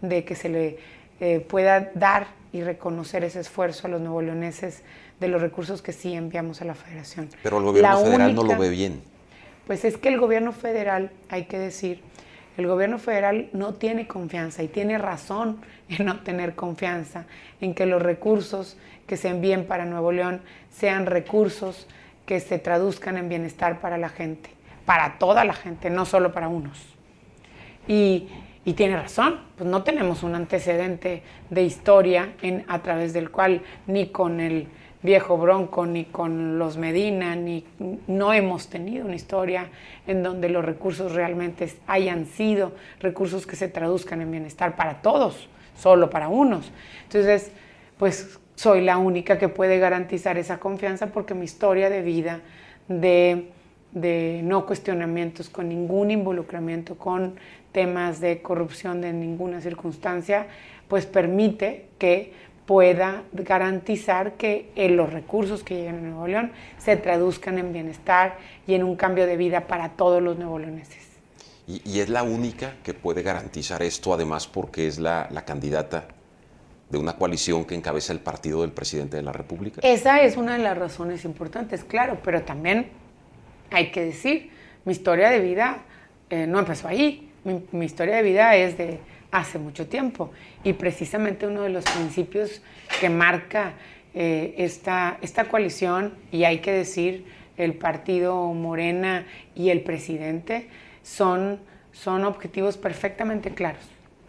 de 0.00 0.24
que 0.24 0.34
se 0.34 0.48
le 0.48 0.78
eh, 1.20 1.40
pueda 1.40 1.90
dar 1.94 2.28
y 2.52 2.62
reconocer 2.62 3.22
ese 3.22 3.40
esfuerzo 3.40 3.86
a 3.86 3.90
los 3.90 4.00
nuevo 4.00 4.22
leoneses 4.22 4.82
de 5.20 5.28
los 5.28 5.42
recursos 5.42 5.82
que 5.82 5.92
sí 5.92 6.14
enviamos 6.14 6.62
a 6.62 6.64
la 6.64 6.74
federación. 6.74 7.28
Pero 7.42 7.58
el 7.58 7.64
gobierno 7.64 7.98
federal 7.98 8.34
no 8.34 8.44
lo 8.44 8.58
ve 8.58 8.70
bien. 8.70 9.02
Pues 9.66 9.84
es 9.84 9.98
que 9.98 10.08
el 10.08 10.18
gobierno 10.18 10.52
federal, 10.52 11.10
hay 11.28 11.44
que 11.44 11.58
decir, 11.58 12.00
el 12.56 12.66
gobierno 12.66 12.98
federal 12.98 13.50
no 13.52 13.74
tiene 13.74 14.06
confianza 14.06 14.62
y 14.62 14.68
tiene 14.68 14.96
razón 14.96 15.58
en 15.90 16.06
no 16.06 16.20
tener 16.20 16.54
confianza 16.54 17.26
en 17.60 17.74
que 17.74 17.84
los 17.84 18.00
recursos 18.00 18.78
que 19.06 19.18
se 19.18 19.28
envíen 19.28 19.66
para 19.66 19.84
Nuevo 19.84 20.12
León 20.12 20.40
sean 20.72 21.04
recursos 21.04 21.88
que 22.24 22.40
se 22.40 22.58
traduzcan 22.58 23.18
en 23.18 23.28
bienestar 23.28 23.80
para 23.80 23.98
la 23.98 24.08
gente 24.08 24.53
para 24.84 25.18
toda 25.18 25.44
la 25.44 25.54
gente, 25.54 25.90
no 25.90 26.04
solo 26.04 26.32
para 26.32 26.48
unos. 26.48 26.86
Y, 27.86 28.28
tiene 28.76 28.96
razón, 28.96 29.40
pues 29.58 29.68
no 29.68 29.82
tenemos 29.82 30.22
un 30.22 30.34
antecedente 30.34 31.22
de 31.50 31.62
historia 31.62 32.32
en, 32.40 32.64
a 32.66 32.78
través 32.80 33.12
del 33.12 33.30
cual 33.30 33.60
ni 33.86 34.06
con 34.06 34.40
el 34.40 34.68
viejo 35.02 35.36
Bronco, 35.36 35.84
ni 35.84 36.06
con 36.06 36.58
los 36.58 36.78
Medina, 36.78 37.36
ni 37.36 37.66
no 38.06 38.32
hemos 38.32 38.68
tenido 38.68 39.04
una 39.04 39.16
historia 39.16 39.68
en 40.06 40.22
donde 40.22 40.48
los 40.48 40.64
recursos 40.64 41.12
realmente 41.12 41.70
hayan 41.86 42.24
sido 42.24 42.72
recursos 43.00 43.46
que 43.46 43.54
se 43.54 43.68
traduzcan 43.68 44.22
en 44.22 44.30
bienestar 44.30 44.76
para 44.76 45.02
todos, 45.02 45.46
solo 45.76 46.08
para 46.08 46.28
unos. 46.28 46.72
Entonces, 47.02 47.52
pues 47.98 48.40
soy 48.54 48.80
la 48.80 48.96
única 48.96 49.38
que 49.38 49.48
puede 49.48 49.78
garantizar 49.78 50.38
esa 50.38 50.58
confianza 50.58 51.08
porque 51.08 51.34
mi 51.34 51.44
historia 51.44 51.90
de 51.90 52.00
vida, 52.00 52.40
de 52.88 53.50
de 53.94 54.40
no 54.44 54.66
cuestionamientos, 54.66 55.48
con 55.48 55.68
ningún 55.68 56.10
involucramiento 56.10 56.96
con 56.96 57.36
temas 57.72 58.20
de 58.20 58.42
corrupción 58.42 59.00
de 59.00 59.12
ninguna 59.12 59.60
circunstancia, 59.60 60.46
pues 60.88 61.06
permite 61.06 61.86
que 61.98 62.32
pueda 62.66 63.22
garantizar 63.32 64.34
que 64.34 64.70
los 64.90 65.12
recursos 65.12 65.62
que 65.62 65.76
llegan 65.76 65.98
a 65.98 66.00
Nuevo 66.00 66.26
León 66.26 66.52
se 66.78 66.96
traduzcan 66.96 67.58
en 67.58 67.72
bienestar 67.72 68.38
y 68.66 68.74
en 68.74 68.84
un 68.84 68.96
cambio 68.96 69.26
de 69.26 69.36
vida 69.36 69.66
para 69.66 69.90
todos 69.90 70.22
los 70.22 70.38
nuevo 70.38 70.58
leoneses. 70.58 71.04
Y, 71.66 71.98
es 71.98 72.10
la 72.10 72.22
única 72.22 72.74
que 72.82 72.92
puede 72.92 73.22
garantizar 73.22 73.82
esto, 73.82 74.12
además 74.12 74.46
porque 74.46 74.86
es 74.86 74.98
la, 74.98 75.28
la 75.30 75.46
candidata 75.46 76.08
de 76.90 76.98
una 76.98 77.16
coalición 77.16 77.64
que 77.64 77.74
encabeza 77.74 78.12
el 78.12 78.20
partido 78.20 78.60
del 78.60 78.70
presidente 78.72 79.16
de 79.16 79.22
la 79.22 79.32
República. 79.32 79.80
Esa 79.82 80.22
es 80.22 80.36
una 80.36 80.58
de 80.58 80.62
las 80.62 80.76
razones 80.76 81.24
importantes, 81.24 81.82
claro, 81.82 82.18
pero 82.22 82.42
también 82.42 82.90
hay 83.74 83.90
que 83.90 84.04
decir, 84.04 84.50
mi 84.84 84.92
historia 84.92 85.30
de 85.30 85.40
vida 85.40 85.78
eh, 86.30 86.46
no 86.46 86.60
empezó 86.60 86.86
ahí, 86.86 87.28
mi, 87.44 87.84
historia 87.84 88.16
de 88.16 88.22
vida 88.22 88.54
es 88.54 88.78
de 88.78 89.00
hace 89.30 89.58
mucho 89.58 89.88
tiempo. 89.88 90.30
Y 90.62 90.74
precisamente 90.74 91.46
uno 91.46 91.62
de 91.62 91.70
los 91.70 91.84
principios 91.84 92.62
que 93.00 93.10
marca 93.10 93.72
eh, 94.14 94.54
esta, 94.58 95.18
esta 95.22 95.46
coalición, 95.46 96.14
y 96.30 96.44
hay 96.44 96.58
que 96.58 96.70
decir, 96.70 97.26
el 97.56 97.74
partido 97.74 98.52
Morena 98.52 99.26
y 99.56 99.70
el 99.70 99.82
presidente, 99.82 100.68
son, 101.02 101.58
son 101.92 102.24
objetivos 102.24 102.76
perfectamente 102.76 103.50
claros, 103.50 103.84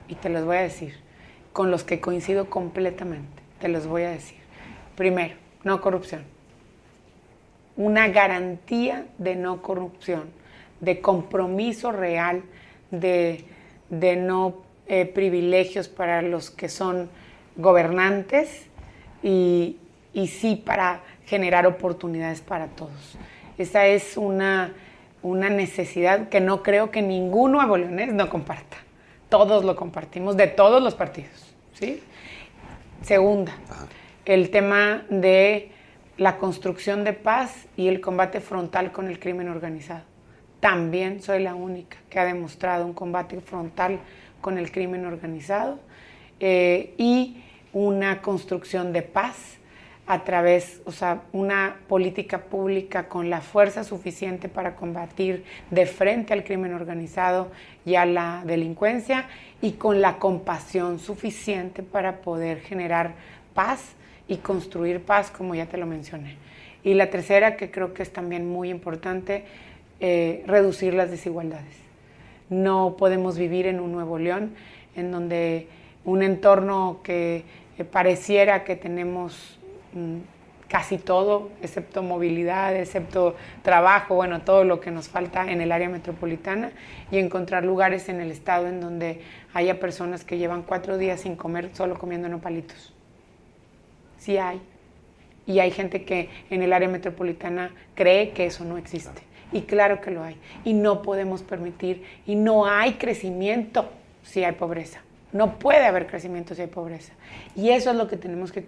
y 0.07 0.15
te 0.15 0.29
los 0.29 0.43
voy 0.43 0.57
a 0.57 0.61
decir, 0.61 0.95
con 1.53 1.69
los 1.69 1.83
que 1.83 2.01
coincido 2.01 2.49
completamente, 2.49 3.43
te 3.59 3.67
los 3.67 3.85
voy 3.85 4.03
a 4.03 4.09
decir. 4.09 4.37
Primero, 4.95 5.35
no 5.63 5.81
corrupción 5.81 6.34
una 7.77 8.07
garantía 8.07 9.05
de 9.17 9.35
no 9.35 9.61
corrupción, 9.61 10.23
de 10.79 11.01
compromiso 11.01 11.91
real, 11.91 12.43
de, 12.91 13.45
no 14.17 14.55
eh, 14.87 15.05
privilegios 15.05 15.87
para 15.87 16.21
los 16.21 16.51
que 16.51 16.69
son 16.69 17.09
gobernantes 17.55 18.67
y, 19.23 19.77
sí 20.13 20.55
para 20.55 21.01
generar 21.25 21.65
oportunidades 21.67 22.41
para 22.41 22.67
todos. 22.67 23.17
Esa 23.57 23.87
es 23.87 24.15
una, 24.15 24.73
una 25.21 25.49
necesidad 25.49 26.29
que 26.29 26.39
no 26.39 26.63
creo 26.63 26.91
que 26.91 27.01
ningún 27.01 27.53
nuevo 27.53 27.77
leonés 27.77 28.13
no 28.13 28.29
comparta. 28.29 28.77
Todos 29.29 29.65
lo 29.65 29.75
compartimos, 29.75 30.37
de 30.37 30.47
todos 30.47 30.81
los 30.81 30.93
partidos. 30.95 31.55
¿sí? 31.73 32.01
Segunda, 33.01 33.53
el 34.25 34.49
tema 34.49 35.03
de 35.09 35.71
la 36.17 36.37
construcción 36.37 37.03
de 37.03 37.13
paz 37.13 37.67
y 37.75 37.87
el 37.87 38.01
combate 38.01 38.39
frontal 38.39 38.91
con 38.91 39.07
el 39.07 39.19
crimen 39.19 39.49
organizado. 39.49 40.03
También 40.59 41.21
soy 41.21 41.43
la 41.43 41.55
única 41.55 41.97
que 42.09 42.19
ha 42.19 42.25
demostrado 42.25 42.85
un 42.85 42.93
combate 42.93 43.41
frontal 43.41 43.99
con 44.41 44.57
el 44.57 44.71
crimen 44.71 45.05
organizado 45.05 45.79
eh, 46.39 46.93
y 46.97 47.43
una 47.73 48.21
construcción 48.21 48.93
de 48.93 49.01
paz 49.01 49.57
a 50.07 50.23
través, 50.23 50.81
o 50.85 50.91
sea, 50.91 51.23
una 51.33 51.77
política 51.87 52.43
pública 52.43 53.09
con 53.09 53.29
la 53.29 53.41
fuerza 53.41 53.83
suficiente 53.83 54.49
para 54.49 54.75
combatir 54.75 55.43
de 55.71 55.85
frente 55.85 56.33
al 56.33 56.43
crimen 56.43 56.73
organizado 56.73 57.51
y 57.85 57.95
a 57.95 58.05
la 58.05 58.43
delincuencia 58.45 59.27
y 59.61 59.73
con 59.73 60.01
la 60.01 60.19
compasión 60.19 60.99
suficiente 60.99 61.81
para 61.81 62.21
poder 62.21 62.61
generar 62.61 63.15
paz 63.55 63.95
y 64.27 64.37
construir 64.37 65.01
paz, 65.01 65.31
como 65.31 65.55
ya 65.55 65.65
te 65.67 65.77
lo 65.77 65.85
mencioné. 65.85 66.35
Y 66.83 66.93
la 66.93 67.09
tercera, 67.09 67.57
que 67.57 67.71
creo 67.71 67.93
que 67.93 68.03
es 68.03 68.11
también 68.11 68.47
muy 68.47 68.69
importante, 68.69 69.43
eh, 69.99 70.43
reducir 70.45 70.93
las 70.93 71.09
desigualdades. 71.09 71.75
No 72.49 72.95
podemos 72.97 73.37
vivir 73.37 73.65
en 73.65 73.79
un 73.79 73.91
Nuevo 73.91 74.19
León 74.19 74.53
en 74.95 75.11
donde 75.11 75.67
un 76.03 76.21
entorno 76.21 76.99
que 77.03 77.43
eh, 77.77 77.83
pareciera 77.83 78.63
que 78.63 78.75
tenemos 78.75 79.57
mm, 79.93 80.17
casi 80.67 80.97
todo, 80.97 81.49
excepto 81.61 82.03
movilidad, 82.03 82.75
excepto 82.75 83.35
trabajo, 83.61 84.15
bueno, 84.15 84.41
todo 84.41 84.63
lo 84.63 84.79
que 84.79 84.91
nos 84.91 85.07
falta 85.07 85.51
en 85.51 85.61
el 85.61 85.71
área 85.71 85.89
metropolitana 85.89 86.71
y 87.11 87.17
encontrar 87.17 87.63
lugares 87.63 88.09
en 88.09 88.19
el 88.19 88.31
estado 88.31 88.67
en 88.67 88.81
donde 88.81 89.21
haya 89.53 89.79
personas 89.79 90.23
que 90.23 90.37
llevan 90.37 90.63
cuatro 90.63 90.97
días 90.97 91.21
sin 91.21 91.35
comer 91.35 91.69
solo 91.73 91.97
comiendo 91.97 92.29
nopalitos 92.29 92.94
sí 94.25 94.37
hay. 94.37 94.59
Y 95.45 95.59
hay 95.59 95.69
gente 95.69 96.03
que 96.03 96.29
en 96.49 96.63
el 96.63 96.73
área 96.73 96.89
metropolitana 96.89 97.71
cree 97.93 98.31
que 98.31 98.47
eso 98.47 98.65
no 98.65 98.77
existe. 98.77 99.21
Y 99.51 99.61
claro 99.61 100.01
que 100.01 100.09
lo 100.09 100.23
hay. 100.23 100.37
Y 100.63 100.73
no 100.73 101.03
podemos 101.03 101.43
permitir, 101.43 102.03
y 102.25 102.35
no 102.35 102.65
hay 102.65 102.93
crecimiento 102.93 103.89
si 104.23 104.43
hay 104.43 104.53
pobreza. 104.53 105.01
No 105.31 105.59
puede 105.59 105.85
haber 105.85 106.07
crecimiento 106.07 106.55
si 106.55 106.61
hay 106.61 106.67
pobreza. 106.67 107.13
Y 107.55 107.69
eso 107.69 107.91
es 107.91 107.97
lo 107.97 108.07
que 108.07 108.17
tenemos 108.17 108.51
que 108.51 108.65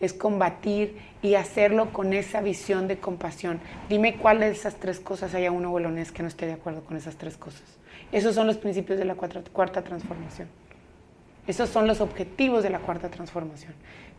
es 0.00 0.12
combatir 0.14 0.96
y 1.22 1.34
hacerlo 1.34 1.92
con 1.92 2.12
esa 2.14 2.40
visión 2.40 2.88
de 2.88 2.98
compasión. 2.98 3.60
Dime 3.88 4.16
cuál 4.16 4.40
de 4.40 4.48
esas 4.48 4.76
tres 4.76 5.00
cosas 5.00 5.34
hay 5.34 5.44
a 5.44 5.52
uno 5.52 5.70
bolonés 5.70 6.12
que 6.12 6.22
no 6.22 6.28
esté 6.28 6.46
de 6.46 6.52
acuerdo 6.52 6.84
con 6.84 6.96
esas 6.96 7.16
tres 7.16 7.36
cosas. 7.36 7.64
Esos 8.12 8.34
son 8.34 8.46
los 8.46 8.56
principios 8.56 8.98
de 8.98 9.04
la 9.04 9.16
cuarta 9.16 9.82
transformación. 9.82 10.48
Esos 11.46 11.68
son 11.68 11.86
los 11.86 12.00
objetivos 12.00 12.62
de 12.62 12.70
la 12.70 12.78
cuarta 12.78 13.10
transformación. 13.10 13.74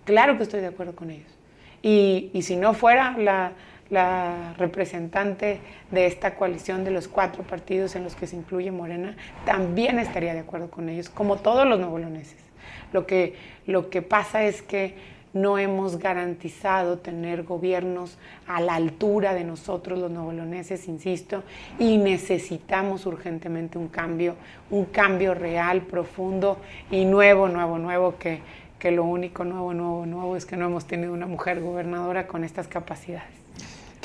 Claro 0.06 0.38
que 0.38 0.44
estoy 0.44 0.62
de 0.62 0.68
acuerdo 0.68 0.96
con 0.96 1.12
ellos. 1.12 1.32
Y, 1.82 2.32
y 2.34 2.42
si 2.44 2.56
no 2.56 2.74
fuera 2.74 3.18
la, 3.18 3.52
la 3.90 4.54
representante 4.58 5.60
de 5.92 6.06
esta 6.08 6.36
coalición 6.36 6.84
de 6.84 6.92
los 6.92 7.08
cuatro 7.08 7.44
partidos 7.44 7.96
en 7.96 8.04
los 8.04 8.16
que 8.16 8.28
se 8.28 8.36
incluye 8.36 8.72
Morena, 8.72 9.16
también 9.46 10.00
estaría 10.00 10.34
de 10.34 10.40
acuerdo 10.40 10.72
con 10.72 10.90
ellos, 10.90 11.10
como 11.10 11.38
todos 11.38 11.68
los 11.68 11.80
nuevoloneses. 11.80 12.38
Lo 12.94 13.06
que, 13.06 13.36
lo 13.68 13.90
que 13.90 14.02
pasa 14.02 14.44
es 14.44 14.62
que 14.62 15.16
no 15.34 15.58
hemos 15.58 16.00
garantizado 16.00 17.00
tener 17.00 17.44
gobiernos 17.44 18.18
a 18.48 18.62
la 18.62 18.76
altura 18.76 19.34
de 19.34 19.44
nosotros 19.44 20.00
los 20.00 20.10
nuevoloneses, 20.10 20.88
insisto, 20.88 21.44
y 21.78 21.98
necesitamos 21.98 23.06
urgentemente 23.06 23.78
un 23.78 23.90
cambio, 23.90 24.36
un 24.72 24.86
cambio 24.86 25.34
real, 25.34 25.82
profundo 25.82 26.58
y 26.90 27.04
nuevo, 27.04 27.50
nuevo, 27.50 27.78
nuevo, 27.78 28.18
que, 28.18 28.40
que 28.80 28.92
lo 28.92 29.04
único 29.04 29.44
nuevo, 29.44 29.74
nuevo, 29.74 30.06
nuevo 30.06 30.36
es 30.36 30.46
que 30.46 30.58
no 30.58 30.66
hemos 30.66 30.86
tenido 30.86 31.14
una 31.14 31.28
mujer 31.28 31.62
gobernadora 31.62 32.28
con 32.28 32.44
estas 32.44 32.68
capacidades 32.68 33.46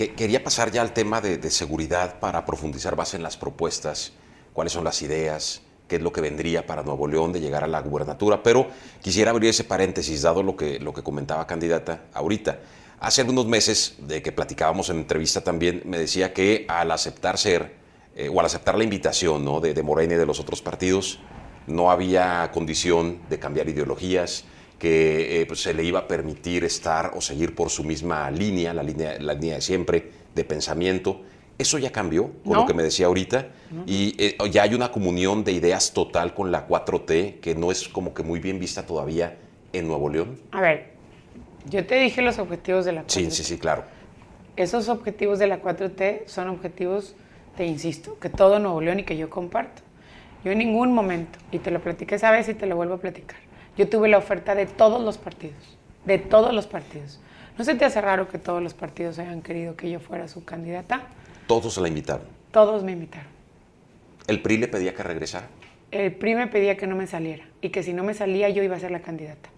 quería 0.08 0.42
pasar 0.42 0.70
ya 0.70 0.82
al 0.82 0.92
tema 0.92 1.20
de, 1.20 1.50
seguridad 1.50 2.18
para 2.20 2.44
profundizar 2.46 2.96
más 2.96 3.14
en 3.14 3.22
las 3.22 3.36
propuestas, 3.36 4.12
cuáles 4.52 4.72
son 4.72 4.84
las 4.84 5.02
ideas, 5.02 5.62
qué 5.88 5.96
es 5.96 6.02
lo 6.02 6.12
que 6.12 6.20
vendría 6.20 6.66
para 6.66 6.82
Nuevo 6.82 7.06
León 7.06 7.32
de 7.32 7.40
llegar 7.40 7.64
a 7.64 7.66
la 7.66 7.80
gubernatura, 7.82 8.42
pero 8.42 8.68
quisiera 9.02 9.30
abrir 9.30 9.50
ese 9.50 9.64
paréntesis, 9.64 10.22
dado 10.22 10.42
lo 10.42 10.56
que, 10.56 10.78
lo 10.78 10.94
que 10.94 11.02
comentaba 11.02 11.46
candidata 11.46 12.04
ahorita. 12.14 12.60
Hace 13.00 13.22
algunos 13.22 13.46
meses, 13.46 13.96
de 13.98 14.22
que 14.22 14.32
platicábamos 14.32 14.90
en 14.90 14.98
entrevista 14.98 15.42
también, 15.42 15.82
me 15.84 15.98
decía 15.98 16.32
que 16.32 16.66
al 16.68 16.90
aceptar 16.90 17.38
ser, 17.38 17.74
eh, 18.14 18.28
o 18.32 18.40
al 18.40 18.46
aceptar 18.46 18.76
la 18.76 18.84
invitación 18.84 19.44
¿no? 19.44 19.60
de, 19.60 19.74
de 19.74 19.82
Morena 19.82 20.14
y 20.14 20.18
de 20.18 20.26
los 20.26 20.40
otros 20.40 20.62
partidos, 20.62 21.18
no 21.66 21.90
había 21.90 22.50
condición 22.52 23.20
de 23.28 23.38
cambiar 23.38 23.68
ideologías, 23.68 24.44
que 24.80 25.42
eh, 25.42 25.46
pues, 25.46 25.60
se 25.60 25.74
le 25.74 25.84
iba 25.84 26.00
a 26.00 26.08
permitir 26.08 26.64
estar 26.64 27.12
o 27.14 27.20
seguir 27.20 27.54
por 27.54 27.68
su 27.68 27.84
misma 27.84 28.28
línea, 28.30 28.74
la 28.74 28.82
línea, 28.82 29.16
la 29.20 29.34
línea 29.34 29.56
de 29.56 29.60
siempre, 29.60 30.10
de 30.34 30.42
pensamiento. 30.42 31.20
Eso 31.58 31.76
ya 31.76 31.92
cambió 31.92 32.30
con 32.42 32.56
lo 32.56 32.66
que 32.66 32.72
me 32.72 32.82
decía 32.82 33.06
ahorita 33.06 33.48
y 33.84 34.16
eh, 34.18 34.38
ya 34.50 34.62
hay 34.62 34.72
una 34.72 34.90
comunión 34.90 35.44
de 35.44 35.52
ideas 35.52 35.92
total 35.92 36.32
con 36.32 36.50
la 36.50 36.66
4T 36.66 37.40
que 37.40 37.54
no 37.54 37.70
es 37.70 37.86
como 37.86 38.14
que 38.14 38.22
muy 38.22 38.40
bien 38.40 38.58
vista 38.58 38.86
todavía 38.86 39.36
en 39.74 39.86
Nuevo 39.86 40.08
León. 40.08 40.40
A 40.52 40.62
ver, 40.62 40.94
yo 41.68 41.86
te 41.86 41.96
dije 41.96 42.22
los 42.22 42.38
objetivos 42.38 42.86
de 42.86 42.92
la 42.92 43.02
4T. 43.02 43.08
Sí, 43.08 43.30
sí, 43.30 43.44
sí, 43.44 43.58
claro. 43.58 43.84
Esos 44.56 44.88
objetivos 44.88 45.38
de 45.38 45.48
la 45.48 45.60
4T 45.60 46.22
son 46.26 46.48
objetivos, 46.48 47.14
te 47.58 47.66
insisto, 47.66 48.18
que 48.18 48.30
todo 48.30 48.58
Nuevo 48.58 48.80
León 48.80 49.00
y 49.00 49.04
que 49.04 49.18
yo 49.18 49.28
comparto. 49.28 49.82
Yo 50.42 50.52
en 50.52 50.58
ningún 50.58 50.94
momento, 50.94 51.38
y 51.52 51.58
te 51.58 51.70
lo 51.70 51.80
platiqué 51.80 52.14
esa 52.14 52.30
vez 52.30 52.48
y 52.48 52.54
te 52.54 52.64
lo 52.64 52.76
vuelvo 52.76 52.94
a 52.94 52.98
platicar, 52.98 53.38
yo 53.80 53.88
tuve 53.88 54.08
la 54.08 54.18
oferta 54.18 54.54
de 54.54 54.66
todos 54.66 55.02
los 55.02 55.16
partidos, 55.16 55.78
de 56.04 56.18
todos 56.18 56.52
los 56.52 56.66
partidos. 56.66 57.18
¿No 57.56 57.64
se 57.64 57.74
te 57.74 57.86
hace 57.86 57.98
raro 58.02 58.28
que 58.28 58.36
todos 58.36 58.62
los 58.62 58.74
partidos 58.74 59.18
hayan 59.18 59.40
querido 59.40 59.74
que 59.74 59.90
yo 59.90 60.00
fuera 60.00 60.28
su 60.28 60.44
candidata? 60.44 61.08
Todos 61.46 61.72
se 61.72 61.80
la 61.80 61.88
invitaron. 61.88 62.26
Todos 62.50 62.84
me 62.84 62.92
invitaron. 62.92 63.30
¿El 64.26 64.42
PRI 64.42 64.58
le 64.58 64.68
pedía 64.68 64.94
que 64.94 65.02
regresara? 65.02 65.48
El 65.92 66.14
PRI 66.14 66.34
me 66.34 66.46
pedía 66.46 66.76
que 66.76 66.86
no 66.86 66.94
me 66.94 67.06
saliera 67.06 67.46
y 67.62 67.70
que 67.70 67.82
si 67.82 67.94
no 67.94 68.04
me 68.04 68.12
salía 68.12 68.50
yo 68.50 68.62
iba 68.62 68.76
a 68.76 68.80
ser 68.80 68.90
la 68.90 69.00
candidata. 69.00 69.48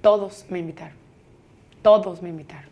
Todos 0.00 0.46
me 0.48 0.60
invitaron. 0.60 0.96
Todos 1.82 2.22
me 2.22 2.28
invitaron. 2.28 2.70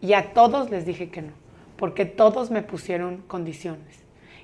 Y 0.00 0.12
a 0.12 0.32
todos 0.32 0.70
les 0.70 0.86
dije 0.86 1.10
que 1.10 1.22
no, 1.22 1.32
porque 1.76 2.04
todos 2.04 2.52
me 2.52 2.62
pusieron 2.62 3.16
condiciones 3.26 3.98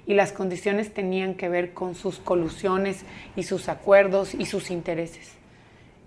y 0.04 0.14
las 0.14 0.32
condiciones 0.32 0.92
tenían 0.92 1.34
que 1.34 1.48
ver 1.48 1.74
con 1.74 1.94
sus 1.94 2.18
colusiones 2.18 3.04
y 3.36 3.44
sus 3.44 3.68
acuerdos 3.68 4.34
y 4.34 4.46
sus 4.46 4.72
intereses. 4.72 5.43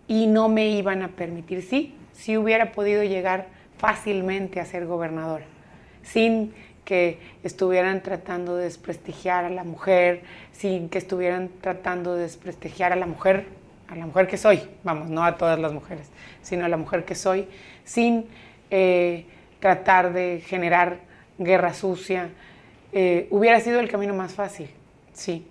Y 0.08 0.28
no 0.28 0.50
me 0.50 0.70
iban 0.70 1.02
a 1.02 1.10
permitir, 1.10 1.62
sí, 1.62 1.94
sí 2.14 2.38
hubiera 2.38 2.72
podido 2.72 3.04
llegar 3.04 3.48
fácilmente 3.78 4.60
a 4.60 4.66
ser 4.66 4.86
gobernadora, 4.86 5.46
sin 6.04 6.54
que 6.88 7.20
estuvieran 7.44 8.02
tratando 8.02 8.56
de 8.56 8.64
desprestigiar 8.64 9.44
a 9.44 9.50
la 9.50 9.66
mujer, 9.66 10.22
sin 10.54 10.88
que 10.88 10.98
estuvieran 10.98 11.50
tratando 11.60 12.16
de 12.16 12.22
desprestigiar 12.22 12.94
a 12.94 12.96
la 12.96 13.06
mujer, 13.06 13.48
a 13.90 13.96
la 13.96 14.06
mujer 14.06 14.28
que 14.28 14.38
soy, 14.38 14.62
vamos, 14.84 15.10
no 15.10 15.26
a 15.26 15.36
todas 15.36 15.60
las 15.60 15.74
mujeres, 15.74 16.10
sino 16.42 16.64
a 16.64 16.70
la 16.70 16.78
mujer 16.78 17.04
que 17.04 17.14
soy, 17.14 17.48
sin 17.84 18.28
eh, 18.72 19.26
tratar 19.60 20.14
de 20.14 20.42
generar 20.46 21.00
guerra 21.38 21.74
sucia, 21.74 22.30
eh, 22.94 23.28
hubiera 23.32 23.60
sido 23.60 23.82
el 23.82 23.90
camino 23.90 24.14
más 24.14 24.34
fácil, 24.34 24.70
sí, 25.12 25.46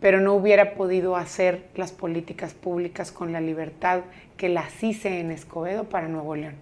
pero 0.00 0.20
no 0.20 0.34
hubiera 0.34 0.74
podido 0.74 1.16
hacer 1.16 1.64
las 1.74 1.92
políticas 1.92 2.54
públicas 2.54 3.12
con 3.12 3.32
la 3.32 3.40
libertad 3.40 4.00
que 4.36 4.48
las 4.48 4.82
hice 4.82 5.20
en 5.20 5.30
Escobedo 5.30 5.84
para 5.84 6.08
Nuevo 6.08 6.34
León. 6.36 6.54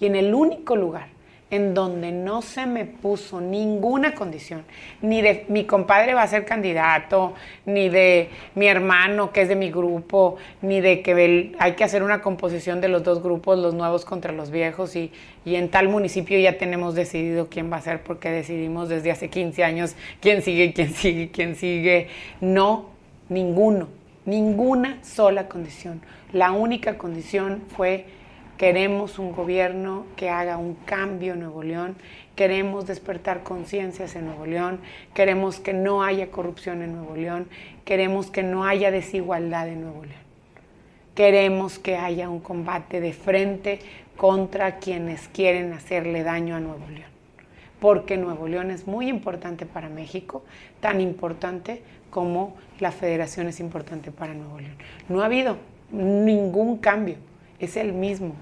Y 0.00 0.06
en 0.06 0.14
el 0.14 0.32
único 0.32 0.76
lugar 0.76 1.08
en 1.50 1.72
donde 1.72 2.12
no 2.12 2.42
se 2.42 2.66
me 2.66 2.84
puso 2.84 3.40
ninguna 3.40 4.14
condición, 4.14 4.64
ni 5.00 5.22
de 5.22 5.46
mi 5.48 5.64
compadre 5.64 6.12
va 6.12 6.22
a 6.22 6.26
ser 6.26 6.44
candidato, 6.44 7.34
ni 7.64 7.88
de 7.88 8.28
mi 8.54 8.66
hermano 8.66 9.32
que 9.32 9.42
es 9.42 9.48
de 9.48 9.56
mi 9.56 9.70
grupo, 9.70 10.36
ni 10.60 10.80
de 10.80 11.00
que 11.00 11.54
hay 11.58 11.72
que 11.72 11.84
hacer 11.84 12.02
una 12.02 12.20
composición 12.20 12.80
de 12.80 12.88
los 12.88 13.02
dos 13.02 13.22
grupos, 13.22 13.58
los 13.58 13.74
nuevos 13.74 14.04
contra 14.04 14.32
los 14.32 14.50
viejos, 14.50 14.94
y, 14.94 15.10
y 15.44 15.54
en 15.54 15.70
tal 15.70 15.88
municipio 15.88 16.38
ya 16.38 16.58
tenemos 16.58 16.94
decidido 16.94 17.48
quién 17.48 17.72
va 17.72 17.76
a 17.76 17.82
ser, 17.82 18.02
porque 18.02 18.30
decidimos 18.30 18.90
desde 18.90 19.10
hace 19.10 19.30
15 19.30 19.64
años 19.64 19.96
quién 20.20 20.42
sigue, 20.42 20.74
quién 20.74 20.92
sigue, 20.92 21.30
quién 21.30 21.54
sigue. 21.54 22.08
No, 22.42 22.90
ninguno, 23.30 23.88
ninguna 24.26 25.02
sola 25.02 25.48
condición. 25.48 26.02
La 26.32 26.52
única 26.52 26.98
condición 26.98 27.62
fue 27.74 28.17
Queremos 28.58 29.20
un 29.20 29.30
gobierno 29.30 30.04
que 30.16 30.30
haga 30.30 30.56
un 30.56 30.74
cambio 30.74 31.34
en 31.34 31.40
Nuevo 31.40 31.62
León, 31.62 31.94
queremos 32.34 32.88
despertar 32.88 33.44
conciencias 33.44 34.16
en 34.16 34.26
Nuevo 34.26 34.46
León, 34.46 34.80
queremos 35.14 35.60
que 35.60 35.72
no 35.72 36.02
haya 36.02 36.32
corrupción 36.32 36.82
en 36.82 36.96
Nuevo 36.96 37.14
León, 37.14 37.46
queremos 37.84 38.32
que 38.32 38.42
no 38.42 38.64
haya 38.64 38.90
desigualdad 38.90 39.68
en 39.68 39.82
Nuevo 39.82 40.04
León. 40.04 40.20
Queremos 41.14 41.78
que 41.78 41.96
haya 41.96 42.28
un 42.28 42.40
combate 42.40 43.00
de 43.00 43.12
frente 43.12 43.78
contra 44.16 44.78
quienes 44.78 45.28
quieren 45.28 45.72
hacerle 45.72 46.24
daño 46.24 46.56
a 46.56 46.60
Nuevo 46.60 46.88
León. 46.88 47.10
Porque 47.78 48.16
Nuevo 48.16 48.48
León 48.48 48.72
es 48.72 48.88
muy 48.88 49.08
importante 49.08 49.66
para 49.66 49.88
México, 49.88 50.42
tan 50.80 51.00
importante 51.00 51.80
como 52.10 52.56
la 52.80 52.90
federación 52.90 53.46
es 53.46 53.60
importante 53.60 54.10
para 54.10 54.34
Nuevo 54.34 54.58
León. 54.58 54.74
No 55.08 55.22
ha 55.22 55.26
habido 55.26 55.58
ningún 55.92 56.78
cambio, 56.78 57.18
es 57.60 57.76
el 57.76 57.92
mismo. 57.92 58.34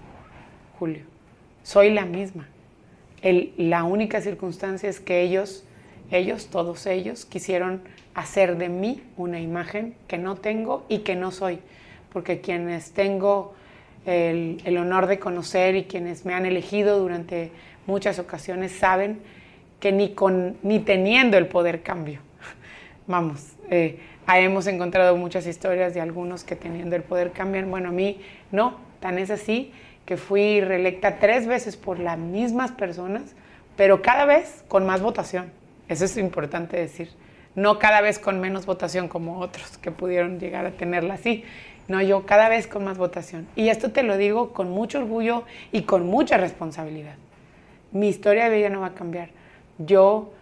Julio. 0.78 1.02
Soy 1.62 1.90
la 1.90 2.04
misma. 2.04 2.46
la 3.56 3.84
única 3.84 4.20
circunstancia 4.20 4.88
es 4.88 5.00
que 5.00 5.22
ellos, 5.22 5.64
ellos, 6.10 6.48
todos 6.48 6.86
ellos, 6.86 7.24
quisieron 7.24 7.80
hacer 8.14 8.56
de 8.56 8.68
mí 8.68 9.02
una 9.16 9.40
imagen 9.40 9.94
que 10.06 10.18
no 10.18 10.36
tengo 10.36 10.84
y 10.88 10.98
que 10.98 11.16
no 11.16 11.30
soy. 11.30 11.58
Porque 12.12 12.40
quienes 12.40 12.92
tengo 12.92 13.54
el, 14.04 14.76
honor 14.78 15.06
de 15.06 15.18
conocer 15.18 15.74
y 15.76 15.84
quienes 15.84 16.24
me 16.24 16.34
han 16.34 16.46
elegido 16.46 16.98
durante 16.98 17.50
muchas 17.86 18.18
ocasiones 18.18 18.72
saben 18.72 19.18
que 19.80 19.92
ni, 19.92 20.10
con, 20.10 20.56
ni 20.62 20.78
teniendo 20.78 21.36
el 21.36 21.46
poder 21.46 21.82
cambio. 21.82 22.20
Vamos, 23.06 23.54
eh, 23.70 23.98
hemos 24.28 24.66
encontrado 24.66 25.16
muchas 25.16 25.46
historias 25.46 25.94
de 25.94 26.00
algunos 26.00 26.44
que 26.44 26.54
teniendo 26.54 26.96
el 26.96 27.02
poder 27.02 27.32
cambian. 27.32 27.70
Bueno, 27.70 27.88
a 27.88 27.92
mí 27.92 28.20
no, 28.52 28.78
tan 29.00 29.18
es 29.18 29.30
así 29.30 29.72
que 30.06 30.16
fui 30.16 30.60
reelecta 30.60 31.18
tres 31.18 31.46
veces 31.46 31.76
por 31.76 31.98
las 31.98 32.16
mismas 32.16 32.70
personas, 32.72 33.34
pero 33.76 34.00
cada 34.00 34.24
vez 34.24 34.64
con 34.68 34.86
más 34.86 35.02
votación. 35.02 35.52
Eso 35.88 36.04
es 36.04 36.16
importante 36.16 36.76
decir. 36.76 37.10
No 37.54 37.78
cada 37.78 38.00
vez 38.00 38.18
con 38.18 38.40
menos 38.40 38.66
votación 38.66 39.08
como 39.08 39.40
otros 39.40 39.78
que 39.78 39.90
pudieron 39.90 40.38
llegar 40.38 40.64
a 40.64 40.70
tenerla 40.70 41.14
así. 41.14 41.44
No, 41.88 42.02
yo 42.02 42.26
cada 42.26 42.48
vez 42.48 42.66
con 42.66 42.84
más 42.84 42.98
votación. 42.98 43.46
Y 43.56 43.68
esto 43.68 43.90
te 43.90 44.02
lo 44.02 44.16
digo 44.16 44.52
con 44.52 44.70
mucho 44.70 44.98
orgullo 44.98 45.44
y 45.72 45.82
con 45.82 46.06
mucha 46.06 46.36
responsabilidad. 46.36 47.16
Mi 47.92 48.08
historia 48.08 48.48
de 48.48 48.56
vida 48.56 48.68
no 48.68 48.80
va 48.80 48.88
a 48.88 48.94
cambiar. 48.94 49.30
Yo 49.78 50.32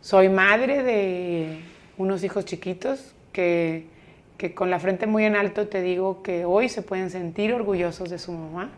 soy 0.00 0.28
madre 0.28 0.82
de 0.82 1.60
unos 1.96 2.22
hijos 2.22 2.44
chiquitos 2.44 3.14
que 3.32 3.86
que 4.36 4.54
con 4.54 4.70
la 4.70 4.78
frente 4.78 5.06
muy 5.06 5.24
en 5.24 5.36
alto 5.36 5.68
te 5.68 5.82
digo 5.82 6.22
que 6.22 6.44
hoy 6.44 6.68
se 6.68 6.82
pueden 6.82 7.10
sentir 7.10 7.52
orgullosos 7.54 8.10
de 8.10 8.18
su 8.18 8.32
mamá 8.32 8.70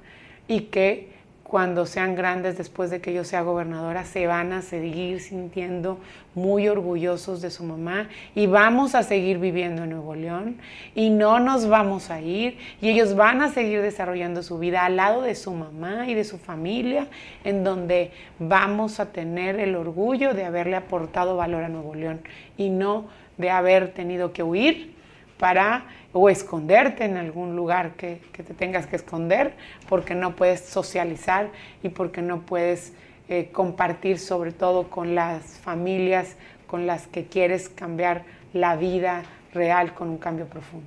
y 0.47 0.63
que 0.63 1.19
cuando 1.49 1.87
sean 1.87 2.15
grandes 2.15 2.59
después 2.59 2.91
de 2.91 3.01
que 3.01 3.15
yo 3.15 3.25
sea 3.25 3.41
gobernadora, 3.41 4.05
se 4.05 4.27
van 4.27 4.53
a 4.53 4.61
seguir 4.61 5.21
sintiendo 5.21 5.99
muy 6.35 6.69
orgullosos 6.69 7.41
de 7.41 7.51
su 7.51 7.65
mamá 7.65 8.09
y 8.35 8.47
vamos 8.47 8.95
a 8.95 9.03
seguir 9.03 9.39
viviendo 9.39 9.85
en 9.85 9.91
Nuevo 9.91 10.15
León 10.15 10.59
y 10.95 11.09
no 11.09 11.41
nos 11.41 11.67
vamos 11.67 12.11
a 12.11 12.21
ir 12.21 12.59
y 12.83 12.91
ellos 12.91 13.17
van 13.17 13.41
a 13.41 13.49
seguir 13.49 13.81
desarrollando 13.81 14.43
su 14.43 14.59
vida 14.59 14.85
al 14.85 14.97
lado 14.97 15.23
de 15.23 15.35
su 15.35 15.51
mamá 15.53 16.07
y 16.07 16.13
de 16.13 16.25
su 16.25 16.37
familia, 16.37 17.07
en 17.45 17.65
donde 17.65 18.11
vamos 18.39 19.01
a 19.01 19.11
tener 19.11 19.59
el 19.59 19.75
orgullo 19.75 20.35
de 20.35 20.45
haberle 20.45 20.77
aportado 20.77 21.39
valor 21.39 21.65
a 21.65 21.71
Nuevo 21.71 21.95
León 21.95 22.21
y 22.59 22.69
no 22.69 23.07
de 23.39 23.49
haber 23.49 23.95
tenido 23.95 24.35
que 24.35 24.43
huir 24.43 24.98
para 25.39 25.87
o 26.13 26.29
esconderte 26.29 27.05
en 27.05 27.17
algún 27.17 27.57
lugar 27.57 27.93
que, 27.93 28.21
te 28.33 28.55
tengas 28.55 28.87
que 28.87 28.97
esconder 28.97 29.55
porque 29.89 30.15
no 30.15 30.37
puedes 30.37 30.61
socializar 30.61 31.51
y 31.83 31.91
porque 31.91 32.23
no 32.23 32.43
puedes 32.43 32.93
eh, 33.29 33.51
compartir 33.53 34.19
sobre 34.19 34.53
todo 34.53 34.91
con 34.91 35.15
las 35.15 35.43
familias 35.59 36.37
con 36.67 36.87
las 36.87 37.07
que 37.07 37.27
quieres 37.27 37.69
cambiar 37.69 38.25
la 38.53 38.77
vida 38.77 39.23
real 39.53 39.95
con 39.95 40.09
un 40.09 40.19
cambio 40.19 40.47
profundo. 40.47 40.87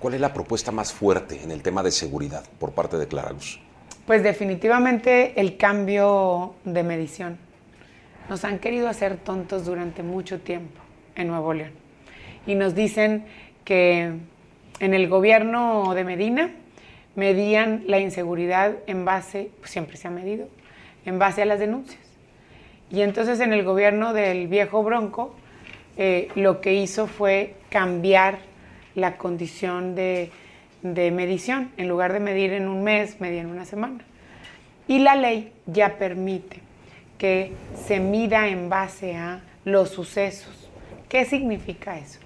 ¿Cuál 0.00 0.14
es 0.14 0.20
la 0.20 0.32
propuesta 0.32 0.72
más 0.72 0.92
fuerte 0.92 1.42
en 1.42 1.50
el 1.50 1.62
tema 1.62 1.82
de 1.82 1.90
seguridad 1.90 2.44
por 2.58 2.72
parte 2.72 2.96
de 2.96 3.06
Clara 3.06 3.32
Luz? 3.32 3.60
Pues 4.06 4.22
definitivamente 4.22 5.38
el 5.40 5.56
cambio 5.56 6.54
de 6.64 6.82
medición. 6.82 7.38
Nos 8.28 8.44
han 8.44 8.58
querido 8.58 8.88
hacer 8.88 9.16
tontos 9.16 9.66
durante 9.66 10.02
mucho 10.02 10.40
tiempo 10.40 10.80
en 11.14 11.28
Nuevo 11.28 11.52
León. 11.52 11.72
Y 12.46 12.54
nos 12.54 12.74
dicen 12.74 13.26
que 13.68 14.12
en 14.80 14.94
el 14.94 15.08
gobierno 15.10 15.92
de 15.94 16.02
Medina 16.02 16.50
medían 17.16 17.84
la 17.86 17.98
inseguridad 17.98 18.76
en 18.86 19.04
base, 19.04 19.50
pues 19.58 19.70
siempre 19.70 19.98
se 19.98 20.08
ha 20.08 20.10
medido, 20.10 20.48
en 21.04 21.18
base 21.18 21.42
a 21.42 21.44
las 21.44 21.58
denuncias. 21.58 22.00
Y 22.90 23.02
entonces 23.02 23.40
en 23.40 23.52
el 23.52 23.64
gobierno 23.64 24.14
del 24.14 24.48
viejo 24.48 24.82
Bronco 24.82 25.36
eh, 25.98 26.28
lo 26.34 26.62
que 26.62 26.72
hizo 26.72 27.06
fue 27.06 27.56
cambiar 27.68 28.38
la 28.94 29.18
condición 29.18 29.94
de, 29.94 30.30
de 30.80 31.10
medición. 31.10 31.70
En 31.76 31.88
lugar 31.88 32.14
de 32.14 32.20
medir 32.20 32.54
en 32.54 32.68
un 32.68 32.82
mes, 32.82 33.20
medía 33.20 33.42
en 33.42 33.48
una 33.48 33.66
semana. 33.66 33.98
Y 34.86 35.00
la 35.00 35.14
ley 35.14 35.52
ya 35.66 35.98
permite 35.98 36.60
que 37.18 37.52
se 37.86 38.00
mida 38.00 38.48
en 38.48 38.70
base 38.70 39.14
a 39.14 39.42
los 39.66 39.90
sucesos. 39.90 40.70
¿Qué 41.10 41.26
significa 41.26 41.98
eso? 41.98 42.18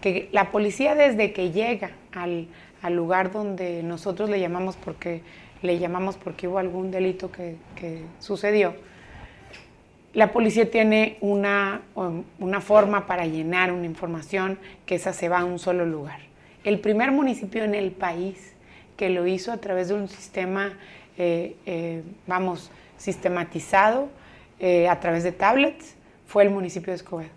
Que 0.00 0.28
la 0.32 0.50
policía 0.50 0.94
desde 0.94 1.32
que 1.32 1.50
llega 1.50 1.90
al, 2.12 2.48
lugar 2.94 3.32
donde 3.32 3.82
nosotros 3.82 4.30
le 4.30 4.40
llamamos 4.40 4.76
porque 4.76 5.22
le 5.62 5.78
llamamos 5.78 6.16
porque 6.16 6.46
hubo 6.46 6.58
algún 6.58 6.90
delito 6.90 7.30
que, 7.32 7.56
sucedió, 8.20 8.74
la 10.14 10.32
policía 10.32 10.70
tiene 10.70 11.16
una, 11.20 11.82
una, 12.38 12.60
forma 12.60 13.06
para 13.06 13.26
llenar 13.26 13.72
una 13.72 13.84
información 13.84 14.58
que 14.86 14.94
esa 14.94 15.12
se 15.12 15.28
va 15.28 15.40
a 15.40 15.44
un 15.44 15.58
solo 15.58 15.84
lugar. 15.84 16.20
El 16.64 16.80
primer 16.80 17.12
municipio 17.12 17.64
en 17.64 17.74
el 17.74 17.90
país 17.92 18.54
que 18.96 19.10
lo 19.10 19.26
hizo 19.26 19.52
a 19.52 19.58
través 19.58 19.88
de 19.88 19.94
un 19.94 20.08
sistema, 20.08 20.72
eh, 21.18 21.56
eh, 21.66 22.02
vamos, 22.26 22.70
sistematizado 22.96 24.08
eh, 24.60 24.88
a 24.88 24.98
través 24.98 25.22
de 25.22 25.32
tablets 25.32 25.94
fue 26.26 26.42
el 26.42 26.50
municipio 26.50 26.92
de 26.92 26.96
Escobedo. 26.96 27.30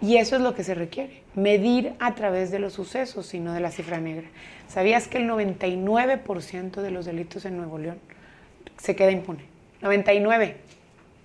Y 0.00 0.16
eso 0.16 0.36
es 0.36 0.42
lo 0.42 0.54
que 0.54 0.62
se 0.62 0.74
requiere, 0.74 1.22
medir 1.36 1.94
a 2.00 2.14
través 2.14 2.50
de 2.50 2.58
los 2.58 2.72
sucesos, 2.72 3.32
y 3.34 3.38
no 3.38 3.52
de 3.52 3.60
la 3.60 3.70
cifra 3.70 4.00
negra. 4.00 4.26
¿Sabías 4.66 5.06
que 5.06 5.18
el 5.18 5.28
99% 5.28 6.80
de 6.80 6.90
los 6.90 7.04
delitos 7.04 7.44
en 7.44 7.56
Nuevo 7.56 7.78
León 7.78 7.98
se 8.78 8.96
queda 8.96 9.12
impune? 9.12 9.44
99. 9.82 10.56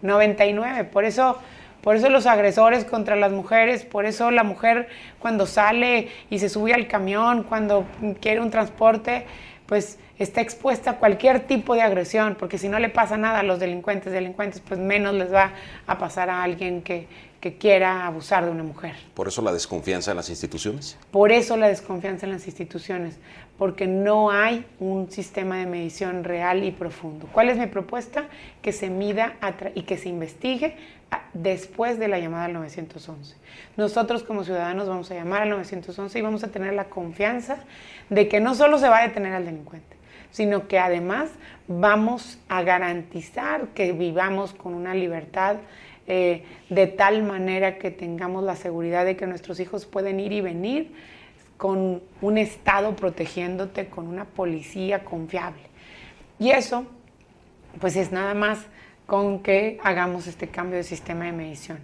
99. 0.02 0.84
Por 0.86 1.06
eso, 1.06 1.39
por 1.82 1.95
eso 1.95 2.10
los 2.10 2.28
agresores 2.28 2.86
contra 2.86 3.15
las 3.15 3.32
mujeres, 3.32 3.86
por 3.86 4.06
eso 4.06 4.30
la 4.32 4.43
mujer 4.43 4.89
cuando 5.19 5.45
sale 5.45 6.10
y 6.30 6.39
se 6.39 6.50
sube 6.50 6.74
al 6.74 6.88
camión, 6.88 7.43
cuando 7.43 7.86
quiere 8.19 8.41
un 8.41 8.52
transporte, 8.52 9.26
pues 9.65 9.97
está 10.19 10.41
expuesta 10.41 10.91
a 10.91 10.95
cualquier 10.97 11.39
tipo 11.41 11.74
de 11.74 11.82
agresión, 11.82 12.36
porque 12.38 12.58
si 12.58 12.67
no 12.67 12.80
le 12.80 12.89
pasa 12.89 13.17
nada 13.17 13.39
a 13.39 13.43
los 13.43 13.60
delincuentes, 13.60 14.12
delincuentes, 14.12 14.60
pues 14.60 14.80
menos 14.80 15.15
les 15.15 15.34
va 15.34 15.54
a 15.88 15.97
pasar 15.97 16.30
a 16.30 16.43
alguien 16.43 16.82
que, 16.82 17.08
que 17.42 17.58
quiera 17.58 18.06
abusar 18.06 18.46
de 18.46 18.52
una 18.52 18.64
mujer. 18.64 18.96
¿Por 19.16 19.28
eso 19.28 19.42
la 19.42 19.52
desconfianza 19.52 20.12
en 20.12 20.18
las 20.18 20.30
instituciones? 20.30 20.98
Por 21.10 21.32
eso 21.32 21.58
la 21.58 21.68
desconfianza 21.68 22.28
en 22.28 22.32
las 22.32 22.46
instituciones, 22.46 23.18
porque 23.58 23.88
no 23.88 24.30
hay 24.30 24.66
un 24.80 25.12
sistema 25.12 25.58
de 25.58 25.66
medición 25.66 26.24
real 26.24 26.64
y 26.64 26.72
profundo. 26.72 27.28
¿Cuál 27.32 27.50
es 27.50 27.58
mi 27.58 27.66
propuesta? 27.66 28.26
Que 28.62 28.72
se 28.72 28.92
mida 28.92 29.38
y 29.74 29.82
que 29.82 29.98
se 29.98 30.08
investigue 30.08 30.78
después 31.34 31.98
de 31.98 32.08
la 32.08 32.20
llamada 32.20 32.46
al 32.46 32.54
911. 32.54 33.36
Nosotros 33.76 34.22
como 34.24 34.44
ciudadanos 34.44 34.88
vamos 34.88 35.10
a 35.10 35.16
llamar 35.16 35.42
al 35.42 35.50
911 35.50 36.18
y 36.18 36.22
vamos 36.22 36.44
a 36.44 36.50
tener 36.50 36.74
la 36.74 36.86
confianza 36.86 37.58
de 38.10 38.28
que 38.28 38.40
no 38.40 38.54
solo 38.54 38.78
se 38.78 38.88
va 38.88 39.00
a 39.00 39.08
detener 39.08 39.34
al 39.34 39.46
delincuente, 39.46 39.98
sino 40.30 40.68
que 40.68 40.78
además 40.78 41.32
vamos 41.68 42.38
a 42.50 42.62
garantizar 42.62 43.70
que 43.70 43.94
vivamos 43.94 44.54
con 44.54 44.76
una 44.76 44.94
libertad 44.94 45.58
eh, 46.13 46.43
de 46.69 46.88
tal 46.88 47.24
manera 47.24 47.78
que 47.78 47.89
tengamos 47.89 48.43
la 48.43 48.58
seguridad 48.58 49.06
de 49.06 49.15
que 49.15 49.26
nuestros 49.28 49.62
hijos 49.62 49.86
pueden 49.86 50.19
ir 50.19 50.34
y 50.34 50.41
venir 50.41 50.91
con 51.56 52.04
un 52.19 52.38
Estado 52.38 52.97
protegiéndote, 52.97 53.88
con 53.88 54.08
una 54.08 54.26
policía 54.26 55.06
confiable. 55.06 55.62
Y 56.38 56.50
eso, 56.52 56.86
pues 57.80 57.95
es 57.95 58.12
nada 58.12 58.34
más 58.34 58.60
con 59.06 59.41
que 59.41 59.80
hagamos 59.84 60.28
este 60.28 60.50
cambio 60.50 60.76
de 60.76 60.84
sistema 60.84 61.24
de 61.24 61.32
medición. 61.32 61.80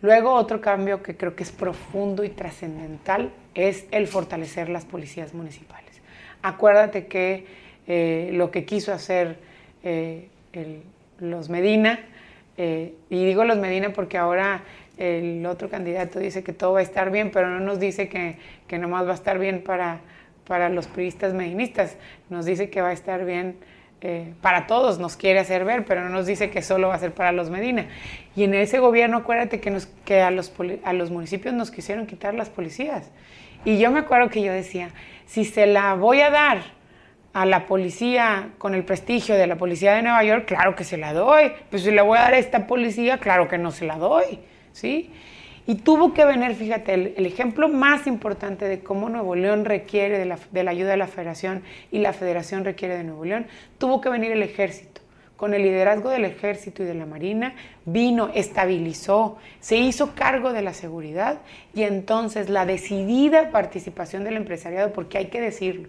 Luego, 0.00 0.34
otro 0.34 0.60
cambio 0.60 1.00
que 1.00 1.16
creo 1.16 1.36
que 1.36 1.44
es 1.44 1.52
profundo 1.52 2.24
y 2.24 2.30
trascendental 2.30 3.30
es 3.54 3.86
el 3.92 4.08
fortalecer 4.08 4.70
las 4.70 4.84
policías 4.84 5.34
municipales. 5.34 6.02
Acuérdate 6.42 7.06
que 7.06 7.46
eh, 7.86 8.30
lo 8.32 8.50
que 8.50 8.64
quiso 8.64 8.92
hacer 8.92 9.38
eh, 9.84 10.26
los 11.20 11.48
Medina 11.48 12.00
eh, 12.56 12.94
y 13.10 13.24
digo 13.24 13.44
los 13.44 13.58
Medina 13.58 13.92
porque 13.92 14.18
ahora 14.18 14.62
el 14.98 15.44
otro 15.46 15.68
candidato 15.68 16.18
dice 16.18 16.42
que 16.42 16.52
todo 16.52 16.74
va 16.74 16.80
a 16.80 16.82
estar 16.82 17.10
bien, 17.10 17.30
pero 17.30 17.48
no 17.48 17.60
nos 17.60 17.80
dice 17.80 18.08
que, 18.08 18.36
que 18.66 18.78
nomás 18.78 19.06
va 19.06 19.12
a 19.12 19.14
estar 19.14 19.38
bien 19.38 19.62
para, 19.62 20.00
para 20.46 20.68
los 20.68 20.86
priistas 20.86 21.34
medinistas, 21.34 21.96
nos 22.30 22.44
dice 22.44 22.70
que 22.70 22.82
va 22.82 22.88
a 22.88 22.92
estar 22.92 23.24
bien 23.24 23.56
eh, 24.04 24.34
para 24.40 24.66
todos, 24.66 24.98
nos 24.98 25.16
quiere 25.16 25.38
hacer 25.38 25.64
ver, 25.64 25.84
pero 25.84 26.02
no 26.02 26.08
nos 26.08 26.26
dice 26.26 26.50
que 26.50 26.60
solo 26.60 26.88
va 26.88 26.96
a 26.96 26.98
ser 26.98 27.12
para 27.12 27.30
los 27.30 27.50
Medina. 27.50 27.86
Y 28.34 28.42
en 28.44 28.54
ese 28.54 28.80
gobierno, 28.80 29.18
acuérdate 29.18 29.60
que, 29.60 29.70
nos, 29.70 29.86
que 30.04 30.20
a, 30.20 30.32
los, 30.32 30.52
a 30.82 30.92
los 30.92 31.10
municipios 31.12 31.54
nos 31.54 31.70
quisieron 31.70 32.06
quitar 32.06 32.34
las 32.34 32.50
policías. 32.50 33.10
Y 33.64 33.78
yo 33.78 33.92
me 33.92 34.00
acuerdo 34.00 34.28
que 34.28 34.42
yo 34.42 34.52
decía, 34.52 34.90
si 35.26 35.44
se 35.44 35.66
la 35.66 35.94
voy 35.94 36.20
a 36.20 36.30
dar 36.30 36.62
a 37.32 37.46
la 37.46 37.66
policía 37.66 38.50
con 38.58 38.74
el 38.74 38.84
prestigio 38.84 39.36
de 39.36 39.46
la 39.46 39.56
policía 39.56 39.94
de 39.94 40.02
Nueva 40.02 40.22
York, 40.22 40.44
claro 40.46 40.76
que 40.76 40.84
se 40.84 40.96
la 40.96 41.12
doy. 41.12 41.52
Pues 41.70 41.82
si 41.82 41.90
le 41.90 42.02
voy 42.02 42.18
a 42.18 42.22
dar 42.22 42.34
a 42.34 42.38
esta 42.38 42.66
policía, 42.66 43.18
claro 43.18 43.48
que 43.48 43.58
no 43.58 43.70
se 43.70 43.86
la 43.86 43.96
doy, 43.96 44.40
¿sí? 44.72 45.10
Y 45.66 45.76
tuvo 45.76 46.12
que 46.12 46.24
venir, 46.24 46.54
fíjate, 46.56 46.92
el, 46.94 47.24
ejemplo 47.24 47.68
más 47.68 48.06
importante 48.08 48.66
de 48.66 48.80
cómo 48.80 49.08
Nuevo 49.08 49.36
León 49.36 49.64
requiere 49.64 50.18
de 50.18 50.24
la, 50.24 50.38
de 50.50 50.64
la, 50.64 50.72
ayuda 50.72 50.90
de 50.90 50.96
la 50.96 51.06
federación 51.06 51.62
y 51.92 52.00
la 52.00 52.12
federación 52.12 52.64
requiere 52.64 52.96
de 52.96 53.04
Nuevo 53.04 53.24
León, 53.24 53.46
tuvo 53.78 54.00
que 54.00 54.08
venir 54.08 54.32
el 54.32 54.42
ejército. 54.42 55.00
Con 55.36 55.54
el 55.54 55.62
liderazgo 55.62 56.10
del 56.10 56.24
ejército 56.24 56.84
y 56.84 56.86
de 56.86 56.94
la 56.94 57.06
marina, 57.06 57.54
vino, 57.84 58.30
estabilizó, 58.32 59.38
se 59.58 59.76
hizo 59.76 60.14
cargo 60.14 60.52
de 60.52 60.62
la 60.62 60.72
seguridad 60.72 61.38
y 61.74 61.82
entonces 61.82 62.48
la 62.48 62.64
decidida 62.64 63.50
participación 63.50 64.22
del 64.22 64.36
empresariado, 64.36 64.92
porque 64.92 65.18
hay 65.18 65.26
que 65.26 65.40
decirlo, 65.40 65.88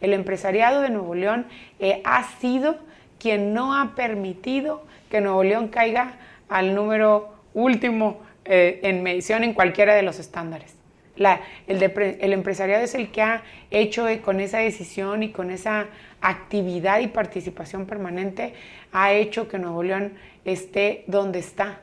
el 0.00 0.12
empresariado 0.12 0.80
de 0.80 0.90
Nuevo 0.90 1.14
León 1.14 1.46
eh, 1.78 2.02
ha 2.04 2.24
sido 2.40 2.78
quien 3.18 3.54
no 3.54 3.74
ha 3.74 3.94
permitido 3.94 4.84
que 5.10 5.20
Nuevo 5.20 5.44
León 5.44 5.68
caiga 5.68 6.14
al 6.48 6.74
número 6.74 7.34
último 7.54 8.20
eh, 8.44 8.80
en 8.82 9.02
medición 9.02 9.44
en 9.44 9.54
cualquiera 9.54 9.94
de 9.94 10.02
los 10.02 10.18
estándares. 10.18 10.74
el, 11.16 12.32
empresariado 12.32 12.84
es 12.84 12.94
el 12.94 13.10
que 13.10 13.22
ha 13.22 13.42
hecho 13.70 14.06
con 14.22 14.40
esa 14.40 14.58
decisión 14.58 15.22
y 15.22 15.30
con 15.30 15.50
esa 15.50 15.86
actividad 16.20 17.00
y 17.00 17.06
participación 17.06 17.86
permanente, 17.86 18.54
ha 18.92 19.12
hecho 19.12 19.48
que 19.48 19.58
Nuevo 19.58 19.82
León 19.82 20.14
esté 20.44 21.04
donde 21.06 21.38
está 21.38 21.80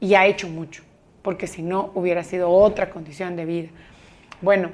y 0.00 0.14
ha 0.14 0.26
hecho 0.26 0.48
mucho, 0.48 0.82
porque 1.22 1.46
si 1.46 1.62
no 1.62 1.90
hubiera 1.94 2.24
sido 2.24 2.50
otra 2.50 2.90
condición 2.90 3.36
de 3.36 3.44
vida. 3.44 3.68
Bueno, 4.40 4.70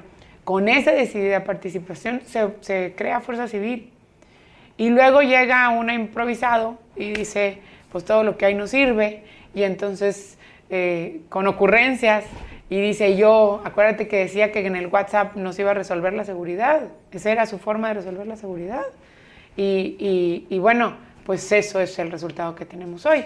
con 0.51 0.67
esa 0.67 0.91
decidida 0.91 1.45
participación 1.45 2.19
se, 2.25 2.93
crea 2.97 3.21
fuerza 3.21 3.47
civil. 3.47 3.89
Y 4.75 4.89
luego 4.89 5.21
llega 5.21 5.69
una 5.69 5.93
improvisado 5.93 6.77
y 6.97 7.13
dice, 7.13 7.59
pues 7.89 8.03
todo 8.03 8.25
lo 8.25 8.35
que 8.35 8.47
hay 8.47 8.53
no 8.53 8.67
sirve. 8.67 9.23
Y 9.55 9.63
entonces, 9.63 10.37
eh, 10.69 11.21
con 11.29 11.47
ocurrencias, 11.47 12.25
y 12.69 12.81
dice 12.81 13.15
yo, 13.15 13.61
acuérdate 13.63 14.09
que 14.09 14.17
decía 14.17 14.51
que 14.51 14.67
en 14.67 14.75
el 14.75 14.87
WhatsApp 14.87 15.37
nos 15.37 15.57
iba 15.57 15.71
a 15.71 15.73
resolver 15.73 16.11
la 16.11 16.25
seguridad. 16.25 16.81
Esa 17.13 17.31
era 17.31 17.45
su 17.45 17.57
forma 17.57 17.87
de 17.87 17.93
resolver 17.93 18.27
la 18.27 18.35
seguridad. 18.35 18.83
Y, 19.55 20.47
y 20.49 20.59
bueno, 20.59 20.97
pues 21.25 21.49
eso 21.53 21.79
es 21.79 21.97
el 21.97 22.11
resultado 22.11 22.55
que 22.55 22.65
tenemos 22.65 23.05
hoy. 23.05 23.23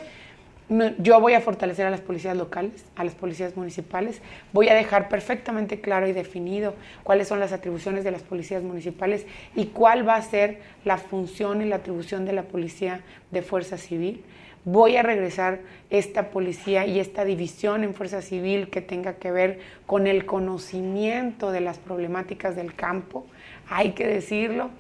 Yo 0.97 1.20
voy 1.22 1.34
a 1.34 1.41
fortalecer 1.41 1.86
a 1.86 1.91
las 1.91 2.01
policías 2.01 2.36
locales, 2.36 2.86
a 2.95 3.03
las 3.03 3.13
policías 3.13 3.55
municipales, 3.55 4.22
voy 4.51 4.70
a 4.70 4.74
dejar 4.74 5.09
perfectamente 5.09 5.80
claro 5.80 6.07
y 6.07 6.13
definido 6.13 6.74
cuáles 7.03 7.28
son 7.28 7.39
las 7.39 7.51
atribuciones 7.51 8.03
de 8.03 8.11
las 8.11 8.24
policías 8.24 8.63
municipales 8.63 9.26
y 9.55 9.68
cuál 9.68 10.07
va 10.07 10.16
a 10.16 10.22
ser 10.22 10.59
la 10.84 10.97
función 10.97 11.61
y 11.61 11.66
la 11.66 11.78
atribución 11.78 12.26
de 12.26 12.34
la 12.34 12.43
policía 12.43 13.01
de 13.32 13.41
fuerza 13.41 13.78
civil 13.78 14.24
voy 14.66 14.97
a 14.97 15.03
regresar 15.03 15.61
esta 15.91 16.32
policía 16.32 16.86
y 16.88 16.99
esta 16.99 17.24
división 17.24 17.84
en 17.84 17.93
fuerza 17.93 18.22
civil 18.22 18.70
que 18.70 18.82
tenga 18.82 19.13
que 19.13 19.32
ver 19.32 19.59
con 19.86 20.07
el 20.07 20.26
conocimiento 20.26 21.51
de 21.51 21.61
las 21.61 21.78
problemáticas 21.78 22.55
del 22.55 22.74
campo, 22.74 23.26
hay 23.70 23.91
que 23.91 24.07
decirlo. 24.07 24.72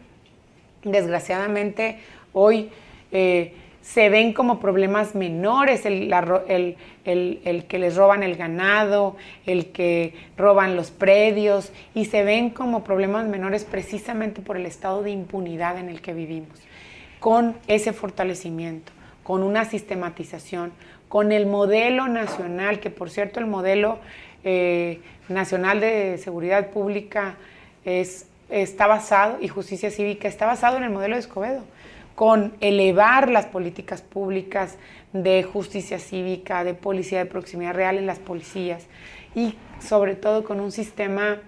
Desgraciadamente 0.83 1.99
hoy 2.33 2.71
eh, 3.11 3.53
se 3.85 4.09
ven 4.09 4.33
como 4.33 4.59
problemas 4.59 5.13
menores 5.13 5.85
el, 5.85 6.11
el, 7.05 7.65
que 7.67 7.79
les 7.79 7.95
roban 7.95 8.23
el 8.23 8.35
ganado, 8.35 9.15
el 9.45 9.67
que 9.67 10.15
roban 10.35 10.75
los 10.75 10.89
predios, 10.89 11.71
y 11.93 12.05
se 12.05 12.23
ven 12.23 12.49
como 12.49 12.83
problemas 12.83 13.27
menores 13.27 13.63
precisamente 13.63 14.41
por 14.41 14.57
el 14.57 14.65
estado 14.65 15.03
de 15.03 15.11
impunidad 15.11 15.77
en 15.77 15.89
el 15.89 16.01
que 16.01 16.13
vivimos, 16.13 16.59
con 17.19 17.55
ese 17.67 17.93
fortalecimiento 17.93 18.91
con 19.25 19.41
una 19.41 19.65
sistematización, 19.65 20.71
con 21.09 21.31
el 21.31 21.47
modelo 21.47 22.07
nacional, 22.07 22.79
que 22.79 22.91
por 22.91 23.09
cierto 23.09 23.39
el 23.39 23.47
modelo 23.47 23.97
eh, 24.43 24.99
nacional 25.29 25.79
de 25.79 26.19
seguridad 26.19 26.69
pública 26.69 27.35
es, 27.85 28.27
está 28.49 28.85
basado, 28.85 29.39
y 29.41 29.47
justicia 29.47 29.89
cívica, 29.89 30.27
está 30.27 30.45
basado 30.45 30.77
en 30.77 30.83
el 30.83 30.91
modelo 30.91 31.15
de 31.15 31.21
Escobedo, 31.21 31.63
con 32.15 32.55
elevar 32.61 33.29
las 33.29 33.45
políticas 33.45 34.01
públicas 34.01 34.77
de 35.13 35.43
justicia 35.43 35.99
cívica, 35.99 36.63
de 36.63 36.73
policía 36.73 37.19
de 37.19 37.25
proximidad 37.25 37.73
real 37.73 37.97
en 37.97 38.05
las 38.05 38.19
policías, 38.19 38.87
y 39.35 39.55
sobre 39.79 40.15
todo 40.15 40.43
con 40.43 40.59
un 40.59 40.71
sistema 40.71 41.41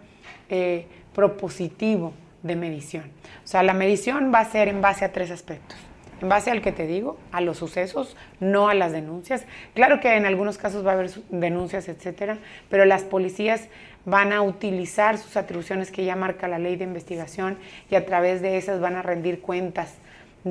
eh, 0.50 0.86
propositivo 1.16 2.14
de 2.44 2.56
medición. 2.56 3.06
O 3.44 3.48
sea, 3.48 3.64
la 3.64 3.74
medición 3.74 4.32
va 4.34 4.40
a 4.40 4.46
ser 4.46 4.68
en 4.68 4.82
base 4.82 5.06
a 5.06 5.12
tres 5.12 5.32
aspectos 5.32 5.78
en 6.22 6.30
base 6.30 6.52
al 6.52 6.62
que 6.62 6.72
te 6.72 6.88
digo, 6.88 7.18
a 7.32 7.42
los 7.42 7.58
sucesos, 7.58 8.16
no 8.40 8.70
a 8.70 8.74
las 8.74 8.92
denuncias. 8.92 9.46
Claro 9.74 10.00
que 10.00 10.16
en 10.16 10.26
algunos 10.26 10.58
casos 10.58 10.86
va 10.86 10.92
a 10.92 10.94
haber 10.96 11.12
denuncias, 11.30 11.88
etcétera, 11.90 12.38
pero 12.70 12.86
las 12.86 13.04
policías 13.04 13.68
van 14.06 14.32
a 14.32 14.42
utilizar 14.42 15.18
sus 15.18 15.38
atribuciones 15.38 15.92
que 15.92 16.06
ya 16.06 16.16
marca 16.16 16.48
la 16.48 16.60
ley 16.60 16.76
de 16.76 16.86
investigación 16.86 17.58
y 17.90 17.96
a 17.96 18.06
través 18.06 18.42
de 18.42 18.58
esas 18.58 18.80
van 18.80 18.96
a 18.96 19.02
rendir 19.02 19.42
cuentas 19.42 19.96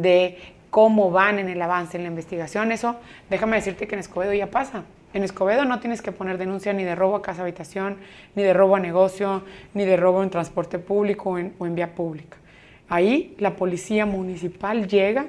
de 0.03 0.39
cómo 0.71 1.11
van 1.11 1.39
en 1.39 1.49
el 1.49 1.61
avance 1.63 1.97
en 1.97 2.03
la 2.03 2.09
investigación. 2.09 2.73
Eso, 2.73 2.97
déjame 3.31 3.57
decirte 3.57 3.87
que 3.87 3.95
en 3.95 4.01
Escobedo 4.01 4.35
ya 4.35 4.51
pasa. 4.51 4.85
En 5.15 5.23
Escobedo 5.23 5.65
no 5.65 5.81
tienes 5.81 6.03
que 6.03 6.13
poner 6.13 6.37
denuncia 6.37 6.75
ni 6.75 6.85
de 6.85 6.95
robo 6.95 7.17
a 7.17 7.23
casa 7.23 7.41
habitación, 7.43 7.97
ni 8.35 8.43
de 8.43 8.53
robo 8.53 8.77
a 8.77 8.81
negocio, 8.81 9.43
ni 9.73 9.87
de 9.87 9.97
robo 9.97 10.23
en 10.23 10.29
transporte 10.29 10.79
público 10.79 11.31
o 11.31 11.39
en, 11.39 11.75
vía 11.75 11.95
pública. 11.95 12.37
Ahí 12.89 13.35
la 13.39 13.57
policía 13.57 14.05
municipal 14.05 14.87
llega 14.87 15.27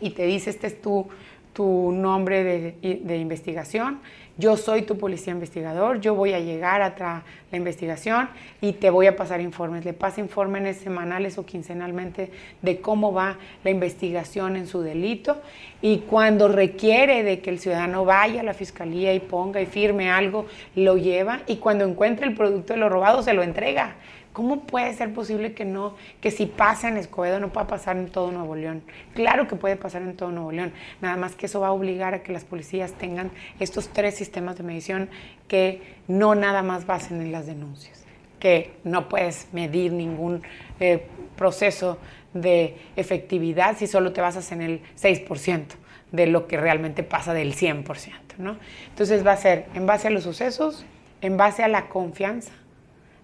y 0.00 0.10
te 0.10 0.26
dice, 0.26 0.50
este 0.50 0.66
es 0.66 0.82
tu, 0.82 1.08
tu 1.54 1.92
nombre 1.92 2.44
de, 2.82 3.16
investigación, 3.16 4.00
yo 4.40 4.56
soy 4.56 4.82
tu 4.82 4.96
policía 4.96 5.32
investigador, 5.32 6.00
yo 6.00 6.14
voy 6.14 6.32
a 6.32 6.40
llegar 6.40 6.80
a 6.82 7.22
la 7.50 7.56
investigación 7.56 8.28
y 8.60 8.72
te 8.72 8.90
voy 8.90 9.06
a 9.06 9.14
pasar 9.14 9.40
informes. 9.40 9.84
Le 9.84 9.92
pasa 9.92 10.20
informes 10.20 10.78
semanales 10.78 11.36
o 11.38 11.44
quincenalmente 11.44 12.30
de 12.62 12.80
cómo 12.80 13.12
va 13.12 13.36
la 13.62 13.70
investigación 13.70 14.56
en 14.56 14.66
su 14.66 14.80
delito 14.80 15.40
y 15.82 15.98
cuando 15.98 16.48
requiere 16.48 17.22
de 17.22 17.40
que 17.40 17.50
el 17.50 17.58
ciudadano 17.58 18.04
vaya 18.04 18.40
a 18.40 18.44
la 18.44 18.54
fiscalía 18.54 19.14
y 19.14 19.20
ponga 19.20 19.60
y 19.60 19.66
firme 19.66 20.10
algo, 20.10 20.46
lo 20.74 20.96
lleva 20.96 21.40
y 21.46 21.56
cuando 21.56 21.84
encuentra 21.84 22.26
el 22.26 22.34
producto 22.34 22.72
de 22.72 22.78
lo 22.78 22.88
robado 22.88 23.22
se 23.22 23.34
lo 23.34 23.42
entrega. 23.42 23.96
¿Cómo 24.32 24.60
puede 24.60 24.94
ser 24.94 25.12
posible 25.12 25.54
que 25.54 25.64
no, 25.64 25.96
que 26.20 26.30
si 26.30 26.46
pasa 26.46 26.88
en 26.88 26.96
Escobedo 26.96 27.40
no 27.40 27.52
pueda 27.52 27.66
pasar 27.66 27.96
en 27.96 28.08
todo 28.10 28.30
Nuevo 28.30 28.54
León? 28.54 28.82
Claro 29.14 29.48
que 29.48 29.56
puede 29.56 29.76
pasar 29.76 30.02
en 30.02 30.16
todo 30.16 30.30
Nuevo 30.30 30.52
León, 30.52 30.72
nada 31.00 31.16
más 31.16 31.34
que 31.34 31.46
eso 31.46 31.60
va 31.60 31.68
a 31.68 31.72
obligar 31.72 32.14
a 32.14 32.22
que 32.22 32.32
las 32.32 32.44
policías 32.44 32.92
tengan 32.92 33.32
estos 33.58 33.88
tres 33.88 34.14
sistemas 34.14 34.56
de 34.56 34.62
medición 34.62 35.10
que 35.48 35.82
no 36.06 36.36
nada 36.36 36.62
más 36.62 36.86
basen 36.86 37.20
en 37.20 37.32
las 37.32 37.46
denuncias, 37.46 38.04
que 38.38 38.72
no 38.84 39.08
puedes 39.08 39.48
medir 39.52 39.92
ningún 39.92 40.42
eh, 40.78 41.06
proceso 41.36 41.98
de 42.32 42.76
efectividad 42.94 43.76
si 43.78 43.88
solo 43.88 44.12
te 44.12 44.20
basas 44.20 44.52
en 44.52 44.62
el 44.62 44.80
6% 44.96 45.64
de 46.12 46.26
lo 46.26 46.46
que 46.46 46.56
realmente 46.56 47.02
pasa 47.02 47.34
del 47.34 47.54
100%, 47.54 48.12
¿no? 48.38 48.56
Entonces 48.90 49.26
va 49.26 49.32
a 49.32 49.36
ser 49.36 49.66
en 49.74 49.86
base 49.86 50.08
a 50.08 50.10
los 50.10 50.22
sucesos, 50.22 50.84
en 51.20 51.36
base 51.36 51.62
a 51.62 51.68
la 51.68 51.88
confianza, 51.88 52.52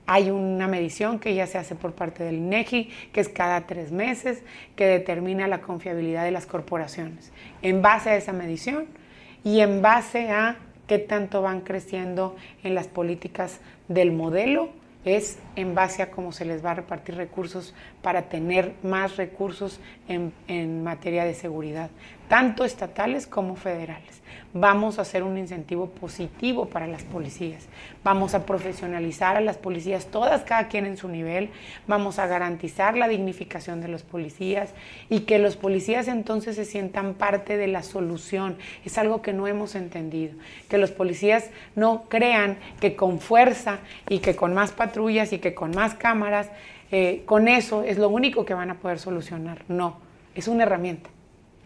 hay 0.07 0.30
una 0.30 0.68
medición 0.68 1.18
que 1.18 1.34
ya 1.34 1.46
se 1.46 1.59
hace 1.59 1.74
por 1.74 1.92
parte 1.92 2.22
del 2.22 2.36
INEGI, 2.36 2.90
que 3.12 3.20
es 3.20 3.28
cada 3.28 3.66
tres 3.66 3.90
meses, 3.90 4.42
que 4.76 4.86
determina 4.86 5.48
la 5.48 5.61
confiabilidad 5.61 6.24
de 6.24 6.30
las 6.30 6.46
corporaciones. 6.46 7.32
En 7.62 7.82
base 7.82 8.11
a 8.11 8.16
esa 8.16 8.32
medición 8.32 8.86
y 9.44 9.61
en 9.61 9.82
base 9.82 10.30
a 10.30 10.57
qué 10.86 10.98
tanto 10.98 11.42
van 11.42 11.61
creciendo 11.61 12.36
en 12.62 12.74
las 12.74 12.86
políticas 12.86 13.61
del 13.88 14.12
modelo, 14.12 14.70
es 15.04 15.38
en 15.54 15.74
base 15.74 16.02
a 16.02 16.11
cómo 16.11 16.32
se 16.32 16.44
les 16.44 16.64
va 16.64 16.72
a 16.72 16.74
repartir 16.74 17.14
recursos 17.14 17.74
para 18.02 18.22
tener 18.22 18.74
más 18.82 19.16
recursos 19.16 19.80
en, 20.09 20.32
en 20.48 20.82
materia 20.82 21.24
de 21.24 21.34
seguridad, 21.34 21.90
tanto 22.28 22.64
estatales 22.64 23.28
como 23.28 23.54
federales 23.54 24.20
vamos 24.53 24.99
a 24.99 25.03
hacer 25.03 25.22
un 25.22 25.36
incentivo 25.38 25.90
positivo 25.90 26.66
para 26.66 26.86
las 26.86 27.03
policías. 27.03 27.66
Vamos 28.05 28.34
a 28.34 28.47
profesionalizar 28.47 29.36
a 29.36 29.40
las 29.40 29.57
policías, 29.59 30.07
todas, 30.07 30.42
cada 30.42 30.68
quien 30.68 30.86
en 30.86 30.97
su 30.97 31.09
nivel. 31.09 31.51
Vamos 31.86 32.18
a 32.18 32.26
garantizar 32.26 32.97
la 32.97 33.09
dignificación 33.09 33.80
de 33.80 33.88
los 33.88 34.03
policías 34.03 34.70
y 35.09 35.20
que 35.20 35.38
los 35.38 35.57
policías 35.57 36.09
entonces 36.09 36.57
se 36.57 36.64
sientan 36.64 37.14
parte 37.14 37.57
de 37.57 37.66
la 37.66 37.82
solución. 37.82 38.57
Es 38.84 38.99
algo 38.99 39.22
que 39.22 39.32
no 39.32 39.47
hemos 39.47 39.74
entendido. 39.74 40.34
Que 40.68 40.78
los 40.78 40.90
policías 40.90 41.51
no 41.74 42.05
crean 42.09 42.59
que 42.80 42.97
con 42.97 43.20
fuerza 43.20 43.78
y 44.09 44.20
que 44.20 44.36
con 44.36 44.55
más 44.55 44.72
patrullas 44.72 45.32
y 45.32 45.38
que 45.38 45.55
con 45.55 45.72
más 45.72 45.94
cámaras, 45.94 46.51
eh, 46.90 47.22
con 47.26 47.49
eso 47.49 47.82
es 47.82 47.99
lo 47.99 48.09
único 48.09 48.44
que 48.44 48.55
van 48.55 48.70
a 48.70 48.76
poder 48.76 48.99
solucionar. 48.99 49.64
No, 49.68 49.99
es 50.34 50.49
una 50.49 50.62
herramienta. 50.62 51.11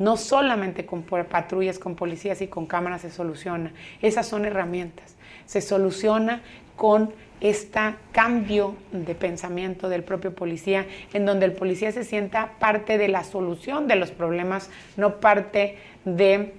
No 0.01 0.17
solamente 0.17 0.87
con 0.87 1.03
patrullas, 1.03 1.79
con 1.79 1.95
policías 1.95 2.41
y 2.41 2.49
con 2.49 2.65
cámaras 2.65 3.03
se 3.03 3.11
soluciona. 3.11 3.75
Esas 4.01 4.27
son 4.27 4.47
herramientas. 4.47 5.15
Se 5.45 5.61
soluciona 5.61 6.41
con 6.75 7.13
este 7.43 7.81
cambio 8.11 8.77
de 8.93 9.15
pensamiento 9.15 9.91
del 9.91 10.03
propio 10.03 10.35
policía, 10.35 10.87
en 11.13 11.27
donde 11.27 11.45
el 11.45 11.53
policía 11.53 11.93
se 11.93 12.05
sienta 12.05 12.53
parte 12.59 12.97
de 12.97 13.09
la 13.09 13.25
solución 13.25 13.89
de 13.89 13.97
los 13.97 14.11
problemas, 14.11 14.71
no 14.97 15.21
parte 15.21 15.77
de, 16.07 16.55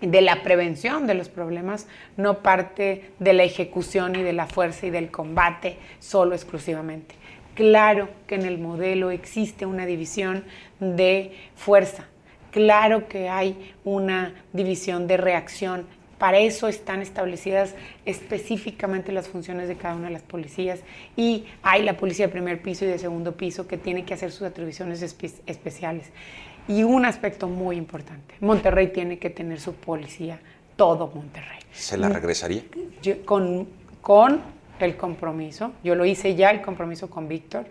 de 0.00 0.20
la 0.22 0.42
prevención 0.42 1.06
de 1.06 1.14
los 1.14 1.28
problemas, 1.28 1.86
no 2.16 2.38
parte 2.38 3.10
de 3.18 3.34
la 3.34 3.44
ejecución 3.44 4.16
y 4.16 4.22
de 4.22 4.32
la 4.32 4.46
fuerza 4.46 4.86
y 4.86 4.90
del 4.90 5.10
combate 5.10 5.76
solo 6.00 6.34
exclusivamente. 6.34 7.14
Claro 7.54 8.08
que 8.26 8.36
en 8.36 8.46
el 8.46 8.58
modelo 8.58 9.10
existe 9.10 9.66
una 9.66 9.84
división 9.84 10.44
de 10.80 11.36
fuerza, 11.54 12.08
Claro 12.54 13.08
que 13.08 13.28
hay 13.28 13.74
una 13.84 14.32
división 14.52 15.08
de 15.08 15.16
reacción. 15.16 15.86
Para 16.18 16.38
eso 16.38 16.68
están 16.68 17.02
establecidas 17.02 17.74
específicamente 18.06 19.10
las 19.10 19.26
funciones 19.26 19.66
de 19.66 19.74
cada 19.74 19.96
una 19.96 20.06
de 20.06 20.12
las 20.12 20.22
policías 20.22 20.78
y 21.16 21.46
hay 21.64 21.82
la 21.82 21.96
policía 21.96 22.26
de 22.26 22.32
primer 22.32 22.62
piso 22.62 22.84
y 22.84 22.88
de 22.88 22.98
segundo 23.00 23.32
piso 23.32 23.66
que 23.66 23.76
tiene 23.76 24.04
que 24.04 24.14
hacer 24.14 24.30
sus 24.30 24.42
atribuciones 24.42 25.02
especiales. 25.02 26.12
Y 26.68 26.84
un 26.84 27.04
aspecto 27.06 27.48
muy 27.48 27.76
importante, 27.76 28.36
Monterrey 28.38 28.86
tiene 28.92 29.18
que 29.18 29.30
tener 29.30 29.58
su 29.58 29.74
policía, 29.74 30.38
todo 30.76 31.10
Monterrey. 31.12 31.58
¿Se 31.72 31.98
la 31.98 32.08
regresaría? 32.08 32.62
con, 33.24 33.66
con 34.00 34.40
el 34.78 34.96
compromiso, 34.96 35.72
yo 35.82 35.96
lo 35.96 36.04
hice 36.04 36.36
ya 36.36 36.52
el 36.52 36.62
compromiso 36.62 37.10
con 37.10 37.26
Víctor. 37.26 37.66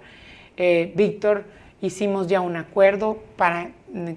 Eh, 0.57 0.91
Víctor 0.93 1.45
hicimos 1.81 2.27
ya 2.27 2.41
un 2.41 2.57
acuerdo 2.57 3.23
para, 3.37 3.71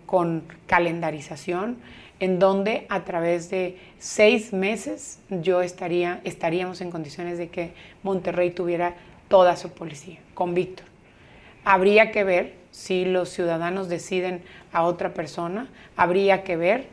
con 0.07 0.45
calendarización 0.67 1.77
en 2.19 2.39
donde 2.39 2.87
a 2.89 3.05
través 3.05 3.51
de 3.51 3.79
seis 3.99 4.53
meses 4.53 5.19
yo 5.29 5.61
estaría, 5.61 6.21
estaríamos 6.25 6.81
en 6.81 6.91
condiciones 6.91 7.37
de 7.39 7.49
que 7.49 7.73
Monterrey 8.03 8.51
tuviera 8.51 8.95
toda 9.29 9.57
su 9.57 9.71
policía, 9.71 10.19
con 10.35 10.55
Víctor. 10.55 10.87
Habría 11.65 12.13
que 12.13 12.25
ver 12.25 12.55
si 12.71 13.05
los 13.05 13.29
ciudadanos 13.29 13.89
deciden 13.89 14.43
a 14.73 14.85
otra 14.85 15.13
persona, 15.13 15.69
habría 15.97 16.43
que 16.43 16.57
ver 16.57 16.87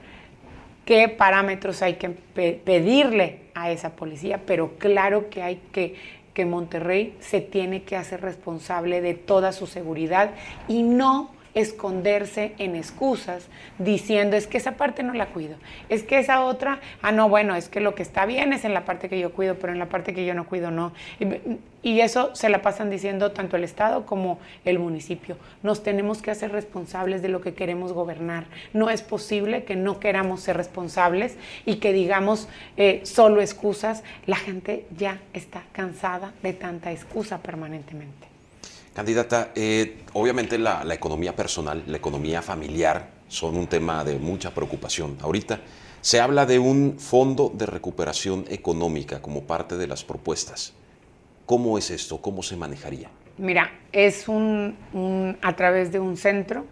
qué 0.85 1.07
parámetros 1.07 1.81
hay 1.81 1.95
que 1.95 2.09
pedirle 2.09 3.39
a 3.53 3.71
esa 3.71 3.91
policía, 3.95 4.41
pero 4.45 4.73
claro 4.77 5.29
que 5.29 5.41
hay 5.41 5.61
que 5.71 6.23
que 6.33 6.45
Monterrey 6.45 7.15
se 7.19 7.41
tiene 7.41 7.83
que 7.83 7.95
hacer 7.95 8.21
responsable 8.21 9.01
de 9.01 9.13
toda 9.13 9.51
su 9.51 9.67
seguridad 9.67 10.31
y 10.67 10.83
no 10.83 11.29
esconderse 11.55 12.53
en 12.57 12.75
excusas 12.75 13.47
diciendo 13.77 14.35
es 14.35 14.47
que 14.47 14.57
esa 14.57 14.73
parte 14.73 15.03
no 15.03 15.13
la 15.13 15.27
cuido, 15.27 15.55
es 15.89 16.03
que 16.03 16.19
esa 16.19 16.43
otra, 16.43 16.79
ah 17.01 17.11
no, 17.11 17.29
bueno, 17.29 17.55
es 17.55 17.69
que 17.69 17.79
lo 17.79 17.95
que 17.95 18.03
está 18.03 18.25
bien 18.25 18.53
es 18.53 18.65
en 18.65 18.73
la 18.73 18.85
parte 18.85 19.09
que 19.09 19.19
yo 19.19 19.33
cuido, 19.33 19.55
pero 19.55 19.73
en 19.73 19.79
la 19.79 19.87
parte 19.87 20.13
que 20.13 20.25
yo 20.25 20.33
no 20.33 20.45
cuido 20.45 20.71
no. 20.71 20.93
Y, 21.83 21.99
eso 21.99 22.33
se 22.33 22.49
la 22.49 22.61
pasan 22.61 22.89
diciendo 22.89 23.31
tanto 23.31 23.57
el 23.57 23.63
Estado 23.63 24.05
como 24.05 24.39
el 24.63 24.79
municipio. 24.79 25.37
Nos 25.63 25.83
tenemos 25.83 26.21
que 26.21 26.31
hacer 26.31 26.51
responsables 26.51 27.21
de 27.21 27.27
lo 27.27 27.41
que 27.41 27.53
queremos 27.53 27.91
gobernar. 27.91 28.45
No 28.73 28.89
es 28.89 29.01
posible 29.01 29.63
que 29.63 29.75
no 29.75 29.99
queramos 29.99 30.41
ser 30.41 30.57
responsables 30.57 31.37
y 31.65 31.77
que 31.77 31.91
digamos 31.91 32.47
eh, 32.77 33.01
solo 33.03 33.41
excusas. 33.41 34.03
La 34.25 34.37
gente 34.37 34.85
ya 34.97 35.19
está 35.33 35.63
cansada 35.73 36.33
de 36.41 36.53
tanta 36.53 36.91
excusa 36.91 37.39
permanentemente. 37.39 38.32
Candidata, 38.93 39.51
eh, 39.55 40.03
obviamente 40.13 40.59
la, 40.59 40.85
economía 40.93 41.35
personal, 41.35 41.83
la 41.87 41.97
economía 41.97 42.43
familiar 42.43 43.07
son 43.27 43.57
un 43.57 43.65
tema 43.65 44.03
de 44.03 44.19
mucha 44.19 44.53
preocupación. 44.53 45.17
Ahorita 45.21 45.61
se 46.01 46.19
habla 46.19 46.45
de 46.45 46.59
un 46.59 46.99
fondo 46.99 47.51
de 47.55 47.65
recuperación 47.65 48.45
económica 48.49 49.19
como 49.19 49.45
parte 49.45 49.77
de 49.77 49.87
las 49.87 50.03
propuestas. 50.03 50.73
¿Cómo 51.47 51.79
es 51.79 51.89
esto? 51.89 52.21
¿Cómo 52.21 52.43
se 52.43 52.55
manejaría? 52.55 53.09
Mira, 53.39 53.71
es 53.91 54.27
un, 54.27 54.77
a 55.41 55.55
través 55.55 55.91
de 55.91 55.99
un 55.99 56.15
centro. 56.15 56.65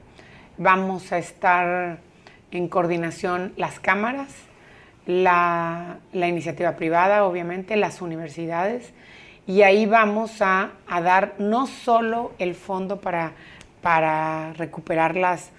Vamos 0.59 1.11
a 1.11 1.17
estar 1.17 2.01
en 2.51 2.67
coordinación 2.67 3.53
las 3.57 3.79
cámaras, 3.79 4.29
la, 5.07 5.97
la 6.13 6.27
iniciativa 6.27 6.75
privada, 6.75 7.25
obviamente, 7.25 7.75
las 7.77 7.99
universidades 7.99 8.93
y 9.51 9.63
ahí 9.63 9.85
vamos 9.85 10.41
a, 10.41 10.71
dar 10.87 11.33
no 11.37 11.67
solo 11.67 12.31
el 12.39 12.55
fondo 12.55 13.01
para, 13.01 13.33
para 13.81 14.53
recuperar 14.53 15.17
las, 15.17 15.49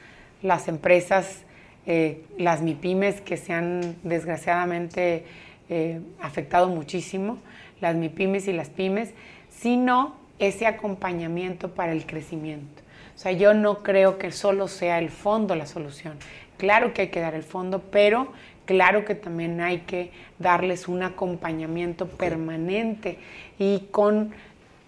las 0.41 0.67
empresas, 0.67 1.43
eh, 1.85 2.25
las 2.39 2.63
MIPIMES 2.63 3.21
que 3.21 3.37
se 3.37 3.53
han 3.53 3.97
desgraciadamente 4.03 5.27
eh, 5.69 6.01
afectado 6.23 6.69
muchísimo, 6.69 7.37
las 7.83 7.95
MIPIMES 7.95 8.49
y 8.49 8.55
las 8.55 8.71
pymes, 8.71 9.13
sino 9.51 10.17
ese 10.39 10.67
acompañamiento 10.67 11.75
para 11.75 11.93
el 11.93 12.07
crecimiento. 12.07 12.81
O 13.15 13.19
sea, 13.19 13.33
yo 13.33 13.53
no 13.53 13.83
creo 13.83 14.17
que 14.17 14.33
solo 14.33 14.69
sea 14.69 15.01
el 15.01 15.11
fondo 15.11 15.55
la 15.55 15.67
solución. 15.67 16.15
Claro 16.57 16.95
que 16.95 17.03
hay 17.03 17.09
que 17.09 17.21
dar 17.21 17.35
el 17.35 17.43
fondo, 17.43 17.83
pero 17.91 18.33
claro 18.65 19.05
que 19.05 19.15
también 19.15 19.61
hay 19.61 19.79
que 19.81 20.11
darles 20.39 20.89
un 20.89 21.03
acompañamiento 21.03 22.09
permanente 22.09 23.19
y 23.59 23.89
con 23.91 24.33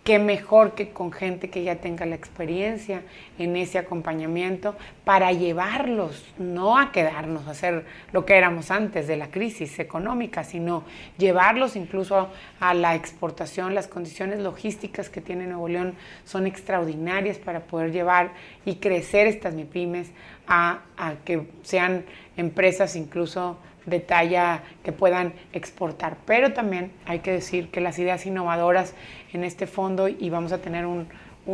qué 0.05 0.19
mejor 0.19 0.75
que 0.75 0.91
con 0.91 1.11
gente 1.11 1.49
que 1.49 1.65
ya 1.65 1.77
tenga 1.77 2.05
la 2.05 2.15
experiencia 2.15 3.03
en 3.39 3.57
ese 3.57 3.79
acompañamiento 3.79 4.77
para 5.05 5.33
llevarlos, 5.33 6.27
no 6.39 6.79
a 6.79 6.93
quedarnos 6.93 7.49
a 7.49 7.53
hacer 7.53 7.87
lo 8.13 8.27
que 8.27 8.37
éramos 8.37 8.71
antes 8.71 9.07
de 9.07 9.17
la 9.17 9.29
crisis 9.29 9.79
económica, 9.79 10.45
sino 10.45 10.85
llevarlos 11.17 11.75
incluso 11.75 12.29
a 12.61 12.75
la 12.75 12.95
exportación. 12.95 13.75
Las 13.75 13.89
condiciones 13.89 14.41
logísticas 14.41 15.09
que 15.09 15.23
tiene 15.23 15.47
Nuevo 15.47 15.69
León 15.69 15.95
son 16.27 16.47
extraordinarias 16.47 17.39
para 17.39 17.61
poder 17.61 17.91
llevar 17.91 18.33
y 18.67 18.77
crecer 18.77 19.27
estas 19.27 19.55
MIPIMES 19.55 20.11
a, 20.47 20.83
a 20.99 21.15
que 21.25 21.49
sean 21.63 22.05
empresas 22.37 22.97
incluso 22.97 23.59
de 23.87 24.01
talla 24.01 24.63
que 24.83 24.93
puedan 24.93 25.35
exportar. 25.53 26.17
Pero 26.27 26.53
también 26.53 26.93
hay 27.07 27.21
que 27.21 27.33
decir 27.33 27.69
que 27.71 27.81
las 27.81 27.99
ideas 27.99 28.25
innovadoras 28.27 28.95
en 29.33 29.45
este 29.45 29.67
fondo, 29.67 30.09
y 30.09 30.31
vamos 30.31 30.53
a 30.53 30.59
tener 30.59 30.87
un, 30.87 31.07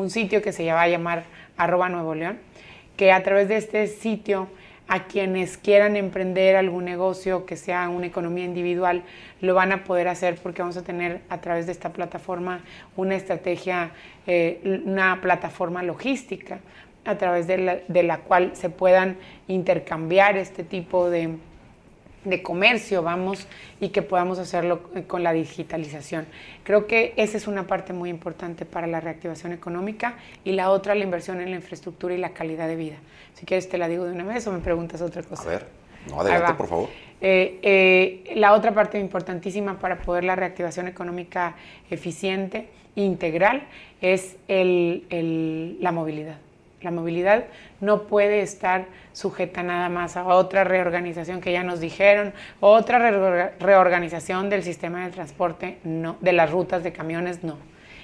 sitio 0.08 0.40
que 0.40 0.52
se 0.52 0.70
va 0.72 0.82
a 0.82 0.88
llamar 0.88 1.24
arroba 1.56 1.88
Nuevo 1.88 2.14
León, 2.14 2.38
que 2.96 3.12
a 3.12 3.22
través 3.22 3.48
de 3.48 3.56
este 3.56 3.86
sitio 3.88 4.48
a 4.86 5.04
quienes 5.04 5.56
quieran 5.56 5.96
emprender 5.96 6.56
algún 6.56 6.84
negocio 6.84 7.46
que 7.46 7.56
sea 7.56 7.88
una 7.88 8.06
economía 8.06 8.44
individual, 8.44 9.02
lo 9.40 9.54
van 9.54 9.72
a 9.72 9.84
poder 9.84 10.08
hacer 10.08 10.36
porque 10.42 10.62
vamos 10.62 10.76
a 10.76 10.82
tener 10.82 11.20
a 11.28 11.40
través 11.40 11.66
de 11.66 11.72
esta 11.72 11.92
plataforma 11.92 12.60
una 12.96 13.14
estrategia, 13.14 13.90
eh, 14.26 14.82
una 14.84 15.20
plataforma 15.20 15.82
logística 15.82 16.60
a 17.04 17.16
través 17.18 17.46
de 17.46 18.02
la 18.02 18.18
cual 18.18 18.52
se 18.54 18.70
puedan 18.70 19.16
intercambiar 19.48 20.36
este 20.36 20.64
tipo 20.64 21.10
de, 21.10 21.36
de 22.24 22.42
comercio, 22.42 23.02
vamos, 23.02 23.46
y 23.80 23.88
que 23.88 24.02
podamos 24.02 24.38
hacerlo 24.38 24.82
con 25.06 25.22
la 25.22 25.32
digitalización. 25.32 26.26
Creo 26.64 26.86
que 26.86 27.14
esa 27.16 27.36
es 27.36 27.46
una 27.46 27.66
parte 27.66 27.92
muy 27.92 28.10
importante 28.10 28.64
para 28.64 28.86
la 28.86 29.00
reactivación 29.00 29.52
económica 29.52 30.14
y 30.44 30.52
la 30.52 30.70
otra, 30.70 30.94
la 30.94 31.04
inversión 31.04 31.40
en 31.40 31.50
la 31.50 31.56
infraestructura 31.56 32.14
y 32.14 32.18
la 32.18 32.30
calidad 32.30 32.68
de 32.68 32.76
vida. 32.76 32.96
Si 33.34 33.46
quieres 33.46 33.68
te 33.68 33.78
la 33.78 33.88
digo 33.88 34.04
de 34.04 34.12
una 34.12 34.24
vez 34.24 34.46
o 34.46 34.52
me 34.52 34.58
preguntas 34.58 35.00
otra 35.00 35.22
cosa. 35.22 35.42
A 35.44 35.46
ver, 35.46 35.66
no, 36.08 36.20
adelante, 36.20 36.54
por 36.54 36.66
favor. 36.66 36.88
Eh, 37.22 37.58
eh, 37.62 38.32
la 38.36 38.52
otra 38.52 38.72
parte 38.72 38.98
importantísima 38.98 39.78
para 39.78 39.98
poder 39.98 40.24
la 40.24 40.36
reactivación 40.36 40.88
económica 40.88 41.54
eficiente, 41.90 42.68
integral, 42.96 43.62
es 44.00 44.36
la 44.48 45.92
movilidad. 45.92 46.38
La 46.82 46.90
movilidad 46.90 47.44
no 47.80 48.04
puede 48.04 48.40
estar 48.40 48.86
sujeta 49.12 49.62
nada 49.62 49.88
más 49.88 50.16
a 50.16 50.24
otra 50.24 50.64
reorganización 50.64 51.40
que 51.40 51.52
ya 51.52 51.62
nos 51.62 51.80
dijeron, 51.80 52.32
otra 52.60 52.98
reorganización 53.58 54.48
del 54.48 54.62
sistema 54.62 55.04
de 55.04 55.10
transporte, 55.10 55.78
no, 55.84 56.16
de 56.20 56.32
las 56.32 56.50
rutas 56.50 56.82
de 56.82 56.92
camiones, 56.92 57.44
no. 57.44 57.58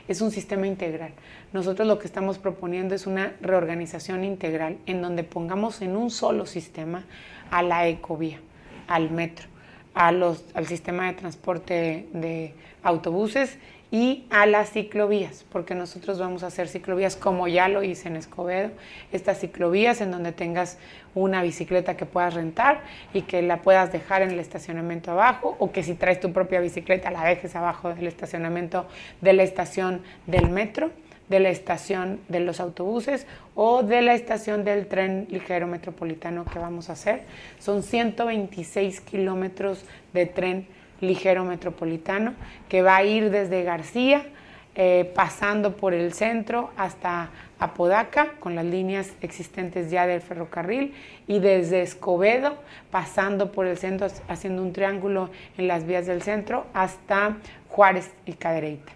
Es 0.08 0.20
un 0.20 0.30
sistema 0.30 0.66
integral. 0.66 1.12
Nosotros 1.52 1.88
lo 1.88 1.98
que 1.98 2.06
estamos 2.06 2.38
proponiendo 2.38 2.94
es 2.94 3.06
una 3.06 3.32
reorganización 3.40 4.24
integral 4.24 4.76
en 4.86 5.02
donde 5.02 5.24
pongamos 5.24 5.82
en 5.82 5.96
un 5.96 6.10
solo 6.10 6.46
sistema 6.46 7.04
a 7.50 7.62
la 7.62 7.88
ecovía, 7.88 8.40
al 8.86 9.10
metro, 9.10 9.48
al 9.94 10.66
sistema 10.66 11.06
de 11.06 11.14
transporte 11.14 12.06
de 12.12 12.54
autobuses 12.82 13.58
y 13.90 14.24
a 14.30 14.46
las 14.46 14.70
ciclovías, 14.70 15.44
porque 15.50 15.74
nosotros 15.74 16.18
vamos 16.18 16.42
a 16.42 16.48
hacer 16.48 16.68
ciclovías 16.68 17.14
como 17.14 17.46
ya 17.46 17.68
lo 17.68 17.82
hice 17.82 18.08
en 18.08 18.16
Escobedo, 18.16 18.70
estas 19.12 19.38
ciclovías 19.38 20.00
en 20.00 20.10
donde 20.10 20.32
tengas 20.32 20.78
una 21.14 21.42
bicicleta 21.42 21.96
que 21.96 22.04
puedas 22.04 22.34
rentar 22.34 22.82
y 23.14 23.22
que 23.22 23.42
la 23.42 23.62
puedas 23.62 23.92
dejar 23.92 24.22
en 24.22 24.30
el 24.30 24.40
estacionamiento 24.40 25.12
abajo 25.12 25.56
o 25.58 25.70
que 25.70 25.82
si 25.82 25.94
traes 25.94 26.20
tu 26.20 26.32
propia 26.32 26.60
bicicleta 26.60 27.10
la 27.10 27.24
dejes 27.24 27.54
abajo 27.54 27.94
del 27.94 28.06
estacionamiento 28.06 28.86
de 29.20 29.32
la 29.32 29.44
estación 29.44 30.02
del 30.26 30.50
metro, 30.50 30.90
de 31.28 31.40
la 31.40 31.48
estación 31.48 32.20
de 32.28 32.40
los 32.40 32.60
autobuses 32.60 33.26
o 33.54 33.82
de 33.82 34.02
la 34.02 34.14
estación 34.14 34.64
del 34.64 34.86
tren 34.86 35.26
ligero 35.30 35.66
metropolitano 35.66 36.44
que 36.44 36.58
vamos 36.58 36.90
a 36.90 36.92
hacer. 36.92 37.22
Son 37.58 37.82
126 37.82 39.00
kilómetros 39.00 39.84
de 40.12 40.26
tren 40.26 40.68
ligero 41.00 41.44
metropolitano 41.44 42.34
que 42.68 42.82
va 42.82 42.96
a 42.96 43.04
ir 43.04 43.30
desde 43.30 43.62
García, 43.62 44.26
eh, 44.74 45.10
pasando 45.14 45.76
por 45.76 45.94
el 45.94 46.12
centro 46.12 46.70
hasta 46.76 47.30
Apodaca, 47.58 48.32
con 48.40 48.54
las 48.54 48.66
líneas 48.66 49.14
existentes 49.22 49.90
ya 49.90 50.06
del 50.06 50.20
ferrocarril, 50.20 50.94
y 51.26 51.38
desde 51.38 51.80
Escobedo, 51.80 52.58
pasando 52.90 53.52
por 53.52 53.66
el 53.66 53.78
centro, 53.78 54.08
haciendo 54.28 54.62
un 54.62 54.74
triángulo 54.74 55.30
en 55.56 55.66
las 55.66 55.86
vías 55.86 56.06
del 56.06 56.20
centro, 56.20 56.66
hasta 56.74 57.38
Juárez 57.68 58.12
y 58.26 58.34
Cadereyta. 58.34 58.92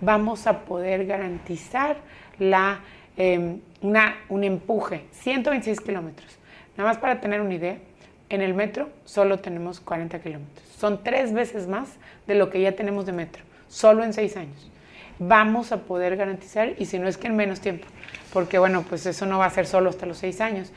Vamos 0.00 0.46
a 0.46 0.60
poder 0.60 1.04
garantizar 1.04 1.98
la, 2.38 2.80
una, 3.82 4.16
un 4.30 4.44
empuje, 4.44 5.04
126 5.10 5.80
kilómetros. 5.80 6.38
Nada 6.78 6.88
más 6.88 6.98
para 6.98 7.20
tener 7.20 7.42
una 7.42 7.52
idea, 7.52 7.76
en 8.30 8.42
el 8.42 8.54
metro 8.54 8.88
solo 9.04 9.38
tenemos 9.38 9.80
40 9.80 10.20
kilómetros. 10.20 10.66
Son 10.78 11.02
tres 11.02 11.32
veces 11.32 11.66
más 11.66 11.88
de 12.26 12.34
lo 12.34 12.50
que 12.50 12.60
ya 12.60 12.72
tenemos 12.72 13.06
de 13.06 13.12
metro, 13.12 13.42
solo 13.68 14.04
en 14.04 14.12
seis 14.12 14.36
años. 14.36 14.70
Vamos 15.18 15.72
a 15.72 15.78
poder 15.78 16.16
garantizar, 16.16 16.74
y 16.78 16.84
si 16.86 16.98
no 16.98 17.08
es 17.08 17.16
que 17.16 17.26
en 17.26 17.36
menos 17.36 17.60
tiempo, 17.60 17.86
porque 18.32 18.58
bueno, 18.58 18.84
pues 18.88 19.04
eso 19.06 19.26
no 19.26 19.38
va 19.38 19.46
a 19.46 19.50
ser 19.50 19.66
solo 19.66 19.90
hasta 19.90 20.06
los 20.06 20.18
seis 20.18 20.40
años, 20.40 20.70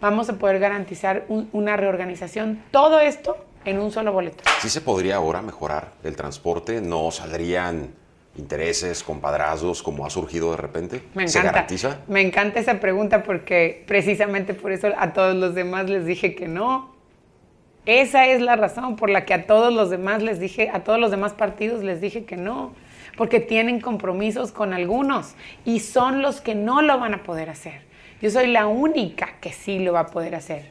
vamos 0.00 0.28
a 0.28 0.34
poder 0.34 0.60
garantizar 0.60 1.24
una 1.28 1.76
reorganización, 1.76 2.62
todo 2.70 3.00
esto 3.00 3.36
en 3.64 3.80
un 3.80 3.90
solo 3.90 4.12
boleto. 4.12 4.44
¿Sí 4.60 4.68
se 4.68 4.80
podría 4.80 5.16
ahora 5.16 5.42
mejorar 5.42 5.92
el 6.04 6.14
transporte? 6.14 6.80
¿No 6.80 7.10
saldrían 7.10 7.92
intereses, 8.36 9.02
compadrazos, 9.02 9.82
como 9.82 10.06
ha 10.06 10.10
surgido 10.10 10.52
de 10.52 10.58
repente? 10.58 11.02
Me 11.14 11.24
encanta, 11.24 11.32
¿Se 11.32 11.42
garantiza? 11.42 11.98
Me 12.06 12.20
encanta 12.20 12.60
esa 12.60 12.78
pregunta 12.78 13.24
porque 13.24 13.84
precisamente 13.86 14.54
por 14.54 14.70
eso 14.70 14.88
a 14.96 15.12
todos 15.12 15.34
los 15.34 15.54
demás 15.54 15.90
les 15.90 16.06
dije 16.06 16.36
que 16.36 16.46
no. 16.46 16.97
Esa 17.88 18.26
es 18.26 18.42
la 18.42 18.54
razón 18.54 18.96
por 18.96 19.08
la 19.08 19.24
que 19.24 19.32
a 19.32 19.46
todos 19.46 19.72
los 19.72 19.88
demás 19.88 20.22
les 20.22 20.38
dije, 20.38 20.68
a 20.70 20.80
todos 20.84 21.00
los 21.00 21.10
demás 21.10 21.32
partidos 21.32 21.82
les 21.82 22.02
dije 22.02 22.26
que 22.26 22.36
no, 22.36 22.74
porque 23.16 23.40
tienen 23.40 23.80
compromisos 23.80 24.52
con 24.52 24.74
algunos 24.74 25.36
y 25.64 25.80
son 25.80 26.20
los 26.20 26.42
que 26.42 26.54
no 26.54 26.82
lo 26.82 26.98
van 26.98 27.14
a 27.14 27.22
poder 27.22 27.48
hacer. 27.48 27.80
Yo 28.20 28.28
soy 28.28 28.48
la 28.48 28.66
única 28.66 29.36
que 29.40 29.52
sí 29.54 29.78
lo 29.78 29.94
va 29.94 30.00
a 30.00 30.06
poder 30.08 30.34
hacer. 30.34 30.64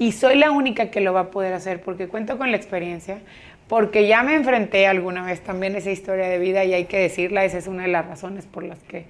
Y 0.00 0.10
soy 0.10 0.34
la 0.34 0.50
única 0.50 0.90
que 0.90 1.00
lo 1.00 1.12
va 1.12 1.20
a 1.20 1.30
poder 1.30 1.52
hacer 1.52 1.82
porque 1.82 2.08
cuento 2.08 2.36
con 2.36 2.50
la 2.50 2.56
experiencia, 2.56 3.20
porque 3.68 4.08
ya 4.08 4.24
me 4.24 4.34
enfrenté 4.34 4.88
alguna 4.88 5.24
vez 5.24 5.42
también 5.42 5.76
a 5.76 5.78
esa 5.78 5.92
historia 5.92 6.26
de 6.26 6.40
vida 6.40 6.64
y 6.64 6.74
hay 6.74 6.86
que 6.86 6.98
decirla, 6.98 7.44
esa 7.44 7.58
es 7.58 7.68
una 7.68 7.84
de 7.84 7.90
las 7.90 8.08
razones 8.08 8.44
por 8.44 8.64
las 8.64 8.80
que 8.80 9.04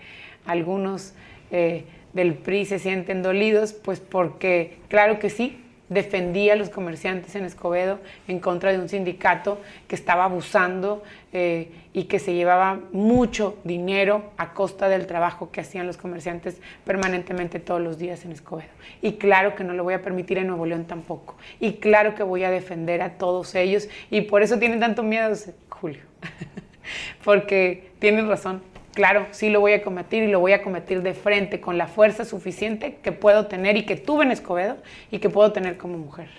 algunos 0.45 1.15
eh, 1.51 1.85
del 2.13 2.35
PRI 2.35 2.67
se 2.67 2.79
sienten 2.79 3.23
dolidos, 3.23 3.73
pues 3.73 4.01
porque 4.01 4.77
claro 4.91 5.19
que 5.19 5.31
sí, 5.31 5.63
defendía 5.89 6.55
a 6.55 6.57
los 6.57 6.71
comerciantes 6.71 7.35
en 7.37 7.45
Escobedo 7.45 8.01
en 8.27 8.41
contra 8.41 8.73
de 8.73 8.79
un 8.79 8.89
sindicato 8.89 9.61
que 9.87 9.95
estaba 9.95 10.25
abusando 10.25 11.03
eh, 11.33 11.71
y 11.93 12.05
que 12.05 12.19
se 12.19 12.35
llevaba 12.35 12.81
mucho 12.93 13.59
dinero 13.65 14.33
a 14.37 14.53
costa 14.53 14.89
del 14.89 15.07
trabajo 15.07 15.51
que 15.51 15.61
hacían 15.61 15.87
los 15.87 15.97
comerciantes 15.97 16.61
permanentemente 16.85 17.61
todos 17.61 17.81
los 17.81 17.99
días 17.99 18.25
en 18.25 18.33
Escobedo. 18.33 18.71
Y 19.03 19.15
claro 19.15 19.55
que 19.55 19.65
no 19.65 19.73
lo 19.75 19.85
voy 19.85 19.95
a 19.95 20.03
permitir 20.03 20.39
en 20.39 20.49
Nuevo 20.49 20.67
León 20.67 20.85
tampoco. 20.87 21.37
Y 21.61 21.75
claro 21.75 22.15
que 22.15 22.23
voy 22.23 22.45
a 22.45 22.51
defender 22.51 23.03
a 23.03 23.19
todos 23.19 23.55
ellos. 23.55 23.89
Y 24.11 24.23
por 24.23 24.43
eso 24.43 24.59
tienen 24.59 24.81
tanto 24.81 25.03
miedo, 25.03 25.35
Julio. 25.69 26.03
Porque 27.25 27.91
tienen 27.99 28.29
razón 28.29 28.63
claro, 28.97 29.27
sí 29.31 29.51
lo 29.51 29.61
voy 29.61 29.75
a 29.75 29.83
combatir 29.83 30.23
y 30.23 30.29
lo 30.29 30.41
voy 30.41 30.53
a 30.53 30.63
combatir 30.63 31.03
de 31.03 31.13
frente 31.13 31.61
con 31.61 31.77
la 31.77 31.87
fuerza 31.87 32.25
suficiente 32.25 32.97
que 33.03 33.13
puedo 33.13 33.47
tener 33.47 33.77
y 33.77 33.85
que 33.85 33.95
tuve 33.95 34.25
en 34.25 34.31
Escobedo 34.31 34.79
y 35.11 35.19
que 35.19 35.29
puedo 35.29 35.53
tener 35.53 35.77
como 35.77 35.99
mujer. 35.99 36.31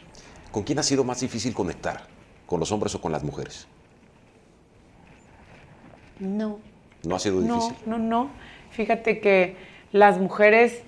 ¿Con 0.51 0.63
quién 0.63 0.79
ha 0.79 0.83
sido 0.83 1.03
más 1.03 1.19
difícil 1.19 1.53
conectar? 1.53 2.07
¿Con 2.47 2.59
los 2.59 2.71
hombres 2.71 2.95
o 2.95 2.99
con 2.99 3.11
las 3.11 3.23
mujeres? 3.23 3.67
No. 6.19 6.59
¿No 7.03 7.15
ha 7.15 7.19
sido 7.19 7.41
difícil? 7.41 7.75
No, 7.85 7.99
no, 7.99 8.03
no. 8.03 8.29
Fíjate 8.71 9.19
que 9.19 9.55
las 9.91 10.17
mujeres, 10.17 10.81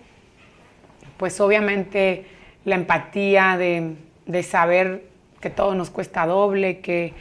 pues 1.18 1.40
obviamente 1.40 2.26
la 2.66 2.76
empatía 2.76 3.58
de, 3.58 3.96
de 4.26 4.42
saber 4.42 5.04
que 5.40 5.52
todo 5.52 5.76
nos 5.76 5.92
cuesta 5.92 6.26
doble, 6.26 6.80
que, 6.80 7.14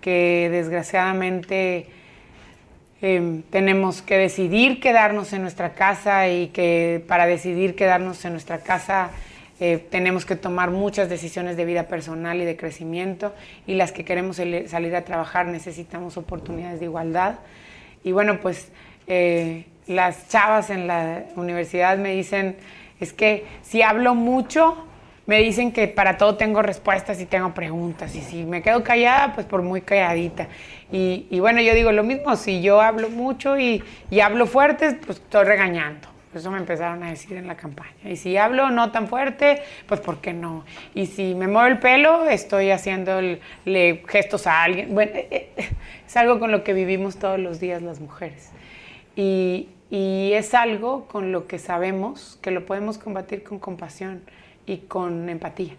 que 0.00 0.48
desgraciadamente 0.50 1.86
Em, 3.04 3.42
tenemos 3.50 4.00
que 4.00 4.16
decidir 4.16 4.78
quedarnos 4.78 5.32
en 5.32 5.42
nuestra 5.42 5.74
casa 5.74 6.28
y 6.28 6.46
que 6.48 7.04
para 7.08 7.26
decidir 7.26 7.74
quedarnos 7.74 8.24
en 8.24 8.30
nuestra 8.30 8.58
casa 8.58 9.10
eh, 9.58 9.84
tenemos 9.90 10.24
que 10.24 10.36
tomar 10.36 10.70
muchas 10.70 11.08
decisiones 11.08 11.56
de 11.56 11.64
vida 11.64 11.88
personal 11.88 12.40
y 12.40 12.44
de 12.44 12.56
crecimiento 12.56 13.34
y 13.66 13.74
las 13.74 13.90
que 13.90 14.04
queremos 14.04 14.36
salir 14.36 14.94
a 14.94 15.04
trabajar 15.04 15.46
necesitamos 15.46 16.16
oportunidades 16.16 16.78
de 16.78 16.86
igualdad. 16.86 17.40
Y 18.04 18.12
bueno, 18.12 18.38
pues 18.40 18.70
eh, 19.08 19.64
las 19.88 20.28
chavas 20.28 20.70
en 20.70 20.86
la 20.86 21.24
universidad 21.34 21.98
me 21.98 22.14
dicen, 22.14 22.54
es 23.00 23.12
que 23.12 23.46
si 23.62 23.82
hablo 23.82 24.14
mucho, 24.14 24.86
me 25.26 25.38
dicen 25.38 25.72
que 25.72 25.86
para 25.88 26.16
todo 26.16 26.36
tengo 26.36 26.62
respuestas 26.62 27.20
y 27.20 27.26
tengo 27.26 27.54
preguntas. 27.54 28.14
Y 28.14 28.20
si 28.20 28.44
me 28.44 28.62
quedo 28.62 28.82
callada, 28.82 29.34
pues 29.34 29.46
por 29.46 29.62
muy 29.62 29.80
calladita. 29.80 30.48
Y, 30.92 31.40
bueno, 31.40 31.62
yo 31.62 31.74
digo 31.74 31.90
lo 31.90 32.02
mismo, 32.02 32.36
si 32.36 32.60
yo 32.60 32.82
hablo 32.82 33.08
mucho 33.08 33.58
y, 33.58 33.82
hablo 34.22 34.46
fuerte, 34.46 34.98
pues 35.06 35.18
estoy 35.18 35.44
regañando. 35.44 36.08
Eso 36.34 36.50
me 36.50 36.58
empezaron 36.58 37.02
a 37.02 37.10
decir 37.10 37.36
en 37.36 37.46
la 37.46 37.56
campaña. 37.56 37.92
Y 38.04 38.16
si 38.16 38.36
hablo 38.36 38.70
no 38.70 38.90
tan 38.90 39.08
fuerte, 39.08 39.62
pues 39.86 40.00
¿por 40.00 40.20
qué 40.20 40.32
no? 40.32 40.64
Y 40.94 41.06
si 41.06 41.34
me 41.34 41.46
muevo 41.46 41.66
el 41.66 41.78
pelo, 41.78 42.28
estoy 42.28 42.70
haciendo 42.70 43.20
gestos 44.06 44.46
a 44.46 44.62
alguien. 44.62 44.94
Bueno, 44.94 45.12
eh, 45.14 45.50
eh, 45.56 45.68
es 46.06 46.16
algo 46.16 46.38
con 46.38 46.50
lo 46.50 46.64
que 46.64 46.72
vivimos 46.72 47.16
todos 47.16 47.38
los 47.38 47.60
días 47.60 47.82
las 47.82 48.00
mujeres. 48.00 48.50
Y, 49.14 49.68
y 49.90 50.32
es 50.32 50.54
algo 50.54 51.06
con 51.06 51.32
lo 51.32 51.46
que 51.46 51.58
sabemos 51.58 52.38
que 52.40 52.50
lo 52.50 52.64
podemos 52.64 52.96
combatir 52.96 53.42
con 53.42 53.58
compasión 53.58 54.22
y 54.64 54.78
con 54.78 55.28
empatía. 55.28 55.74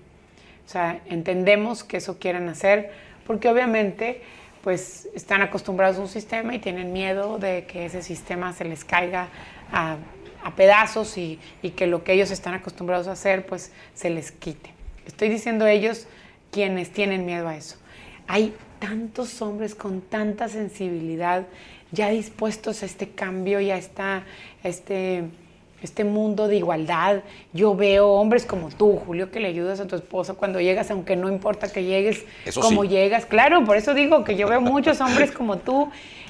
O 0.65 0.69
sea, 0.69 0.99
entendemos 1.07 1.83
que 1.83 1.97
eso 1.97 2.19
quieren 2.19 2.47
hacer 2.47 2.91
porque 3.25 3.49
obviamente 3.49 4.21
pues 4.63 5.09
están 5.13 5.41
acostumbrados 5.41 5.97
a 5.97 6.01
un 6.01 6.07
sistema 6.07 6.55
y 6.55 6.59
tienen 6.59 6.93
miedo 6.93 7.37
de 7.37 7.65
que 7.65 7.85
ese 7.85 8.01
sistema 8.01 8.53
se 8.53 8.63
les 8.63 8.85
caiga 8.85 9.27
a, 9.71 9.97
pedazos 10.55 11.17
y, 11.17 11.39
que 11.75 11.87
lo 11.87 12.03
que 12.03 12.13
ellos 12.13 12.29
están 12.31 12.53
acostumbrados 12.53 13.07
a 13.07 13.13
hacer 13.13 13.45
pues 13.45 13.71
se 13.93 14.09
les 14.09 14.31
quite. 14.31 14.71
Estoy 15.05 15.29
diciendo 15.29 15.67
ellos 15.67 16.07
quienes 16.51 16.91
tienen 16.91 17.25
miedo 17.25 17.47
a 17.47 17.55
eso. 17.55 17.77
Hay 18.27 18.53
tantos 18.79 19.41
hombres 19.41 19.75
con 19.75 20.01
tanta 20.01 20.47
sensibilidad 20.49 21.45
ya 21.91 22.09
dispuestos 22.09 22.83
a 22.83 22.85
este 22.85 23.09
cambio 23.09 23.59
y 23.61 23.71
a, 23.71 23.77
esta, 23.77 24.23
este 24.63 25.25
este 25.83 26.03
mundo 26.03 26.47
de 26.47 26.57
igualdad. 26.57 27.21
Yo 27.51 27.75
veo 27.75 28.07
hombres 28.07 28.45
como 28.45 28.69
tú, 28.69 28.97
Julio, 28.97 29.29
que 29.29 29.39
le 29.39 29.49
ayudas 29.49 29.79
a 29.79 29.87
tu 29.87 29.95
esposa 29.95 30.33
cuando 30.33 30.59
llegas, 30.59 30.89
aunque 30.89 31.15
no 31.15 31.29
importa 31.29 31.71
que 31.71 31.83
llegues 31.83 32.25
como 32.55 32.85
llegas. 32.85 33.25
Claro, 33.25 33.63
por 33.65 33.77
eso 33.77 33.93
digo 33.93 34.23
que 34.23 34.35
yo 34.35 34.47
veo 34.47 34.61
muchos 34.61 35.01
hombres 35.01 35.31
como 35.31 35.57
tú 35.57 35.89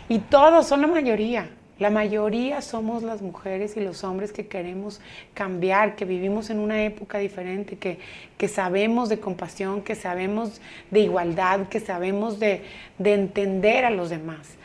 y 0.09 0.19
todos 0.19 0.67
son 0.67 0.81
la 0.81 0.87
mayoría. 0.87 1.49
La 1.79 1.89
mayoría 1.89 2.61
somos 2.61 3.01
las 3.01 3.21
mujeres 3.21 3.75
y 3.77 3.79
los 3.79 4.03
hombres 4.03 4.31
que 4.31 4.45
queremos 4.45 5.01
cambiar, 5.33 5.95
que 5.95 6.05
vivimos 6.05 6.49
en 6.51 6.59
una 6.59 6.83
época 6.83 7.17
diferente, 7.17 7.77
que, 7.77 7.97
que 8.37 8.47
sabemos 8.47 9.09
de 9.09 9.19
compasión, 9.19 9.81
que 9.81 9.95
sabemos 9.95 10.61
de 10.91 10.99
igualdad, 10.99 11.67
que 11.69 11.79
sabemos 11.79 12.39
de, 12.39 12.61
de 12.99 13.13
entender 13.13 13.85
a 13.85 13.89
los 13.89 14.11
demás. 14.11 14.55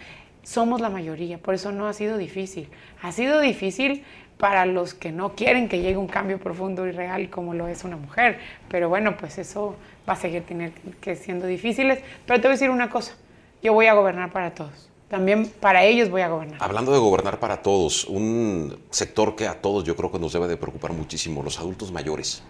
Somos 0.43 0.80
la 0.80 0.91
mayoría, 0.91 1.39
por 1.39 1.55
eso 1.55 1.72
no 1.72 1.89
ha 1.89 1.93
sido 1.95 2.18
difícil. 2.18 2.68
Ha 3.03 3.11
sido 3.12 3.41
difícil 3.41 4.05
para 4.39 4.64
los 4.66 4.95
que 4.95 5.12
no 5.12 5.34
quieren 5.34 5.68
que 5.68 5.80
llegue 5.80 5.97
un 5.97 6.07
cambio 6.07 6.39
profundo 6.39 6.86
y 6.86 6.93
real 6.93 7.28
como 7.28 7.55
lo 7.55 7.68
es 7.68 7.84
una 7.84 7.97
mujer. 7.97 8.39
Pero 8.68 8.89
bueno, 8.89 9.16
pues 9.16 9.39
eso 9.39 9.76
va 10.09 10.12
a 10.14 10.16
seguir 10.16 10.45
tener 10.45 10.72
que 11.01 11.16
siendo 11.16 11.47
difíciles. 11.47 12.01
Pero 12.26 12.41
te 12.41 12.49
voy 12.49 12.53
a 12.53 12.55
decir 12.55 12.70
una 12.70 12.89
cosa, 12.89 13.14
yo 13.62 13.72
voy 13.72 13.86
a 13.86 13.95
gobernar 13.95 14.30
para 14.32 14.55
todos. 14.55 14.89
También 15.09 15.49
para 15.49 15.84
ellos 15.84 16.11
voy 16.11 16.20
a 16.20 16.28
gobernar. 16.28 16.62
Hablando 16.62 16.93
de 16.93 16.99
gobernar 16.99 17.41
para 17.41 17.62
todos, 17.62 18.05
un 18.05 18.78
sector 18.91 19.34
que 19.34 19.49
a 19.49 19.61
todos 19.61 19.84
yo 19.84 19.97
creo 19.97 20.12
que 20.12 20.18
nos 20.18 20.32
debe 20.32 20.47
de 20.49 20.57
preocupar 20.57 20.93
muchísimo, 20.93 21.43
los 21.43 21.59
adultos 21.59 21.91
mayores. 21.91 22.43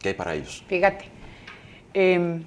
¿Qué 0.00 0.08
hay 0.10 0.14
para 0.14 0.34
ellos? 0.34 0.64
Fíjate, 0.66 1.04
em, 1.92 2.42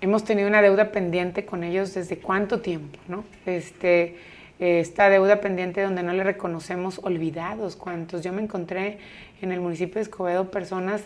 hemos 0.00 0.24
tenido 0.24 0.48
una 0.48 0.62
deuda 0.62 0.92
pendiente 0.92 1.44
con 1.44 1.64
ellos 1.64 1.94
desde 1.94 2.18
cuánto 2.18 2.60
tiempo, 2.60 2.98
¿no? 3.08 3.24
Este, 3.44 4.16
esta 4.58 5.08
deuda 5.08 5.40
pendiente 5.40 5.82
donde 5.82 6.02
no 6.02 6.12
le 6.12 6.24
reconocemos 6.24 7.00
olvidados. 7.02 7.76
Cuantos 7.76 8.22
yo 8.22 8.32
me 8.32 8.42
encontré 8.42 8.98
en 9.40 9.52
el 9.52 9.60
municipio 9.60 9.96
de 9.96 10.02
Escobedo 10.02 10.50
personas 10.50 11.02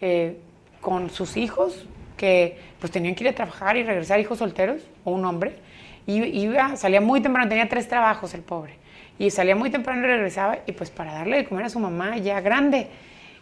eh, 0.00 0.36
con 0.80 1.10
sus 1.10 1.36
hijos 1.36 1.86
que 2.16 2.56
pues 2.78 2.92
tenían 2.92 3.14
que 3.14 3.24
ir 3.24 3.30
a 3.30 3.34
trabajar 3.34 3.76
y 3.76 3.82
regresar, 3.82 4.20
hijos 4.20 4.38
solteros 4.38 4.82
o 5.04 5.10
un 5.10 5.24
hombre, 5.24 5.56
y 6.06 6.22
iba, 6.22 6.76
salía 6.76 7.00
muy 7.00 7.20
temprano, 7.20 7.48
tenía 7.48 7.68
tres 7.68 7.88
trabajos 7.88 8.34
el 8.34 8.42
pobre, 8.42 8.74
y 9.18 9.30
salía 9.30 9.56
muy 9.56 9.70
temprano 9.70 10.04
y 10.04 10.06
regresaba, 10.06 10.58
y 10.66 10.72
pues 10.72 10.90
para 10.90 11.12
darle 11.14 11.38
de 11.38 11.44
comer 11.44 11.66
a 11.66 11.68
su 11.68 11.80
mamá 11.80 12.18
ya 12.18 12.40
grande, 12.40 12.86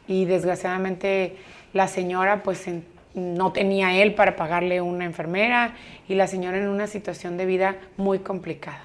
y 0.08 0.24
desgraciadamente 0.24 1.36
la 1.72 1.88
señora 1.88 2.42
pues 2.42 2.66
no 3.14 3.52
tenía 3.52 4.00
él 4.00 4.14
para 4.14 4.36
pagarle 4.36 4.80
una 4.80 5.04
enfermera, 5.04 5.74
y 6.08 6.14
la 6.14 6.26
señora 6.26 6.56
en 6.56 6.68
una 6.68 6.86
situación 6.86 7.36
de 7.36 7.44
vida 7.46 7.76
muy 7.98 8.20
complicada. 8.20 8.84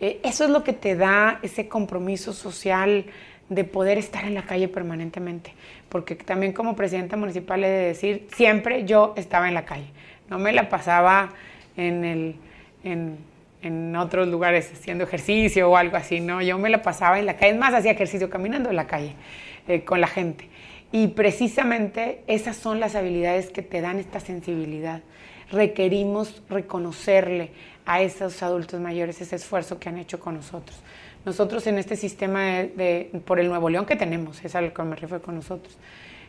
Eh, 0.00 0.20
eso 0.22 0.44
es 0.44 0.50
lo 0.50 0.62
que 0.64 0.72
te 0.72 0.94
da 0.94 1.40
ese 1.42 1.68
compromiso 1.68 2.32
social 2.32 3.06
de 3.48 3.64
poder 3.64 3.98
estar 3.98 4.24
en 4.24 4.34
la 4.34 4.42
calle 4.42 4.68
permanentemente. 4.68 5.54
Porque 5.88 6.14
también 6.14 6.52
como 6.52 6.76
presidenta 6.76 7.16
municipal 7.16 7.64
he 7.64 7.68
de 7.68 7.86
decir, 7.88 8.26
siempre 8.34 8.84
yo 8.84 9.14
estaba 9.16 9.48
en 9.48 9.54
la 9.54 9.64
calle. 9.64 9.86
No 10.28 10.38
me 10.38 10.52
la 10.52 10.68
pasaba 10.68 11.30
en, 11.76 12.04
el, 12.04 12.36
en, 12.84 13.96
otros 13.96 14.28
lugares 14.28 14.70
haciendo 14.72 15.04
ejercicio 15.04 15.70
o 15.70 15.76
algo 15.76 15.96
así, 15.96 16.20
¿no? 16.20 16.42
Yo 16.42 16.58
me 16.58 16.68
la 16.68 16.82
pasaba 16.82 17.18
en 17.18 17.26
la 17.26 17.36
calle. 17.36 17.52
Es 17.52 17.58
más, 17.58 17.74
hacía 17.74 17.92
ejercicio 17.92 18.30
caminando 18.30 18.70
en 18.70 18.76
la 18.76 18.86
calle 18.86 19.14
eh, 19.66 19.84
con 19.84 20.00
la 20.00 20.06
gente. 20.06 20.48
Y 20.92 21.08
precisamente 21.08 22.22
esas 22.26 22.56
son 22.56 22.80
las 22.80 22.94
habilidades 22.94 23.50
que 23.50 23.62
te 23.62 23.80
dan 23.80 23.98
esta 23.98 24.20
sensibilidad. 24.20 25.02
Requerimos 25.50 26.42
reconocerle 26.48 27.50
a 27.88 28.02
esos 28.02 28.42
adultos 28.42 28.78
mayores 28.80 29.18
ese 29.22 29.36
esfuerzo 29.36 29.78
que 29.78 29.88
han 29.88 29.96
hecho 29.96 30.20
con 30.20 30.34
nosotros. 30.34 30.78
Nosotros 31.24 31.66
en 31.66 31.78
este 31.78 31.96
sistema 31.96 32.42
de, 32.42 33.10
por 33.24 33.40
el 33.40 33.48
Nuevo 33.48 33.70
León 33.70 33.86
que 33.86 33.96
tenemos, 33.96 34.44
es 34.44 34.54
a 34.54 34.60
lo 34.60 34.74
que 34.74 34.82
me 34.82 34.94
refiero 34.94 35.22
con 35.22 35.34
nosotros. 35.34 35.78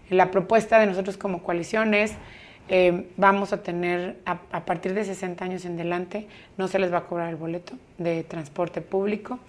La 0.10 0.32
propuesta 0.32 0.80
de 0.80 0.86
nosotros 0.86 1.18
como 1.18 1.43
coalición 1.43 1.93
es, 1.93 2.14
eh, 2.72 3.07
vamos 3.17 3.51
a 3.51 3.63
tener, 3.63 4.17
a, 4.26 4.65
partir 4.65 4.93
de 4.93 5.03
60 5.03 5.43
años 5.43 5.65
en 5.65 5.74
adelante, 5.74 6.28
no 6.55 6.67
se 6.67 6.78
les 6.78 6.93
va 6.93 6.99
a 6.99 7.03
cobrar 7.05 7.30
el 7.30 7.36
boleto 7.36 7.74
de 7.97 8.24
transporte 8.24 8.80
público, 8.80 9.39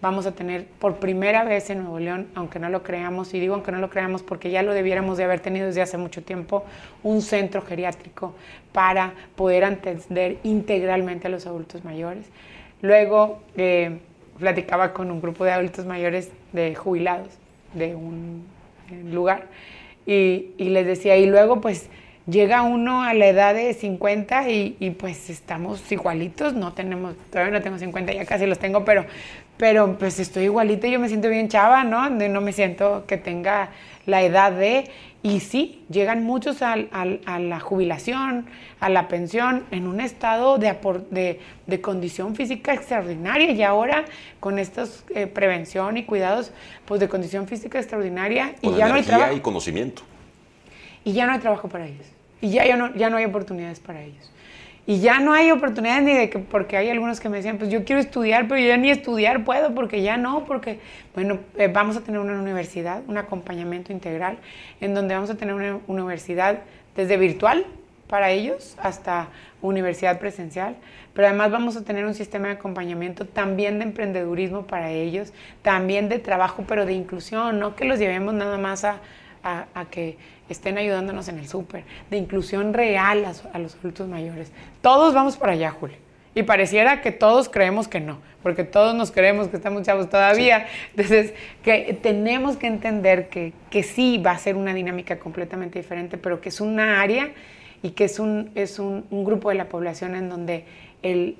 vamos 0.00 0.26
a 0.26 0.32
tener 0.32 0.64
por 0.64 0.96
primera 0.96 1.42
vez 1.42 1.70
en 1.70 1.78
Nuevo 1.78 1.98
León, 1.98 2.28
aunque 2.36 2.60
no 2.60 2.68
lo 2.68 2.84
creamos, 2.84 3.34
y 3.34 3.40
digo 3.40 3.54
aunque 3.54 3.72
no 3.72 3.78
lo 3.78 3.90
creamos 3.90 4.22
porque 4.22 4.52
ya 4.52 4.62
lo 4.62 4.74
debiéramos 4.74 5.18
de 5.18 5.24
haber 5.24 5.40
tenido 5.40 5.66
desde 5.66 5.82
hace 5.82 5.98
mucho 5.98 6.22
tiempo, 6.22 6.64
un 7.02 7.20
centro 7.20 7.62
geriátrico 7.62 8.34
para 8.72 9.12
poder 9.34 9.64
atender 9.64 10.38
integralmente 10.44 11.26
a 11.26 11.30
los 11.30 11.48
adultos 11.48 11.84
mayores. 11.84 12.26
Luego 12.80 13.40
eh, 13.56 13.98
platicaba 14.38 14.92
con 14.92 15.10
un 15.10 15.20
grupo 15.20 15.44
de 15.44 15.50
adultos 15.50 15.84
mayores 15.84 16.30
de 16.52 16.76
jubilados 16.76 17.30
de 17.74 17.96
un 17.96 18.44
lugar 19.10 19.48
y, 20.06 20.52
y 20.58 20.68
les 20.68 20.86
decía, 20.86 21.16
y 21.16 21.26
luego 21.26 21.60
pues 21.60 21.90
llega 22.28 22.62
uno 22.62 23.02
a 23.02 23.14
la 23.14 23.26
edad 23.26 23.54
de 23.54 23.72
50 23.74 24.50
y, 24.50 24.76
y, 24.78 24.90
pues 24.90 25.30
estamos 25.30 25.90
igualitos, 25.90 26.54
no 26.54 26.72
tenemos, 26.72 27.14
todavía 27.30 27.52
no 27.52 27.62
tengo 27.62 27.78
50, 27.78 28.12
ya 28.12 28.24
casi 28.26 28.46
los 28.46 28.58
tengo, 28.58 28.84
pero, 28.84 29.06
pero 29.56 29.96
pues 29.98 30.20
estoy 30.20 30.44
igualito 30.44 30.86
y 30.86 30.92
yo 30.92 31.00
me 31.00 31.08
siento 31.08 31.28
bien 31.28 31.48
chava, 31.48 31.84
¿no? 31.84 32.10
No 32.10 32.40
me 32.40 32.52
siento 32.52 33.04
que 33.06 33.16
tenga 33.16 33.70
la 34.06 34.22
edad 34.22 34.52
de, 34.52 34.90
y 35.22 35.40
sí, 35.40 35.84
llegan 35.88 36.22
muchos 36.24 36.62
a, 36.62 36.76
la 36.76 37.60
jubilación, 37.60 38.46
a 38.78 38.88
la 38.88 39.08
pensión, 39.08 39.64
en 39.70 39.86
un 39.86 40.00
estado 40.00 40.58
de, 40.58 40.76
de, 41.10 41.40
de 41.66 41.80
condición 41.80 42.36
física 42.36 42.74
extraordinaria 42.74 43.50
y 43.50 43.62
ahora 43.62 44.04
con 44.38 44.58
esta 44.58 44.84
eh, 45.14 45.26
prevención 45.26 45.96
y 45.96 46.04
cuidados, 46.04 46.52
pues 46.84 47.00
de 47.00 47.08
condición 47.08 47.48
física 47.48 47.78
extraordinaria 47.78 48.54
y 48.60 48.74
ya 48.74 48.88
no 48.88 48.94
hay 48.94 49.02
trabajo. 49.02 49.34
y 49.34 49.40
conocimiento. 49.40 50.02
Y 51.04 51.12
ya 51.12 51.26
no 51.26 51.32
hay 51.32 51.38
trabajo 51.38 51.68
para 51.68 51.86
ellos. 51.86 52.17
Y 52.40 52.50
ya, 52.50 52.66
ya, 52.66 52.76
no, 52.76 52.94
ya 52.94 53.10
no 53.10 53.16
hay 53.16 53.24
oportunidades 53.24 53.80
para 53.80 54.02
ellos. 54.02 54.30
Y 54.88 55.00
ya 55.00 55.20
no 55.20 55.34
hay 55.34 55.50
oportunidades 55.50 56.02
ni 56.02 56.14
de 56.14 56.30
que, 56.30 56.38
porque 56.38 56.78
hay 56.78 56.88
algunos 56.88 57.20
que 57.20 57.28
me 57.28 57.36
decían, 57.36 57.58
pues 57.58 57.68
yo 57.68 57.84
quiero 57.84 58.00
estudiar, 58.00 58.48
pero 58.48 58.58
yo 58.58 58.68
ya 58.68 58.78
ni 58.78 58.90
estudiar 58.90 59.44
puedo, 59.44 59.74
porque 59.74 60.00
ya 60.00 60.16
no, 60.16 60.46
porque, 60.46 60.80
bueno, 61.14 61.40
eh, 61.58 61.68
vamos 61.68 61.98
a 61.98 62.00
tener 62.00 62.18
una 62.18 62.40
universidad, 62.40 63.02
un 63.06 63.18
acompañamiento 63.18 63.92
integral, 63.92 64.38
en 64.80 64.94
donde 64.94 65.14
vamos 65.14 65.28
a 65.28 65.34
tener 65.34 65.54
una 65.54 65.78
universidad 65.88 66.60
desde 66.96 67.18
virtual 67.18 67.66
para 68.06 68.30
ellos 68.30 68.78
hasta 68.80 69.28
universidad 69.60 70.18
presencial, 70.18 70.76
pero 71.12 71.28
además 71.28 71.50
vamos 71.50 71.76
a 71.76 71.84
tener 71.84 72.06
un 72.06 72.14
sistema 72.14 72.48
de 72.48 72.54
acompañamiento 72.54 73.26
también 73.26 73.80
de 73.80 73.84
emprendedurismo 73.84 74.66
para 74.66 74.90
ellos, 74.90 75.34
también 75.60 76.08
de 76.08 76.18
trabajo, 76.18 76.64
pero 76.66 76.86
de 76.86 76.94
inclusión, 76.94 77.58
no 77.58 77.76
que 77.76 77.84
los 77.84 77.98
llevemos 77.98 78.32
nada 78.32 78.56
más 78.56 78.84
a, 78.84 79.00
a 79.42 79.84
que 79.90 80.16
estén 80.48 80.78
ayudándonos 80.78 81.28
en 81.28 81.38
el 81.38 81.48
súper, 81.48 81.84
de 82.10 82.16
inclusión 82.16 82.74
real 82.74 83.24
a, 83.24 83.58
los 83.58 83.74
adultos 83.76 84.08
mayores. 84.08 84.52
Todos 84.82 85.14
vamos 85.14 85.36
para 85.36 85.52
allá, 85.52 85.70
Julio. 85.70 85.96
Y 86.34 86.42
pareciera 86.42 87.00
que 87.00 87.10
todos 87.10 87.48
creemos 87.48 87.88
que 87.88 88.00
no, 88.00 88.18
porque 88.42 88.62
todos 88.62 88.94
nos 88.94 89.10
creemos 89.10 89.48
que 89.48 89.56
estamos 89.56 89.82
chavos 89.82 90.08
todavía. 90.08 90.66
Entonces, 90.90 91.34
que 91.62 91.98
tenemos 92.00 92.56
que 92.56 92.68
entender 92.68 93.28
que, 93.28 93.52
que 93.70 93.82
sí 93.82 94.18
va 94.18 94.32
a 94.32 94.38
ser 94.38 94.54
una 94.56 94.72
dinámica 94.72 95.18
completamente 95.18 95.78
diferente, 95.78 96.16
pero 96.16 96.40
que 96.40 96.50
es 96.50 96.60
una 96.60 97.00
área 97.00 97.32
y 97.82 97.90
que 97.90 98.04
es 98.04 98.18
un, 98.18 98.50
es 98.54 98.78
un, 98.78 99.04
un 99.10 99.24
grupo 99.24 99.48
de 99.48 99.56
la 99.56 99.68
población 99.68 100.14
en 100.14 100.28
donde 100.28 100.64
el, 101.02 101.36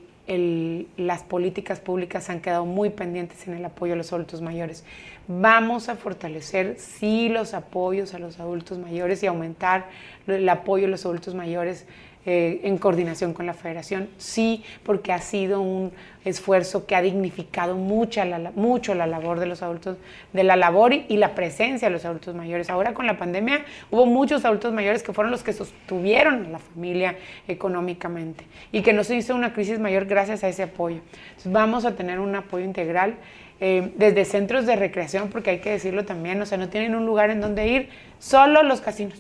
las 0.97 1.23
políticas 1.23 1.81
públicas 1.81 2.29
han 2.29 2.41
quedado 2.41 2.67
muy 2.67 2.91
pendientes 2.91 3.49
en 3.49 3.55
el 3.55 3.65
apoyo 3.65 3.95
a 3.95 3.97
los 3.97 4.13
adultos 4.13 4.43
mayores. 4.43 4.85
Vamos 5.31 5.91
a 5.91 5.97
fortalecer, 5.97 6.77
sí, 6.79 7.29
los 7.29 7.53
apoyos 7.53 8.15
a 8.15 8.19
los 8.19 8.41
adultos 8.41 8.79
mayores 8.79 9.23
y 9.23 9.27
aumentar 9.27 9.87
el 10.27 10.49
apoyo 10.49 10.87
a 10.87 10.89
los 10.89 11.05
adultos 11.05 11.35
mayores 11.35 11.87
eh, 12.25 12.61
en 12.65 12.79
coordinación 12.79 13.33
con 13.33 13.47
la 13.47 13.55
federación, 13.55 14.09
sí, 14.19 14.65
porque 14.83 15.13
ha 15.13 15.19
sido 15.19 15.61
un 15.61 15.93
esfuerzo 16.25 16.85
que 16.87 16.97
ha 16.97 17.01
dignificado 17.01 17.77
mucho 17.77 18.25
la, 18.25 19.07
labor 19.07 19.39
de 19.39 19.47
los 19.47 19.63
adultos, 19.63 19.97
de 20.33 20.45
la 20.45 20.57
labor 20.57 20.93
y, 20.93 21.17
la 21.17 21.35
presencia 21.35 21.89
de 21.89 21.93
los 21.93 22.05
adultos 22.05 22.35
mayores. 22.35 22.71
Ahora 22.71 22.93
con 22.93 23.07
la 23.07 23.17
pandemia 23.17 23.65
hubo 23.91 24.05
muchos 24.05 24.45
adultos 24.45 24.73
mayores 24.73 25.03
que 25.03 25.13
fueron 25.13 25.31
los 25.31 25.43
que 25.43 25.53
sostuvieron 25.53 26.47
a 26.47 26.49
la 26.49 26.59
familia 26.59 27.17
económicamente 27.47 28.45
y 28.73 28.83
que 28.83 28.93
no 28.93 29.05
se 29.05 29.17
hizo 29.17 29.35
una 29.35 29.53
crisis 29.53 29.79
mayor 29.79 30.07
gracias 30.07 30.45
a 30.45 30.49
ese 30.49 30.65
apoyo. 30.65 31.01
vamos 31.45 31.85
a 31.85 31.97
tener 31.97 32.19
un 32.19 32.35
apoyo 32.35 32.65
integral. 32.65 33.15
Eh, 33.61 33.93
desde 33.97 34.25
centros 34.25 34.67
de 34.67 34.77
recreación, 34.77 35.31
porque 35.31 35.51
hay 35.51 35.59
que 35.59 35.71
decirlo 35.71 36.05
también, 36.05 36.41
o 36.41 36.47
sea, 36.47 36.59
no 36.59 36.69
tienen 36.69 36.95
un 36.95 37.07
lugar 37.07 37.31
en 37.31 37.41
donde 37.41 37.67
ir, 37.67 37.89
solo 38.21 38.63
los 38.63 38.81
casinos. 38.81 39.19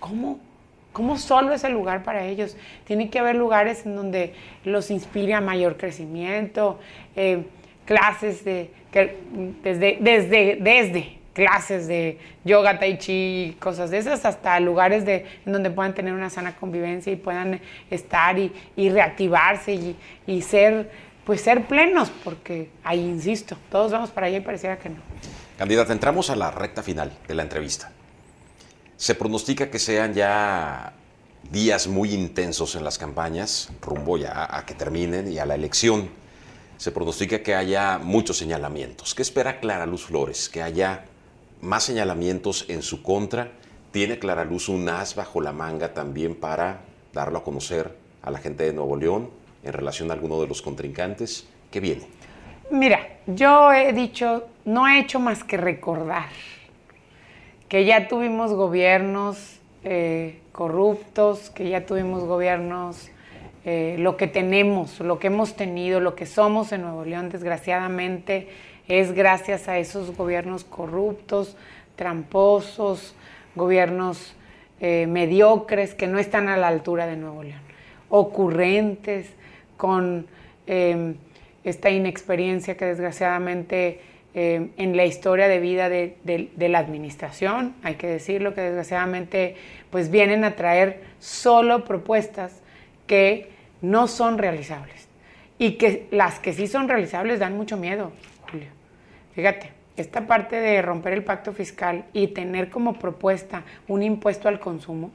¿Cómo? 0.00 0.38
¿Cómo 0.92 1.16
solo 1.16 1.54
es 1.54 1.64
el 1.64 1.72
lugar 1.72 2.02
para 2.04 2.24
ellos? 2.26 2.56
Tiene 2.86 3.08
que 3.08 3.18
haber 3.18 3.36
lugares 3.36 3.86
en 3.86 3.96
donde 3.96 4.34
los 4.64 4.90
inspire 4.90 5.34
a 5.34 5.40
mayor 5.40 5.76
crecimiento, 5.76 6.78
eh, 7.16 7.44
clases 7.86 8.44
de, 8.44 8.70
desde, 9.62 9.98
desde, 10.00 10.58
desde 10.60 11.18
clases 11.34 11.88
de 11.88 12.18
yoga, 12.44 12.78
tai 12.78 12.96
chi, 12.96 13.56
cosas 13.58 13.90
de 13.90 13.98
esas, 13.98 14.24
hasta 14.24 14.58
lugares 14.60 15.04
de, 15.04 15.26
en 15.44 15.52
donde 15.52 15.70
puedan 15.70 15.94
tener 15.94 16.14
una 16.14 16.30
sana 16.30 16.54
convivencia 16.56 17.12
y 17.12 17.16
puedan 17.16 17.60
estar 17.90 18.38
y, 18.38 18.52
reactivarse 18.76 19.96
y, 20.26 20.42
ser, 20.42 20.90
pues 21.24 21.40
ser 21.40 21.66
plenos, 21.66 22.10
porque 22.22 22.70
ahí 22.82 23.00
insisto, 23.00 23.56
todos 23.70 23.92
vamos 23.92 24.10
para 24.10 24.26
allá 24.26 24.38
y 24.38 24.40
pareciera 24.40 24.78
que 24.78 24.90
no. 24.90 24.96
Candidata, 25.58 25.92
entramos 25.92 26.30
a 26.30 26.36
la 26.36 26.50
recta 26.50 26.82
final 26.82 27.16
de 27.26 27.34
la 27.34 27.42
entrevista. 27.42 27.92
Se 28.96 29.14
pronostica 29.14 29.70
que 29.70 29.78
sean 29.78 30.14
ya 30.14 30.92
días 31.50 31.86
muy 31.86 32.12
intensos 32.12 32.74
en 32.74 32.84
las 32.84 32.98
campañas, 32.98 33.70
rumbo 33.80 34.18
ya 34.18 34.48
a 34.50 34.66
que 34.66 34.74
terminen 34.74 35.30
y 35.30 35.38
a 35.38 35.46
la 35.46 35.54
elección. 35.54 36.10
Se 36.76 36.90
pronostica 36.90 37.42
que 37.42 37.54
haya 37.54 37.98
muchos 37.98 38.36
señalamientos. 38.36 39.14
¿Qué 39.14 39.22
espera 39.22 39.60
Clara 39.60 39.86
Luz 39.86 40.04
Flores? 40.04 40.48
Que 40.48 40.62
haya 40.62 41.04
más 41.60 41.84
señalamientos 41.84 42.66
en 42.68 42.82
su 42.82 43.02
contra. 43.02 43.52
¿Tiene 43.92 44.18
Clara 44.18 44.44
Luz 44.44 44.68
un 44.68 44.88
as 44.88 45.14
bajo 45.14 45.40
la 45.40 45.52
manga 45.52 45.94
también 45.94 46.34
para 46.34 46.80
darlo 47.12 47.38
a 47.38 47.44
conocer 47.44 47.96
a 48.22 48.30
la 48.30 48.38
gente 48.38 48.64
de 48.64 48.72
Nuevo 48.72 48.96
León 48.96 49.43
en 49.64 49.72
relación 49.72 50.10
a 50.10 50.14
alguno 50.14 50.40
de 50.40 50.46
los 50.46 50.62
contrincantes? 50.62 51.48
¿Qué 51.70 51.80
viene? 51.80 52.02
Mira, 52.70 53.00
yo 53.26 53.72
he 53.72 53.92
dicho, 53.92 54.46
no 54.64 54.86
he 54.88 55.00
hecho 55.00 55.20
más 55.20 55.44
que 55.44 55.56
recordar 55.56 56.28
que 57.68 57.84
ya 57.84 58.08
tuvimos 58.08 58.52
gobiernos 58.52 59.60
eh, 59.82 60.40
corruptos, 60.52 61.50
que 61.50 61.68
ya 61.68 61.86
tuvimos 61.86 62.24
gobiernos, 62.24 63.10
eh, 63.64 63.96
lo 63.98 64.16
que 64.16 64.26
tenemos, 64.26 65.00
lo 65.00 65.18
que 65.18 65.28
hemos 65.28 65.56
tenido, 65.56 65.98
lo 65.98 66.14
que 66.14 66.26
somos 66.26 66.70
en 66.72 66.82
Nuevo 66.82 67.04
León, 67.04 67.30
desgraciadamente, 67.30 68.48
es 68.88 69.12
gracias 69.12 69.68
a 69.68 69.78
esos 69.78 70.16
gobiernos 70.16 70.64
corruptos, 70.64 71.56
tramposos, 71.96 73.14
gobiernos 73.54 74.34
eh, 74.80 75.06
mediocres 75.06 75.94
que 75.94 76.06
no 76.06 76.18
están 76.18 76.48
a 76.48 76.56
la 76.56 76.68
altura 76.68 77.06
de 77.06 77.16
Nuevo 77.16 77.42
León, 77.42 77.60
ocurrentes, 78.10 79.30
con 79.76 80.26
esta 80.66 81.90
inexperiencia 81.90 82.76
que 82.76 82.84
desgraciadamente 82.86 84.00
eh, 84.36 84.70
en 84.78 84.96
la 84.96 85.04
historia 85.04 85.46
de 85.46 85.60
vida 85.60 85.88
de, 85.88 86.52
la 86.58 86.78
administración, 86.80 87.72
hay 87.84 87.94
que 87.94 88.08
decirlo, 88.08 88.52
que 88.52 88.62
desgraciadamente 88.62 89.54
pues 89.90 90.10
vienen 90.10 90.42
a 90.42 90.56
traer 90.56 91.02
solo 91.20 91.84
propuestas 91.84 92.60
que 93.06 93.50
no 93.80 94.08
son 94.08 94.38
realizables 94.38 95.06
y 95.56 95.74
que 95.74 96.08
las 96.10 96.40
que 96.40 96.52
sí 96.52 96.66
son 96.66 96.88
realizables 96.88 97.38
dan 97.38 97.56
mucho 97.56 97.76
miedo, 97.76 98.10
Julio. 98.50 98.66
Fíjate, 99.36 99.70
esta 99.96 100.26
parte 100.26 100.56
de 100.56 100.82
romper 100.82 101.12
el 101.12 101.22
pacto 101.22 101.52
fiscal 101.52 102.04
y 102.12 102.26
tener 102.28 102.70
como 102.70 102.98
propuesta 102.98 103.62
un 103.86 104.02
impuesto 104.02 104.48
al 104.48 104.58
consumo, 104.58 105.12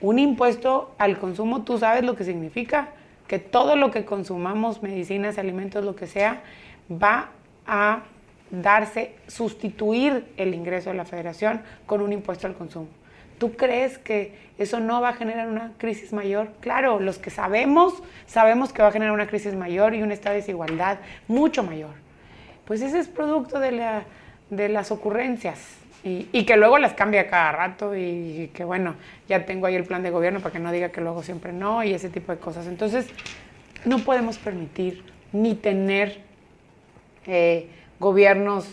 un 0.00 0.20
impuesto 0.20 0.94
al 0.98 1.18
consumo, 1.18 1.64
tú 1.64 1.76
sabes 1.76 2.04
lo 2.04 2.14
que 2.14 2.22
significa, 2.22 2.90
que 3.28 3.38
todo 3.38 3.76
lo 3.76 3.90
que 3.90 4.04
consumamos, 4.04 4.82
medicinas, 4.82 5.38
alimentos, 5.38 5.84
lo 5.84 5.94
que 5.94 6.06
sea, 6.06 6.42
va 6.90 7.28
a 7.66 8.02
darse, 8.50 9.14
sustituir 9.26 10.26
el 10.38 10.54
ingreso 10.54 10.90
de 10.90 10.96
la 10.96 11.04
federación 11.04 11.60
con 11.86 12.00
un 12.00 12.12
impuesto 12.12 12.46
al 12.46 12.54
consumo. 12.54 12.88
¿Tú 13.38 13.52
crees 13.52 13.98
que 13.98 14.32
eso 14.58 14.80
no 14.80 15.00
va 15.00 15.10
a 15.10 15.12
generar 15.12 15.46
una 15.46 15.74
crisis 15.76 16.12
mayor? 16.12 16.48
Claro, 16.60 16.98
los 16.98 17.18
que 17.18 17.30
sabemos, 17.30 18.02
sabemos 18.26 18.72
que 18.72 18.82
va 18.82 18.88
a 18.88 18.92
generar 18.92 19.12
una 19.12 19.28
crisis 19.28 19.54
mayor 19.54 19.94
y 19.94 20.02
un 20.02 20.10
estado 20.10 20.34
de 20.34 20.40
desigualdad 20.40 20.98
mucho 21.28 21.62
mayor. 21.62 21.92
Pues 22.64 22.80
ese 22.80 22.98
es 22.98 23.08
producto 23.08 23.60
de, 23.60 23.72
la, 23.72 24.02
de 24.50 24.68
las 24.68 24.90
ocurrencias 24.90 25.60
y, 26.32 26.44
que 26.44 26.56
luego 26.56 26.78
las 26.78 26.94
cambia 26.94 27.28
cada 27.28 27.52
rato 27.52 27.96
y, 27.96 28.50
que 28.54 28.64
bueno, 28.64 28.94
ya 29.28 29.44
tengo 29.46 29.66
ahí 29.66 29.74
el 29.74 29.84
plan 29.84 30.02
de 30.02 30.10
gobierno 30.10 30.40
para 30.40 30.52
que 30.52 30.58
no 30.58 30.72
diga 30.72 30.90
que 30.90 31.00
luego 31.00 31.22
siempre 31.22 31.52
no 31.52 31.82
y 31.84 31.92
ese 31.92 32.08
tipo 32.08 32.32
de 32.32 32.38
cosas. 32.38 32.66
Entonces, 32.66 33.08
no 33.84 33.98
podemos 33.98 34.38
permitir 34.38 35.02
ni 35.32 35.54
tener... 35.54 36.20
Eh, 37.26 37.68
gobiernos 37.98 38.66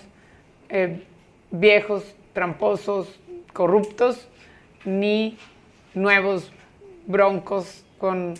eh, 0.70 1.04
viejos, 1.52 2.16
tramposos, 2.34 3.20
corruptos, 3.54 4.28
ni 4.84 5.38
nuevos 5.94 6.52
broncos 7.08 7.84
con 7.98 8.36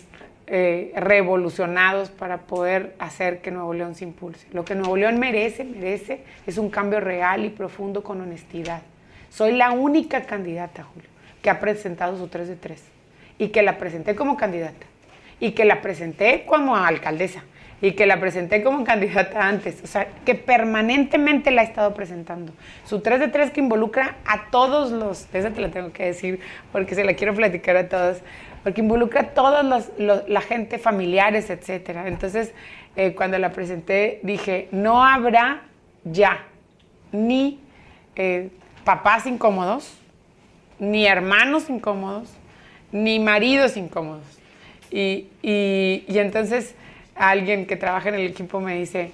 eh, 0.48 0.92
revolucionados 0.96 2.10
para 2.10 2.42
poder 2.42 2.94
hacer 2.98 3.40
que 3.40 3.50
Nuevo 3.50 3.74
León 3.74 3.94
se 3.94 4.04
impulse. 4.04 4.46
Lo 4.52 4.64
que 4.64 4.74
Nuevo 4.74 4.96
León 4.96 5.18
merece, 5.18 5.64
merece, 5.64 6.20
es 6.46 6.56
un 6.56 6.70
cambio 6.70 7.00
real 7.00 7.44
y 7.44 7.50
profundo 7.50 8.02
con 8.02 8.20
honestidad. 8.20 8.82
Soy 9.28 9.52
la 9.52 9.72
única 9.72 10.22
candidata, 10.22 10.84
Julio, 10.84 11.08
que 11.42 11.50
ha 11.50 11.58
presentado 11.58 12.16
su 12.16 12.28
3 12.28 12.48
de 12.48 12.56
3 12.56 12.82
y 13.38 13.48
que 13.48 13.62
la 13.62 13.76
presenté 13.76 14.14
como 14.14 14.36
candidata 14.36 14.86
y 15.40 15.50
que 15.52 15.64
la 15.64 15.82
presenté 15.82 16.44
como 16.46 16.76
alcaldesa 16.76 17.42
y 17.82 17.92
que 17.92 18.06
la 18.06 18.18
presenté 18.20 18.62
como 18.62 18.84
candidata 18.84 19.46
antes, 19.46 19.82
o 19.84 19.86
sea, 19.86 20.08
que 20.24 20.34
permanentemente 20.34 21.50
la 21.50 21.62
he 21.62 21.64
estado 21.66 21.92
presentando. 21.92 22.52
Su 22.86 23.00
3 23.00 23.20
de 23.20 23.28
3 23.28 23.50
que 23.50 23.60
involucra 23.60 24.16
a 24.24 24.50
todos 24.50 24.90
los, 24.90 25.26
esa 25.34 25.50
te 25.50 25.60
la 25.60 25.70
tengo 25.70 25.92
que 25.92 26.06
decir 26.06 26.40
porque 26.72 26.94
se 26.94 27.04
la 27.04 27.14
quiero 27.14 27.34
platicar 27.34 27.76
a 27.76 27.88
todos, 27.88 28.18
porque 28.66 28.80
involucra 28.80 29.20
a 29.20 29.28
toda 29.28 29.62
la 29.62 30.40
gente, 30.40 30.78
familiares, 30.78 31.50
etcétera. 31.50 32.08
Entonces, 32.08 32.52
eh, 32.96 33.14
cuando 33.14 33.38
la 33.38 33.52
presenté, 33.52 34.18
dije, 34.24 34.66
no 34.72 35.04
habrá 35.04 35.62
ya 36.02 36.44
ni 37.12 37.60
eh, 38.16 38.48
papás 38.82 39.24
incómodos, 39.24 39.96
ni 40.80 41.06
hermanos 41.06 41.70
incómodos, 41.70 42.28
ni 42.90 43.20
maridos 43.20 43.76
incómodos. 43.76 44.24
Y, 44.90 45.28
y 45.42 46.04
o 46.08 46.60
alguien 47.14 47.66
que 47.66 47.76
trabaja 47.76 48.08
en 48.08 48.16
el 48.16 48.26
equipo 48.26 48.58
me 48.60 48.74
dice, 48.74 49.12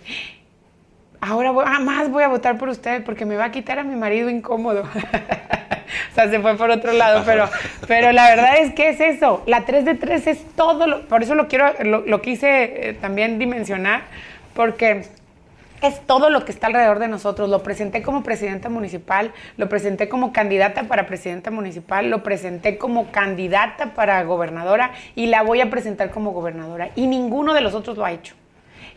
ahora 1.22 1.52
voy, 1.52 1.64
más 1.80 2.10
voy 2.10 2.24
a 2.24 2.28
votar 2.28 2.58
por 2.58 2.68
usted 2.68 3.02
porque 3.04 3.24
me 3.24 3.36
va 3.36 3.46
a 3.46 3.50
quitar 3.52 3.78
a 3.78 3.84
mi 3.84 3.94
marido 3.94 4.28
incómodo. 4.28 4.82
o 6.10 6.14
sea, 6.14 6.28
se 6.28 6.40
fue 6.40 6.56
por 6.56 6.70
otro 6.70 6.92
lado, 6.92 7.22
pero, 7.24 7.48
pero 7.86 8.12
la 8.12 8.28
verdad 8.28 8.58
es 8.58 8.74
que 8.74 8.90
es 8.90 9.00
eso. 9.00 9.42
La 9.46 9.64
3 9.64 9.84
de 9.84 9.94
3 9.94 10.26
es 10.26 10.44
todo, 10.56 11.06
por 11.06 11.22
eso 11.22 11.34
lo 11.34 11.46
quiero, 11.46 11.72
lo, 11.84 12.20
quise 12.20 12.88
eh, 12.88 12.94
también 12.94 13.38
dimensionar, 13.38 14.02
porque 14.52 15.04
es 15.80 16.00
todo 16.06 16.28
lo 16.28 16.44
que 16.44 16.50
está 16.50 16.66
alrededor 16.66 16.98
de 16.98 17.06
nosotros. 17.06 17.48
Lo 17.48 17.62
presenté 17.62 18.02
como 18.02 18.24
presidenta 18.24 18.68
municipal, 18.68 19.32
lo 19.56 19.68
presenté 19.68 20.08
como 20.08 20.32
candidata 20.32 20.88
para 20.88 21.06
presidenta 21.06 21.52
municipal, 21.52 22.10
lo 22.10 22.24
presenté 22.24 22.78
como 22.78 23.12
candidata 23.12 23.94
para 23.94 24.20
gobernadora 24.24 24.90
y 25.14 25.26
la 25.26 25.42
voy 25.42 25.60
a 25.60 25.70
presentar 25.70 26.10
como 26.10 26.32
gobernadora. 26.32 26.90
Y 26.96 27.06
ninguno 27.06 27.54
de 27.54 27.60
los 27.60 27.74
otros 27.74 27.96
lo 27.96 28.04
ha 28.04 28.10
hecho. 28.10 28.34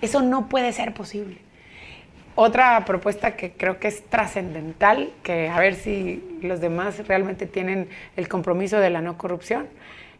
Eso 0.01 0.23
no 0.23 0.49
puede 0.49 0.73
ser 0.73 0.91
posible. 0.91 1.44
Otra 2.35 2.83
propuesta 2.85 3.35
que 3.35 3.53
creo 3.53 3.79
que 3.79 3.87
es 3.87 4.03
trascendental, 4.03 5.11
que 5.23 5.47
a 5.47 5.57
ver 5.59 5.75
si 5.75 6.39
los 6.41 6.59
demás 6.59 7.07
realmente 7.07 7.45
tienen 7.45 7.87
el 8.17 8.27
compromiso 8.27 8.79
de 8.79 8.89
la 8.89 9.01
no 9.01 9.17
corrupción, 9.17 9.67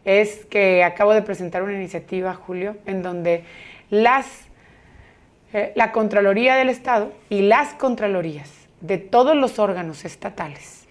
es 0.04 0.46
que 0.46 0.82
acabo 0.82 1.12
de 1.12 1.22
presentar 1.22 1.62
una 1.62 1.74
iniciativa, 1.74 2.32
Julio, 2.32 2.76
en 2.86 3.02
donde 3.02 3.44
las 3.90 4.46
eh, 5.52 5.72
la 5.76 5.92
Contraloría 5.92 6.56
del 6.56 6.68
Estado 6.68 7.12
y 7.28 7.42
las 7.42 7.72
Contralorías 7.74 8.50
de 8.80 8.98
todos 8.98 9.36
los 9.36 9.58
órganos 9.58 10.04
estatales 10.04 10.86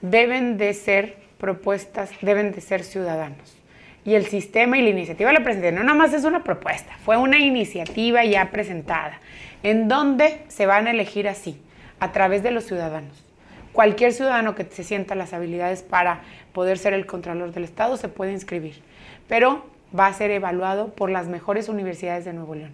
deben 0.00 0.56
de 0.56 0.74
ser 0.74 1.16
propuestas, 1.38 2.10
deben 2.22 2.52
de 2.52 2.60
ser 2.60 2.84
ciudadanos. 2.84 3.56
Y 4.04 4.14
el 4.14 4.26
sistema 4.26 4.78
y 4.78 4.82
la 4.82 4.88
iniciativa 4.88 5.32
la 5.32 5.44
presenté, 5.44 5.70
no 5.70 5.84
nada 5.84 5.96
más 5.96 6.12
es 6.14 6.24
una 6.24 6.42
propuesta, 6.42 6.96
fue 7.04 7.16
una 7.16 7.38
iniciativa 7.38 8.24
ya 8.24 8.50
presentada, 8.50 9.20
en 9.62 9.88
donde 9.88 10.44
se 10.48 10.66
van 10.66 10.86
a 10.86 10.90
elegir 10.90 11.28
así, 11.28 11.60
a 12.00 12.12
través 12.12 12.42
de 12.42 12.50
los 12.50 12.64
ciudadanos. 12.64 13.24
Cualquier 13.72 14.12
ciudadano 14.12 14.54
que 14.54 14.64
se 14.64 14.84
sienta 14.84 15.14
las 15.14 15.32
habilidades 15.32 15.82
para 15.82 16.20
poder 16.52 16.78
ser 16.78 16.92
el 16.92 17.06
Contralor 17.06 17.52
del 17.52 17.64
Estado 17.64 17.96
se 17.96 18.08
puede 18.08 18.32
inscribir, 18.32 18.82
pero 19.28 19.64
va 19.98 20.06
a 20.06 20.12
ser 20.12 20.30
evaluado 20.30 20.88
por 20.88 21.10
las 21.10 21.28
mejores 21.28 21.68
universidades 21.68 22.24
de 22.24 22.32
Nuevo 22.32 22.54
León. 22.54 22.72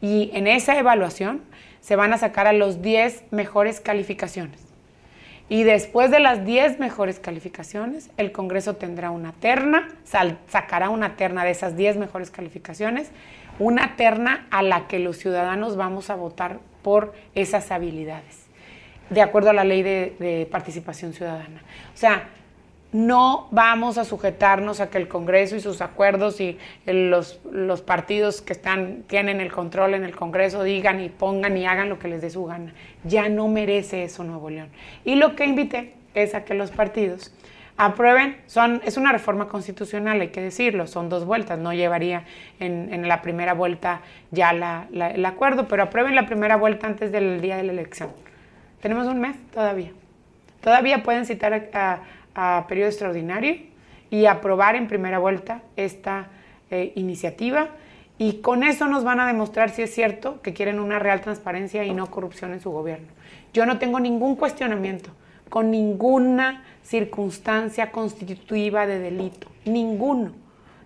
Y 0.00 0.30
en 0.32 0.46
esa 0.46 0.78
evaluación 0.78 1.42
se 1.80 1.96
van 1.96 2.12
a 2.12 2.18
sacar 2.18 2.46
a 2.46 2.52
los 2.52 2.82
10 2.82 3.24
mejores 3.30 3.80
calificaciones. 3.80 4.68
Y 5.50 5.62
después 5.62 6.10
de 6.10 6.20
las 6.20 6.44
10 6.44 6.78
mejores 6.78 7.18
calificaciones, 7.18 8.10
el 8.18 8.32
Congreso 8.32 8.76
tendrá 8.76 9.10
una 9.10 9.32
terna, 9.32 9.88
sacará 10.04 10.90
una 10.90 11.16
terna 11.16 11.44
de 11.44 11.50
esas 11.50 11.74
10 11.76 11.96
mejores 11.96 12.30
calificaciones, 12.30 13.10
una 13.58 13.96
terna 13.96 14.46
a 14.50 14.62
la 14.62 14.86
que 14.86 14.98
los 14.98 15.18
ciudadanos 15.18 15.76
vamos 15.76 16.10
a 16.10 16.14
votar 16.14 16.60
por 16.82 17.12
esas 17.34 17.70
habilidades, 17.70 18.46
de 19.10 19.22
acuerdo 19.22 19.50
a 19.50 19.52
la 19.52 19.64
ley 19.64 19.82
de, 19.82 20.48
participación 20.50 21.12
ciudadana. 21.12 21.62
O 21.94 21.96
sea, 21.96 22.28
no 22.90 23.48
vamos 23.50 23.98
a 23.98 24.04
sujetarnos 24.04 24.80
a 24.80 24.88
que 24.88 24.96
el 24.96 25.08
Congreso 25.08 25.56
y 25.56 25.60
sus 25.60 25.82
acuerdos 25.82 26.40
y 26.40 26.56
los, 26.86 27.38
los, 27.52 27.82
partidos 27.82 28.40
que 28.40 28.54
están, 28.54 29.02
tienen 29.06 29.42
el 29.42 29.52
control 29.52 29.92
en 29.94 30.04
el 30.04 30.16
Congreso 30.16 30.62
digan 30.62 31.00
y 31.00 31.10
pongan 31.10 31.56
y 31.58 31.66
hagan 31.66 31.90
lo 31.90 31.98
que 31.98 32.08
les 32.08 32.22
dé 32.22 32.30
su 32.30 32.46
gana. 32.46 32.72
Ya 33.04 33.28
no 33.28 33.48
merece 33.48 34.04
eso 34.04 34.24
Nuevo 34.24 34.48
León. 34.48 34.70
Y 35.04 35.16
lo 35.16 35.36
que 35.36 35.44
invité 35.44 35.94
es 36.14 36.34
a 36.34 36.44
que 36.44 36.54
los 36.54 36.70
partidos 36.70 37.34
aprueben, 37.78 38.36
son, 38.46 38.82
es 38.84 38.98
una 38.98 39.12
reforma 39.12 39.48
constitucional, 39.48 40.20
hay 40.20 40.28
que 40.28 40.42
decirlo, 40.42 40.86
son 40.86 41.08
dos 41.08 41.24
vueltas, 41.24 41.58
no 41.58 41.72
llevaría 41.72 42.24
en, 42.60 42.92
en 42.92 43.08
la 43.08 43.22
primera 43.22 43.54
vuelta 43.54 44.02
ya 44.30 44.52
la, 44.52 44.86
el 44.90 45.24
acuerdo, 45.24 45.66
pero 45.68 45.84
aprueben 45.84 46.14
la 46.14 46.26
primera 46.26 46.56
vuelta 46.56 46.86
antes 46.86 47.10
del 47.10 47.40
día 47.40 47.56
de 47.56 47.62
la 47.62 47.72
elección. 47.72 48.10
Tenemos 48.82 49.06
un 49.06 49.20
mes 49.20 49.36
todavía. 49.52 49.92
Todavía 50.60 51.02
pueden 51.02 51.24
citar 51.24 51.70
a 51.72 52.02
a 52.40 52.66
periodo 52.68 52.88
extraordinario 52.88 53.56
y 54.10 54.26
aprobar 54.26 54.76
en 54.76 54.86
primera 54.86 55.18
vuelta 55.18 55.62
esta 55.76 56.28
eh, 56.70 56.92
iniciativa. 56.94 57.70
Y 58.16 58.34
con 58.34 58.62
eso 58.62 58.86
nos 58.86 59.02
van 59.02 59.18
a 59.18 59.26
demostrar 59.26 59.70
si 59.70 59.82
es 59.82 59.92
cierto 59.92 60.40
que 60.40 60.52
quieren 60.52 60.78
una 60.78 61.00
real 61.00 61.20
transparencia 61.20 61.84
y 61.84 61.92
no 61.92 62.06
corrupción 62.06 62.52
en 62.52 62.60
su 62.60 62.70
gobierno. 62.70 63.08
Yo 63.52 63.66
no 63.66 63.78
tengo 63.78 63.98
ningún 63.98 64.36
cuestionamiento 64.36 65.10
con 65.48 65.72
ninguna 65.72 66.62
circunstancia 66.88 67.92
constitutiva 67.92 68.86
de 68.86 68.98
delito, 68.98 69.48
ninguno. 69.66 70.32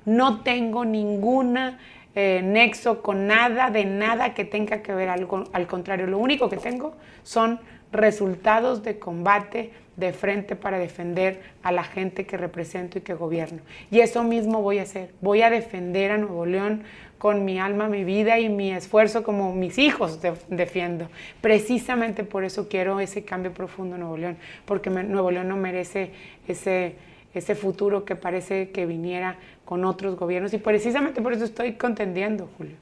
No 0.04 0.40
tengo 0.42 0.84
ninguna 0.84 1.78
eh, 2.16 2.40
nexo 2.42 3.02
con 3.02 3.28
nada 3.28 3.70
de 3.70 3.84
nada 3.84 4.34
que 4.34 4.44
tenga 4.44 4.82
que 4.82 4.92
ver 4.92 5.08
algo. 5.08 5.44
Al 5.52 5.68
contrario, 5.68 6.08
lo 6.08 6.18
único 6.18 6.50
que 6.50 6.56
tengo 6.56 6.94
son 7.22 7.60
resultados 7.92 8.82
de 8.82 8.98
combate 8.98 9.70
de 9.96 10.12
frente 10.12 10.56
para 10.56 10.78
defender 10.78 11.40
a 11.62 11.70
la 11.70 11.84
gente 11.84 12.26
que 12.26 12.36
represento 12.36 12.98
y 12.98 13.02
que 13.02 13.14
gobierno. 13.14 13.60
Y 13.90 14.00
eso 14.00 14.24
mismo 14.24 14.60
voy 14.60 14.78
a 14.78 14.82
hacer. 14.82 15.10
Voy 15.20 15.42
a 15.42 15.50
defender 15.50 16.10
a 16.10 16.18
Nuevo 16.18 16.46
León 16.46 16.82
con 17.22 17.44
mi 17.44 17.60
alma, 17.60 17.88
mi 17.88 18.02
vida 18.02 18.40
y 18.40 18.48
mi 18.48 18.72
esfuerzo 18.72 19.22
como 19.22 19.54
mis 19.54 19.78
hijos 19.78 20.18
defiendo. 20.48 21.08
Precisamente 21.40 22.24
por 22.24 22.42
eso 22.42 22.68
quiero 22.68 22.98
ese 22.98 23.24
cambio 23.24 23.52
profundo 23.54 23.94
en 23.94 24.00
Nuevo 24.00 24.16
León, 24.16 24.36
porque 24.64 24.90
Nuevo 24.90 25.30
León 25.30 25.46
no 25.46 25.56
merece 25.56 26.10
ese, 26.48 26.96
ese 27.32 27.54
futuro 27.54 28.04
que 28.04 28.16
parece 28.16 28.70
que 28.70 28.86
viniera 28.86 29.36
con 29.64 29.84
otros 29.84 30.16
gobiernos 30.16 30.52
y 30.52 30.58
precisamente 30.58 31.22
por 31.22 31.32
eso 31.32 31.44
estoy 31.44 31.74
contendiendo, 31.74 32.50
Julio. 32.58 32.74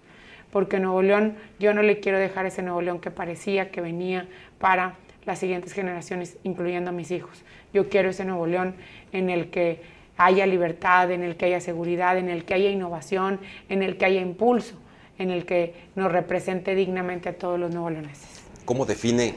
Porque 0.50 0.80
Nuevo 0.80 1.02
León, 1.02 1.34
yo 1.58 1.74
no 1.74 1.82
le 1.82 2.00
quiero 2.00 2.18
dejar 2.18 2.46
ese 2.46 2.62
Nuevo 2.62 2.80
León 2.80 2.98
que 2.98 3.10
parecía 3.10 3.70
que 3.70 3.82
venía 3.82 4.26
para 4.58 4.94
las 5.26 5.38
siguientes 5.38 5.74
generaciones, 5.74 6.38
incluyendo 6.44 6.88
a 6.88 6.92
mis 6.94 7.10
hijos. 7.10 7.44
Yo 7.74 7.90
quiero 7.90 8.08
ese 8.08 8.24
Nuevo 8.24 8.46
León 8.46 8.74
en 9.12 9.28
el 9.28 9.50
que 9.50 9.99
haya 10.20 10.46
libertad, 10.46 11.10
en 11.10 11.22
el 11.22 11.36
que 11.36 11.46
haya 11.46 11.60
seguridad, 11.60 12.18
en 12.18 12.28
el 12.28 12.44
que 12.44 12.52
haya 12.52 12.68
innovación, 12.68 13.40
en 13.70 13.82
el 13.82 13.96
que 13.96 14.04
haya 14.04 14.20
impulso, 14.20 14.74
en 15.18 15.30
el 15.30 15.46
que 15.46 15.74
nos 15.94 16.12
represente 16.12 16.74
dignamente 16.74 17.30
a 17.30 17.38
todos 17.38 17.58
los 17.58 17.70
nuevo 17.72 17.88
leoneses. 17.88 18.42
¿Cómo 18.66 18.84
define 18.84 19.34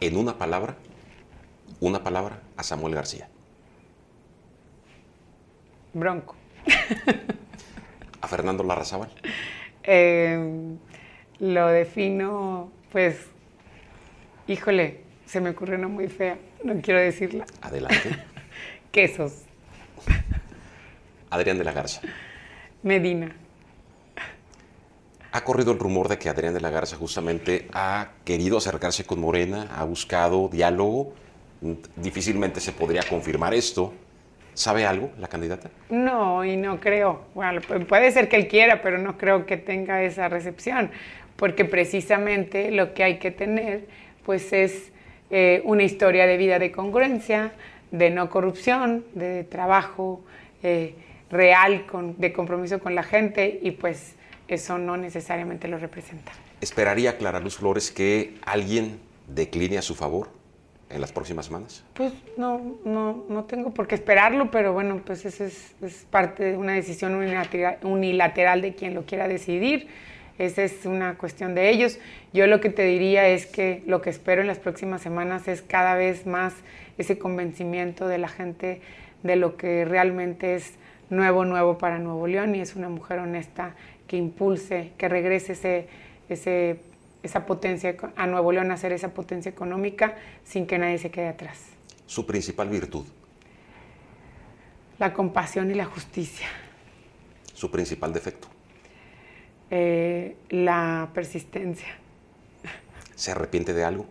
en 0.00 0.16
una 0.18 0.36
palabra, 0.36 0.76
una 1.80 2.02
palabra 2.02 2.40
a 2.58 2.62
Samuel 2.62 2.94
García? 2.94 3.28
Bronco. 5.94 6.36
¿A 8.20 8.28
Fernando 8.28 8.62
Larrazábal? 8.64 9.10
Eh, 9.82 10.76
lo 11.38 11.66
defino, 11.68 12.70
pues, 12.92 13.28
híjole, 14.46 15.00
se 15.24 15.40
me 15.40 15.50
ocurrió 15.50 15.76
una 15.76 15.88
muy 15.88 16.08
fea, 16.08 16.36
no 16.62 16.74
quiero 16.82 17.00
decirla. 17.00 17.46
Adelante. 17.62 18.10
Quesos. 18.92 19.46
Adrián 21.30 21.58
de 21.58 21.64
la 21.64 21.72
Garza. 21.72 22.00
Medina. 22.82 23.34
Ha 25.34 25.44
corrido 25.44 25.72
el 25.72 25.78
rumor 25.78 26.08
de 26.08 26.18
que 26.18 26.28
Adrián 26.28 26.52
de 26.52 26.60
la 26.60 26.70
Garza 26.70 26.96
justamente 26.96 27.66
ha 27.72 28.10
querido 28.24 28.58
acercarse 28.58 29.04
con 29.04 29.20
Morena, 29.20 29.68
ha 29.74 29.84
buscado 29.84 30.48
diálogo. 30.48 31.14
Difícilmente 31.96 32.60
se 32.60 32.72
podría 32.72 33.02
confirmar 33.08 33.54
esto. 33.54 33.94
¿Sabe 34.54 34.84
algo 34.84 35.10
la 35.18 35.28
candidata? 35.28 35.70
No, 35.88 36.44
y 36.44 36.58
no 36.58 36.78
creo. 36.78 37.22
Bueno, 37.34 37.62
puede 37.88 38.10
ser 38.12 38.28
que 38.28 38.36
él 38.36 38.48
quiera, 38.48 38.82
pero 38.82 38.98
no 38.98 39.16
creo 39.16 39.46
que 39.46 39.56
tenga 39.56 40.02
esa 40.02 40.28
recepción, 40.28 40.90
porque 41.36 41.64
precisamente 41.64 42.70
lo 42.70 42.92
que 42.92 43.02
hay 43.02 43.18
que 43.18 43.30
tener, 43.30 43.86
pues 44.26 44.52
es 44.52 44.92
eh, 45.30 45.62
una 45.64 45.84
historia 45.84 46.26
de 46.26 46.36
vida 46.36 46.58
de 46.58 46.70
congruencia, 46.70 47.52
de 47.92 48.10
no 48.10 48.28
corrupción, 48.28 49.04
de 49.14 49.44
trabajo 49.44 50.24
eh, 50.62 50.96
real, 51.30 51.86
con, 51.86 52.18
de 52.18 52.32
compromiso 52.32 52.80
con 52.80 52.94
la 52.94 53.04
gente 53.04 53.60
y 53.62 53.70
pues 53.72 54.16
eso 54.48 54.78
no 54.78 54.96
necesariamente 54.96 55.68
lo 55.68 55.78
representa. 55.78 56.32
¿Esperaría 56.60 57.16
Clara 57.16 57.38
Luz 57.38 57.56
Flores 57.56 57.90
que 57.90 58.34
alguien 58.44 58.98
decline 59.28 59.78
a 59.78 59.82
su 59.82 59.94
favor 59.94 60.28
en 60.90 61.00
las 61.00 61.12
próximas 61.12 61.46
semanas? 61.46 61.84
Pues 61.94 62.12
no, 62.36 62.76
no, 62.84 63.24
no 63.28 63.44
tengo 63.44 63.72
por 63.72 63.86
qué 63.86 63.94
esperarlo, 63.94 64.50
pero 64.50 64.72
bueno, 64.72 65.00
pues 65.04 65.24
eso 65.24 65.44
es, 65.44 65.74
parte 66.10 66.44
de 66.44 66.56
una 66.56 66.74
decisión 66.74 67.14
unilateral, 67.14 67.78
unilateral 67.82 68.62
de 68.62 68.74
quien 68.74 68.94
lo 68.94 69.04
quiera 69.04 69.28
decidir. 69.28 69.88
esa 70.38 70.62
es 70.62 70.84
una 70.84 71.16
cuestión 71.16 71.54
de 71.54 71.70
ellos. 71.70 71.98
Yo 72.32 72.46
lo 72.46 72.60
que 72.60 72.70
te 72.70 72.84
diría 72.84 73.28
es 73.28 73.46
que 73.46 73.82
lo 73.86 74.02
que 74.02 74.10
espero 74.10 74.42
en 74.42 74.46
las 74.46 74.58
próximas 74.58 75.02
semanas 75.02 75.48
es 75.48 75.62
cada 75.62 75.94
vez 75.94 76.26
más 76.26 76.54
ese 77.02 77.18
convencimiento 77.18 78.08
de 78.08 78.18
la 78.18 78.28
gente 78.28 78.80
de 79.22 79.36
lo 79.36 79.56
que 79.56 79.84
realmente 79.84 80.54
es 80.54 80.74
nuevo, 81.10 81.44
nuevo 81.44 81.78
para 81.78 81.98
Nuevo 81.98 82.26
León 82.26 82.54
y 82.54 82.60
es 82.60 82.74
una 82.74 82.88
mujer 82.88 83.18
honesta 83.18 83.74
que 84.06 84.16
impulse, 84.16 84.92
que 84.98 85.08
regrese 85.08 85.52
ese, 85.52 85.88
ese, 86.28 86.80
esa 87.22 87.46
potencia 87.46 87.96
a 88.16 88.26
Nuevo 88.26 88.52
León 88.52 88.70
a 88.70 88.74
hacer 88.74 88.92
esa 88.92 89.14
potencia 89.14 89.50
económica 89.50 90.16
sin 90.44 90.66
que 90.66 90.78
nadie 90.78 90.98
se 90.98 91.10
quede 91.10 91.28
atrás. 91.28 91.58
Su 92.06 92.26
principal 92.26 92.68
virtud. 92.68 93.04
La 94.98 95.12
compasión 95.12 95.70
y 95.70 95.74
la 95.74 95.84
justicia. 95.84 96.46
Su 97.54 97.70
principal 97.70 98.12
defecto. 98.12 98.48
Eh, 99.70 100.36
la 100.50 101.10
persistencia. 101.14 101.88
¿Se 103.14 103.30
arrepiente 103.30 103.72
de 103.72 103.84
algo? 103.84 104.06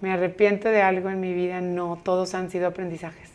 ¿Me 0.00 0.12
arrepiento 0.12 0.68
de 0.68 0.82
algo 0.82 1.10
en 1.10 1.20
mi 1.20 1.32
vida? 1.32 1.60
No, 1.60 2.00
todos 2.02 2.34
han 2.34 2.50
sido 2.50 2.68
aprendizajes. 2.68 3.30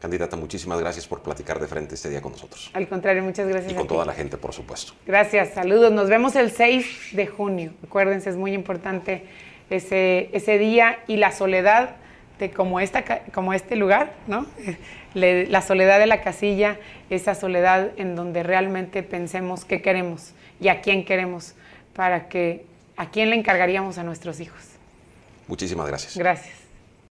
Candidata, 0.00 0.36
muchísimas 0.36 0.80
gracias 0.80 1.06
por 1.06 1.22
platicar 1.22 1.60
de 1.60 1.68
frente 1.68 1.94
este 1.94 2.10
día 2.10 2.20
con 2.20 2.32
nosotros. 2.32 2.70
Al 2.74 2.88
contrario, 2.88 3.22
muchas 3.22 3.46
gracias. 3.48 3.72
Y 3.72 3.76
con 3.76 3.86
toda 3.86 4.04
la 4.04 4.12
gente, 4.12 4.36
por 4.36 4.52
supuesto. 4.52 4.94
Gracias, 5.06 5.50
saludos. 5.50 5.92
Nos 5.92 6.08
vemos 6.08 6.34
el 6.34 6.50
6 6.50 7.10
de 7.12 7.26
junio. 7.28 7.72
Acuérdense, 7.84 8.30
es 8.30 8.36
muy 8.36 8.52
importante 8.52 9.24
ese, 9.70 10.28
ese 10.32 10.58
día 10.58 10.98
y 11.06 11.18
la 11.18 11.30
soledad 11.30 11.96
de 12.40 12.50
como, 12.50 12.80
esta, 12.80 13.04
como 13.32 13.54
este 13.54 13.76
lugar, 13.76 14.14
¿no? 14.26 14.46
la 15.14 15.62
soledad 15.62 16.00
de 16.00 16.06
la 16.06 16.20
casilla, 16.20 16.78
esa 17.08 17.36
soledad 17.36 17.90
en 17.96 18.16
donde 18.16 18.42
realmente 18.42 19.04
pensemos 19.04 19.64
qué 19.64 19.82
queremos 19.82 20.32
y 20.60 20.66
a 20.66 20.80
quién 20.80 21.04
queremos, 21.04 21.54
para 21.94 22.28
que 22.28 22.64
a 22.96 23.10
quién 23.10 23.30
le 23.30 23.36
encargaríamos 23.36 23.98
a 23.98 24.02
nuestros 24.02 24.40
hijos. 24.40 24.71
Muchísimas 25.48 25.86
gracias. 25.86 26.16
Gracias. 26.16 26.61